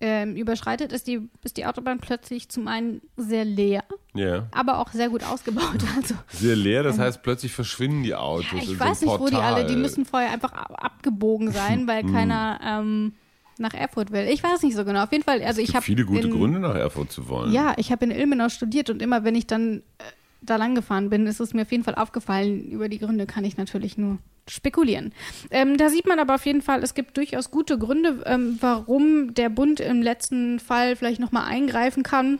ähm, 0.00 0.36
überschreitet, 0.36 0.92
ist 0.92 1.06
die, 1.06 1.28
ist 1.42 1.56
die 1.56 1.66
Autobahn 1.66 1.98
plötzlich 1.98 2.48
zum 2.48 2.68
einen 2.68 3.00
sehr 3.16 3.44
leer, 3.44 3.82
yeah. 4.14 4.46
aber 4.52 4.78
auch 4.78 4.92
sehr 4.92 5.08
gut 5.08 5.24
ausgebaut. 5.24 5.64
Also, 5.96 6.14
sehr 6.28 6.56
leer, 6.56 6.82
das 6.82 6.96
ähm, 6.96 7.04
heißt, 7.04 7.22
plötzlich 7.22 7.52
verschwinden 7.52 8.02
die 8.02 8.14
Autos. 8.14 8.52
Ja, 8.52 8.58
ich 8.58 8.78
weiß 8.78 9.00
so 9.00 9.06
nicht, 9.06 9.20
wo 9.20 9.28
die 9.28 9.36
alle, 9.36 9.64
die 9.64 9.76
müssen 9.76 10.04
vorher 10.04 10.30
einfach 10.30 10.52
abgebogen 10.52 11.50
sein, 11.50 11.86
weil 11.86 12.02
hm. 12.02 12.12
keiner 12.12 12.60
ähm, 12.62 13.14
nach 13.58 13.72
Erfurt 13.72 14.12
will. 14.12 14.28
Ich 14.28 14.42
weiß 14.42 14.62
nicht 14.62 14.76
so 14.76 14.84
genau. 14.84 15.04
Auf 15.04 15.12
jeden 15.12 15.24
Fall, 15.24 15.42
also 15.42 15.62
ich 15.62 15.74
habe 15.74 15.82
viele 15.82 16.04
gute 16.04 16.26
in, 16.26 16.30
Gründe 16.30 16.58
nach 16.58 16.74
Erfurt 16.74 17.10
zu 17.10 17.28
wollen. 17.28 17.52
Ja, 17.52 17.74
ich 17.78 17.90
habe 17.90 18.04
in 18.04 18.10
Ilmenau 18.10 18.50
studiert 18.50 18.90
und 18.90 19.00
immer 19.00 19.24
wenn 19.24 19.34
ich 19.34 19.46
dann 19.46 19.78
äh, 19.78 20.02
da 20.40 20.56
lang 20.56 20.74
gefahren 20.74 21.10
bin, 21.10 21.26
ist 21.26 21.40
es 21.40 21.54
mir 21.54 21.62
auf 21.62 21.72
jeden 21.72 21.84
Fall 21.84 21.94
aufgefallen. 21.94 22.70
Über 22.70 22.88
die 22.88 22.98
Gründe 22.98 23.26
kann 23.26 23.44
ich 23.44 23.56
natürlich 23.56 23.98
nur 23.98 24.18
spekulieren. 24.48 25.12
Ähm, 25.50 25.76
da 25.76 25.88
sieht 25.88 26.06
man 26.06 26.18
aber 26.18 26.36
auf 26.36 26.46
jeden 26.46 26.62
Fall, 26.62 26.82
es 26.82 26.94
gibt 26.94 27.16
durchaus 27.16 27.50
gute 27.50 27.78
Gründe, 27.78 28.22
ähm, 28.26 28.58
warum 28.60 29.34
der 29.34 29.48
Bund 29.48 29.80
im 29.80 30.02
letzten 30.02 30.60
Fall 30.60 30.94
vielleicht 30.94 31.20
nochmal 31.20 31.46
eingreifen 31.50 32.02
kann 32.02 32.38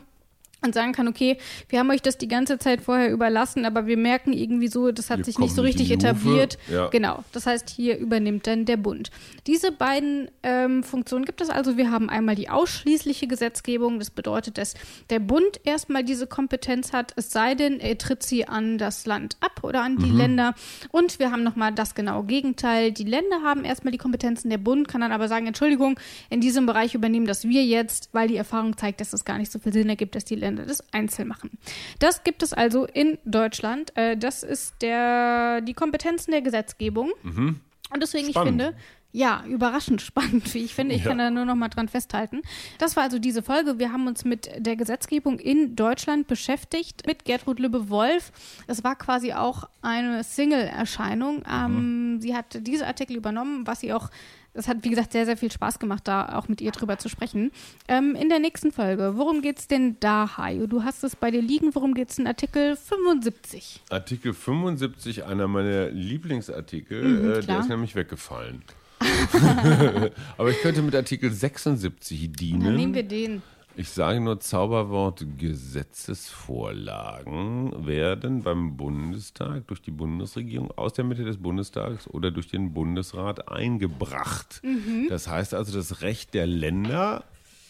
und 0.66 0.74
sagen 0.74 0.92
kann, 0.92 1.08
okay, 1.08 1.38
wir 1.68 1.78
haben 1.78 1.90
euch 1.90 2.02
das 2.02 2.18
die 2.18 2.28
ganze 2.28 2.58
Zeit 2.58 2.80
vorher 2.80 3.10
überlassen, 3.10 3.64
aber 3.64 3.86
wir 3.86 3.96
merken 3.96 4.32
irgendwie 4.32 4.68
so, 4.68 4.90
das 4.90 5.10
hat 5.10 5.18
wir 5.18 5.24
sich 5.24 5.38
nicht 5.38 5.54
so 5.54 5.62
richtig 5.62 5.90
etabliert. 5.90 6.58
Ja. 6.70 6.88
Genau, 6.88 7.24
das 7.32 7.46
heißt, 7.46 7.70
hier 7.70 7.98
übernimmt 7.98 8.46
dann 8.46 8.64
der 8.64 8.76
Bund. 8.76 9.10
Diese 9.46 9.72
beiden 9.72 10.30
ähm, 10.42 10.82
Funktionen 10.82 11.24
gibt 11.24 11.40
es 11.40 11.50
also. 11.50 11.76
Wir 11.76 11.90
haben 11.90 12.08
einmal 12.08 12.34
die 12.34 12.48
ausschließliche 12.48 13.26
Gesetzgebung, 13.26 13.98
das 13.98 14.10
bedeutet, 14.10 14.58
dass 14.58 14.74
der 15.10 15.20
Bund 15.20 15.60
erstmal 15.64 16.04
diese 16.04 16.26
Kompetenz 16.26 16.92
hat, 16.92 17.12
es 17.16 17.30
sei 17.30 17.54
denn, 17.54 17.80
er 17.80 17.96
tritt 17.98 18.22
sie 18.22 18.46
an 18.46 18.78
das 18.78 19.06
Land 19.06 19.36
ab 19.40 19.60
oder 19.62 19.82
an 19.82 19.96
die 19.98 20.10
mhm. 20.10 20.16
Länder. 20.16 20.54
Und 20.90 21.18
wir 21.18 21.30
haben 21.30 21.42
nochmal 21.42 21.72
das 21.72 21.94
genaue 21.94 22.24
Gegenteil. 22.24 22.92
Die 22.92 23.04
Länder 23.04 23.42
haben 23.42 23.64
erstmal 23.64 23.92
die 23.92 23.98
Kompetenzen, 23.98 24.50
der 24.50 24.58
Bund 24.58 24.88
kann 24.88 25.00
dann 25.00 25.12
aber 25.12 25.28
sagen, 25.28 25.46
Entschuldigung, 25.46 25.98
in 26.30 26.40
diesem 26.40 26.66
Bereich 26.66 26.94
übernehmen 26.94 27.26
das 27.26 27.44
wir 27.44 27.64
jetzt, 27.64 28.08
weil 28.12 28.28
die 28.28 28.36
Erfahrung 28.36 28.76
zeigt, 28.76 29.00
dass 29.00 29.12
es 29.12 29.24
gar 29.24 29.38
nicht 29.38 29.52
so 29.52 29.58
viel 29.58 29.72
Sinn 29.72 29.88
ergibt, 29.88 30.14
dass 30.14 30.24
die 30.24 30.34
Länder 30.34 30.55
das 30.64 30.82
einzeln 30.92 31.28
machen. 31.28 31.50
Das 31.98 32.24
gibt 32.24 32.42
es 32.42 32.52
also 32.52 32.86
in 32.86 33.18
Deutschland. 33.24 33.96
Äh, 33.96 34.16
das 34.16 34.42
ist 34.42 34.74
der, 34.80 35.60
die 35.60 35.74
Kompetenzen 35.74 36.30
der 36.30 36.42
Gesetzgebung. 36.42 37.12
Mhm. 37.22 37.60
Und 37.92 38.02
deswegen, 38.02 38.30
Spannend. 38.30 38.60
ich 38.60 38.66
finde, 38.66 38.78
ja, 39.16 39.44
überraschend 39.48 40.02
spannend, 40.02 40.52
wie 40.52 40.64
ich 40.64 40.74
finde. 40.74 40.94
Ich 40.94 41.02
ja. 41.02 41.08
kann 41.08 41.18
da 41.18 41.30
nur 41.30 41.46
noch 41.46 41.54
mal 41.54 41.68
dran 41.68 41.88
festhalten. 41.88 42.42
Das 42.78 42.96
war 42.96 43.04
also 43.04 43.18
diese 43.18 43.42
Folge. 43.42 43.78
Wir 43.78 43.90
haben 43.90 44.06
uns 44.06 44.24
mit 44.24 44.50
der 44.58 44.76
Gesetzgebung 44.76 45.38
in 45.38 45.74
Deutschland 45.74 46.26
beschäftigt, 46.26 47.06
mit 47.06 47.24
Gertrud 47.24 47.58
Lübbe-Wolf. 47.58 48.30
Es 48.66 48.84
war 48.84 48.94
quasi 48.94 49.32
auch 49.32 49.64
eine 49.80 50.22
Single-Erscheinung. 50.22 51.44
Ähm, 51.50 52.14
mhm. 52.14 52.20
Sie 52.20 52.36
hat 52.36 52.58
diese 52.60 52.86
Artikel 52.86 53.16
übernommen, 53.16 53.66
was 53.66 53.80
sie 53.80 53.94
auch 53.94 54.10
es 54.56 54.68
hat, 54.68 54.78
wie 54.82 54.90
gesagt, 54.90 55.12
sehr, 55.12 55.26
sehr 55.26 55.36
viel 55.36 55.50
Spaß 55.52 55.78
gemacht, 55.78 56.02
da 56.08 56.36
auch 56.36 56.48
mit 56.48 56.60
ihr 56.60 56.72
drüber 56.72 56.98
zu 56.98 57.08
sprechen. 57.08 57.52
Ähm, 57.88 58.14
in 58.14 58.28
der 58.28 58.38
nächsten 58.38 58.72
Folge, 58.72 59.14
worum 59.16 59.42
geht 59.42 59.58
es 59.58 59.68
denn 59.68 59.96
da, 60.00 60.36
Hajo? 60.36 60.66
Du 60.66 60.84
hast 60.84 61.04
es 61.04 61.16
bei 61.16 61.30
dir 61.30 61.42
liegen. 61.42 61.74
Worum 61.74 61.94
geht 61.94 62.10
es 62.10 62.18
in 62.18 62.26
Artikel 62.26 62.76
75? 62.76 63.82
Artikel 63.90 64.32
75, 64.32 65.24
einer 65.24 65.48
meiner 65.48 65.90
Lieblingsartikel, 65.90 67.04
mhm, 67.04 67.32
äh, 67.32 67.40
der 67.40 67.60
ist 67.60 67.68
nämlich 67.68 67.94
weggefallen. 67.94 68.62
Aber 70.38 70.50
ich 70.50 70.60
könnte 70.62 70.82
mit 70.82 70.94
Artikel 70.94 71.30
76 71.30 72.32
dienen. 72.32 72.64
Dann 72.64 72.76
nehmen 72.76 72.94
wir 72.94 73.02
den. 73.02 73.42
Ich 73.78 73.90
sage 73.90 74.20
nur 74.20 74.40
Zauberwort 74.40 75.26
Gesetzesvorlagen 75.36 77.86
werden 77.86 78.42
beim 78.42 78.78
Bundestag 78.78 79.66
durch 79.66 79.82
die 79.82 79.90
Bundesregierung 79.90 80.70
aus 80.78 80.94
der 80.94 81.04
Mitte 81.04 81.24
des 81.24 81.36
Bundestags 81.36 82.08
oder 82.08 82.30
durch 82.30 82.48
den 82.48 82.72
Bundesrat 82.72 83.52
eingebracht. 83.52 84.62
Mhm. 84.64 85.08
Das 85.10 85.28
heißt 85.28 85.52
also 85.52 85.76
das 85.76 86.00
Recht 86.00 86.32
der 86.32 86.46
Länder 86.46 87.24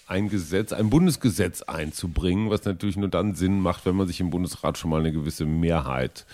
ein 0.06 0.28
Gesetz, 0.28 0.72
ein 0.72 0.90
Bundesgesetz 0.90 1.62
einzubringen, 1.62 2.50
was 2.50 2.64
natürlich 2.64 2.96
nur 2.96 3.08
dann 3.08 3.34
Sinn 3.34 3.58
macht, 3.58 3.84
wenn 3.84 3.96
man 3.96 4.06
sich 4.06 4.20
im 4.20 4.30
Bundesrat 4.30 4.78
schon 4.78 4.90
mal 4.90 5.00
eine 5.00 5.10
gewisse 5.10 5.44
Mehrheit 5.44 6.24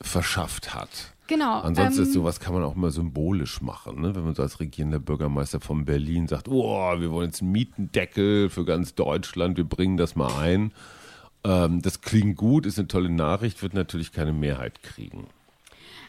verschafft 0.00 0.72
hat. 0.72 1.13
Genau. 1.26 1.60
Ansonsten 1.60 2.02
ähm, 2.02 2.06
ist 2.08 2.12
sowas 2.12 2.38
kann 2.38 2.52
man 2.52 2.62
auch 2.62 2.76
immer 2.76 2.90
symbolisch 2.90 3.62
machen, 3.62 4.00
ne? 4.00 4.14
wenn 4.14 4.24
man 4.24 4.34
so 4.34 4.42
als 4.42 4.60
regierender 4.60 4.98
Bürgermeister 4.98 5.60
von 5.60 5.84
Berlin 5.84 6.28
sagt, 6.28 6.48
oh, 6.48 7.00
wir 7.00 7.10
wollen 7.10 7.28
jetzt 7.30 7.40
einen 7.40 7.52
Mietendeckel 7.52 8.50
für 8.50 8.64
ganz 8.64 8.94
Deutschland, 8.94 9.56
wir 9.56 9.64
bringen 9.64 9.96
das 9.96 10.16
mal 10.16 10.36
ein. 10.38 10.72
Ähm, 11.42 11.80
das 11.80 12.02
klingt 12.02 12.36
gut, 12.36 12.66
ist 12.66 12.78
eine 12.78 12.88
tolle 12.88 13.10
Nachricht, 13.10 13.62
wird 13.62 13.74
natürlich 13.74 14.12
keine 14.12 14.32
Mehrheit 14.32 14.82
kriegen. 14.82 15.26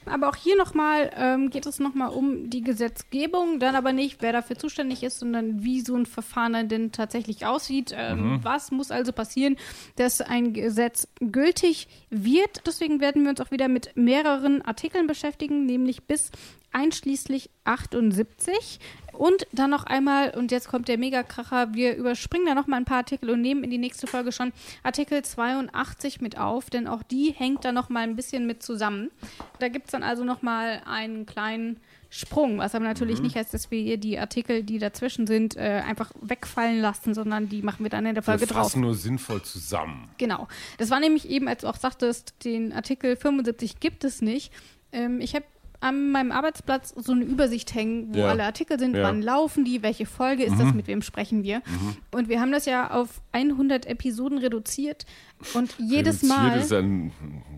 Aber 0.05 0.29
auch 0.29 0.35
hier 0.35 0.57
nochmal 0.57 1.11
ähm, 1.15 1.49
geht 1.49 1.65
es 1.65 1.79
nochmal 1.79 2.09
um 2.09 2.49
die 2.49 2.61
Gesetzgebung, 2.61 3.59
dann 3.59 3.75
aber 3.75 3.93
nicht, 3.93 4.21
wer 4.21 4.31
dafür 4.31 4.57
zuständig 4.57 5.03
ist, 5.03 5.19
sondern 5.19 5.63
wie 5.63 5.81
so 5.81 5.95
ein 5.95 6.05
Verfahren 6.05 6.69
denn 6.69 6.91
tatsächlich 6.91 7.45
aussieht. 7.45 7.93
Ähm, 7.95 8.33
mhm. 8.33 8.43
Was 8.43 8.71
muss 8.71 8.91
also 8.91 9.11
passieren, 9.11 9.57
dass 9.95 10.21
ein 10.21 10.53
Gesetz 10.53 11.07
gültig 11.19 11.87
wird? 12.09 12.61
Deswegen 12.65 12.99
werden 12.99 13.23
wir 13.23 13.31
uns 13.31 13.41
auch 13.41 13.51
wieder 13.51 13.67
mit 13.67 13.95
mehreren 13.95 14.61
Artikeln 14.61 15.07
beschäftigen, 15.07 15.65
nämlich 15.65 16.05
bis 16.05 16.31
einschließlich 16.71 17.49
78. 17.63 18.79
Und 19.15 19.47
dann 19.51 19.69
noch 19.69 19.85
einmal, 19.85 20.31
und 20.31 20.51
jetzt 20.51 20.67
kommt 20.67 20.87
der 20.87 20.97
Megakracher, 20.97 21.73
wir 21.73 21.95
überspringen 21.95 22.45
da 22.45 22.55
noch 22.55 22.67
mal 22.67 22.77
ein 22.77 22.85
paar 22.85 22.97
Artikel 22.97 23.29
und 23.29 23.41
nehmen 23.41 23.63
in 23.63 23.69
die 23.69 23.77
nächste 23.77 24.07
Folge 24.07 24.31
schon 24.31 24.51
Artikel 24.83 25.23
82 25.23 26.21
mit 26.21 26.37
auf, 26.37 26.69
denn 26.69 26.87
auch 26.87 27.03
die 27.03 27.31
hängt 27.31 27.65
da 27.65 27.71
noch 27.71 27.89
mal 27.89 28.01
ein 28.01 28.15
bisschen 28.15 28.45
mit 28.45 28.63
zusammen. 28.63 29.11
Da 29.59 29.69
gibt 29.69 29.85
es 29.85 29.91
dann 29.91 30.03
also 30.03 30.23
noch 30.23 30.41
mal 30.41 30.81
einen 30.85 31.25
kleinen 31.25 31.79
Sprung, 32.09 32.59
was 32.59 32.73
aber 32.75 32.85
natürlich 32.85 33.17
mhm. 33.17 33.25
nicht 33.25 33.35
heißt, 33.35 33.53
dass 33.53 33.71
wir 33.71 33.81
hier 33.81 33.97
die 33.97 34.17
Artikel, 34.17 34.63
die 34.63 34.79
dazwischen 34.79 35.27
sind, 35.27 35.57
äh, 35.57 35.81
einfach 35.85 36.11
wegfallen 36.21 36.79
lassen, 36.79 37.13
sondern 37.13 37.49
die 37.49 37.61
machen 37.61 37.83
wir 37.83 37.89
dann 37.89 38.05
in 38.05 38.13
der 38.13 38.23
Folge 38.23 38.41
wir 38.41 38.47
drauf. 38.47 38.67
fassen 38.67 38.81
nur 38.81 38.95
sinnvoll 38.95 39.41
zusammen. 39.41 40.09
Genau. 40.17 40.47
Das 40.77 40.89
war 40.91 41.01
nämlich 41.01 41.29
eben, 41.29 41.47
als 41.49 41.61
du 41.61 41.67
auch 41.67 41.75
sagtest, 41.75 42.33
den 42.45 42.71
Artikel 42.71 43.17
75 43.17 43.81
gibt 43.81 44.05
es 44.05 44.21
nicht. 44.21 44.53
Ähm, 44.93 45.19
ich 45.19 45.35
habe 45.35 45.45
an 45.85 46.09
meinem 46.09 46.31
Arbeitsplatz 46.31 46.95
so 46.97 47.11
eine 47.11 47.23
Übersicht 47.23 47.75
hängen, 47.75 48.15
wo 48.15 48.19
ja. 48.19 48.29
alle 48.29 48.43
Artikel 48.43 48.79
sind, 48.79 48.95
ja. 48.95 49.03
wann 49.03 49.21
laufen 49.21 49.65
die, 49.65 49.83
welche 49.83 50.07
Folge 50.07 50.43
ist 50.43 50.55
mhm. 50.55 50.59
das, 50.59 50.73
mit 50.73 50.87
wem 50.87 51.03
sprechen 51.03 51.43
wir. 51.43 51.57
Mhm. 51.57 51.97
Und 52.11 52.27
wir 52.27 52.41
haben 52.41 52.51
das 52.51 52.65
ja 52.65 52.89
auf 52.89 53.21
100 53.33 53.85
Episoden 53.85 54.39
reduziert 54.39 55.05
und 55.53 55.75
jedes 55.77 56.23
reduziert 56.23 56.39
Mal. 56.39 56.59
ist 56.59 56.73
ein 56.73 57.11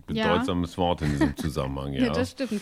bedeutsames 0.07 0.71
ja. 0.71 0.78
Wort 0.78 1.01
in 1.03 1.11
diesem 1.11 1.38
Zusammenhang, 1.38 1.93
ja. 1.93 2.05
ja 2.05 2.11
das 2.11 2.32
stimmt. 2.32 2.61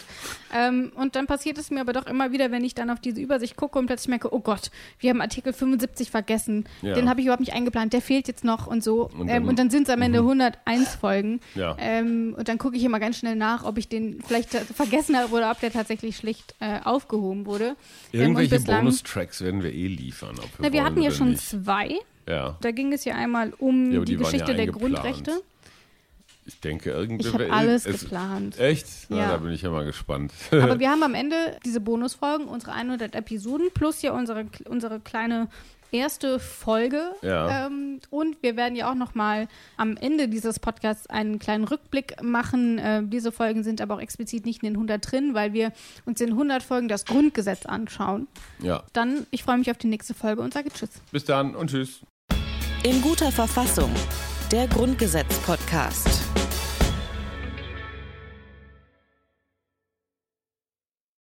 Ähm, 0.53 0.91
und 0.95 1.15
dann 1.15 1.25
passiert 1.25 1.57
es 1.57 1.71
mir 1.71 1.81
aber 1.81 1.93
doch 1.93 2.05
immer 2.05 2.31
wieder, 2.31 2.51
wenn 2.51 2.63
ich 2.63 2.75
dann 2.75 2.89
auf 2.89 2.99
diese 2.99 3.21
Übersicht 3.21 3.55
gucke 3.55 3.79
und 3.79 3.87
plötzlich 3.87 4.09
merke, 4.09 4.33
oh 4.33 4.39
Gott, 4.39 4.69
wir 4.99 5.09
haben 5.09 5.21
Artikel 5.21 5.53
75 5.53 6.11
vergessen, 6.11 6.65
den 6.83 7.09
habe 7.09 7.21
ich 7.21 7.25
überhaupt 7.25 7.39
nicht 7.39 7.53
eingeplant, 7.53 7.93
der 7.93 8.01
fehlt 8.01 8.27
jetzt 8.27 8.43
noch 8.43 8.67
und 8.67 8.83
so. 8.83 9.09
Und 9.09 9.27
dann, 9.27 9.49
ähm, 9.49 9.55
dann 9.55 9.69
sind 9.69 9.87
es 9.87 9.93
am 9.93 10.01
Ende 10.01 10.19
101 10.19 10.55
mhm. 10.65 10.83
Folgen. 10.99 11.39
Ja. 11.55 11.75
Ähm, 11.79 12.35
und 12.37 12.47
dann 12.47 12.57
gucke 12.57 12.75
ich 12.77 12.83
immer 12.83 12.99
ganz 12.99 13.17
schnell 13.17 13.35
nach, 13.35 13.63
ob 13.63 13.77
ich 13.77 13.87
den 13.87 14.21
vielleicht 14.21 14.49
vergessen 14.49 15.17
habe 15.17 15.33
oder 15.33 15.51
ob 15.51 15.54
der 15.59 15.71
tatsächlich 15.71 16.17
schlicht 16.17 16.55
äh, 16.59 16.79
aufgehoben 16.83 17.45
wurde. 17.45 17.75
Irgendwelche 18.11 18.59
Bonustracks 18.59 19.41
werden 19.41 19.63
wir 19.63 19.73
eh 19.73 19.87
liefern. 19.87 20.35
wir, 20.37 20.43
na, 20.59 20.73
wir 20.73 20.83
hatten 20.83 21.01
ja 21.01 21.11
schon 21.11 21.31
nicht. 21.31 21.41
zwei. 21.41 21.99
Ja. 22.27 22.57
Da 22.61 22.71
ging 22.71 22.91
es 22.93 23.05
ja 23.05 23.15
einmal 23.15 23.53
um 23.57 23.91
ja, 23.91 23.99
die, 23.99 24.05
die 24.05 24.17
Geschichte 24.17 24.51
ja 24.51 24.57
der 24.57 24.67
Grundrechte. 24.67 25.41
Ich 26.47 26.59
denke, 26.59 26.91
irgendwie. 26.91 27.27
Ich 27.27 27.33
habe 27.33 27.51
alles 27.51 27.87
es, 27.87 28.01
geplant. 28.01 28.59
Echt? 28.59 28.87
Na, 29.09 29.17
ja. 29.17 29.27
Da 29.31 29.37
bin 29.37 29.51
ich 29.51 29.63
ja 29.63 29.71
mal 29.71 29.85
gespannt. 29.85 30.31
Aber 30.51 30.79
wir 30.79 30.91
haben 30.91 31.01
am 31.01 31.15
Ende 31.15 31.35
diese 31.65 31.79
Bonusfolgen, 31.79 32.47
unsere 32.47 32.73
100 32.73 33.15
Episoden, 33.15 33.69
plus 33.73 34.03
ja 34.03 34.11
unsere, 34.11 34.45
unsere 34.65 34.99
kleine 34.99 35.47
erste 35.95 36.39
Folge. 36.39 37.11
Ja. 37.21 37.67
Ähm, 37.67 37.99
und 38.09 38.41
wir 38.41 38.55
werden 38.55 38.75
ja 38.75 38.89
auch 38.89 38.95
noch 38.95 39.15
mal 39.15 39.47
am 39.77 39.97
Ende 39.97 40.27
dieses 40.27 40.59
Podcasts 40.59 41.07
einen 41.07 41.39
kleinen 41.39 41.63
Rückblick 41.63 42.21
machen. 42.21 42.77
Äh, 42.77 43.03
diese 43.05 43.31
Folgen 43.31 43.63
sind 43.63 43.81
aber 43.81 43.95
auch 43.95 44.01
explizit 44.01 44.45
nicht 44.45 44.63
in 44.63 44.69
den 44.69 44.75
100 44.75 45.11
drin, 45.11 45.33
weil 45.33 45.53
wir 45.53 45.71
uns 46.05 46.21
in 46.21 46.31
100 46.31 46.63
Folgen 46.63 46.87
das 46.87 47.05
Grundgesetz 47.05 47.65
anschauen. 47.65 48.27
Ja. 48.59 48.83
Dann, 48.93 49.25
ich 49.31 49.43
freue 49.43 49.57
mich 49.57 49.71
auf 49.71 49.77
die 49.77 49.87
nächste 49.87 50.13
Folge 50.13 50.41
und 50.41 50.53
sage 50.53 50.69
Tschüss. 50.69 50.89
Bis 51.11 51.25
dann 51.25 51.55
und 51.55 51.69
Tschüss. 51.69 52.01
In 52.83 53.01
guter 53.01 53.31
Verfassung. 53.31 53.91
Der 54.51 54.67
Grundgesetz-Podcast. 54.67 56.24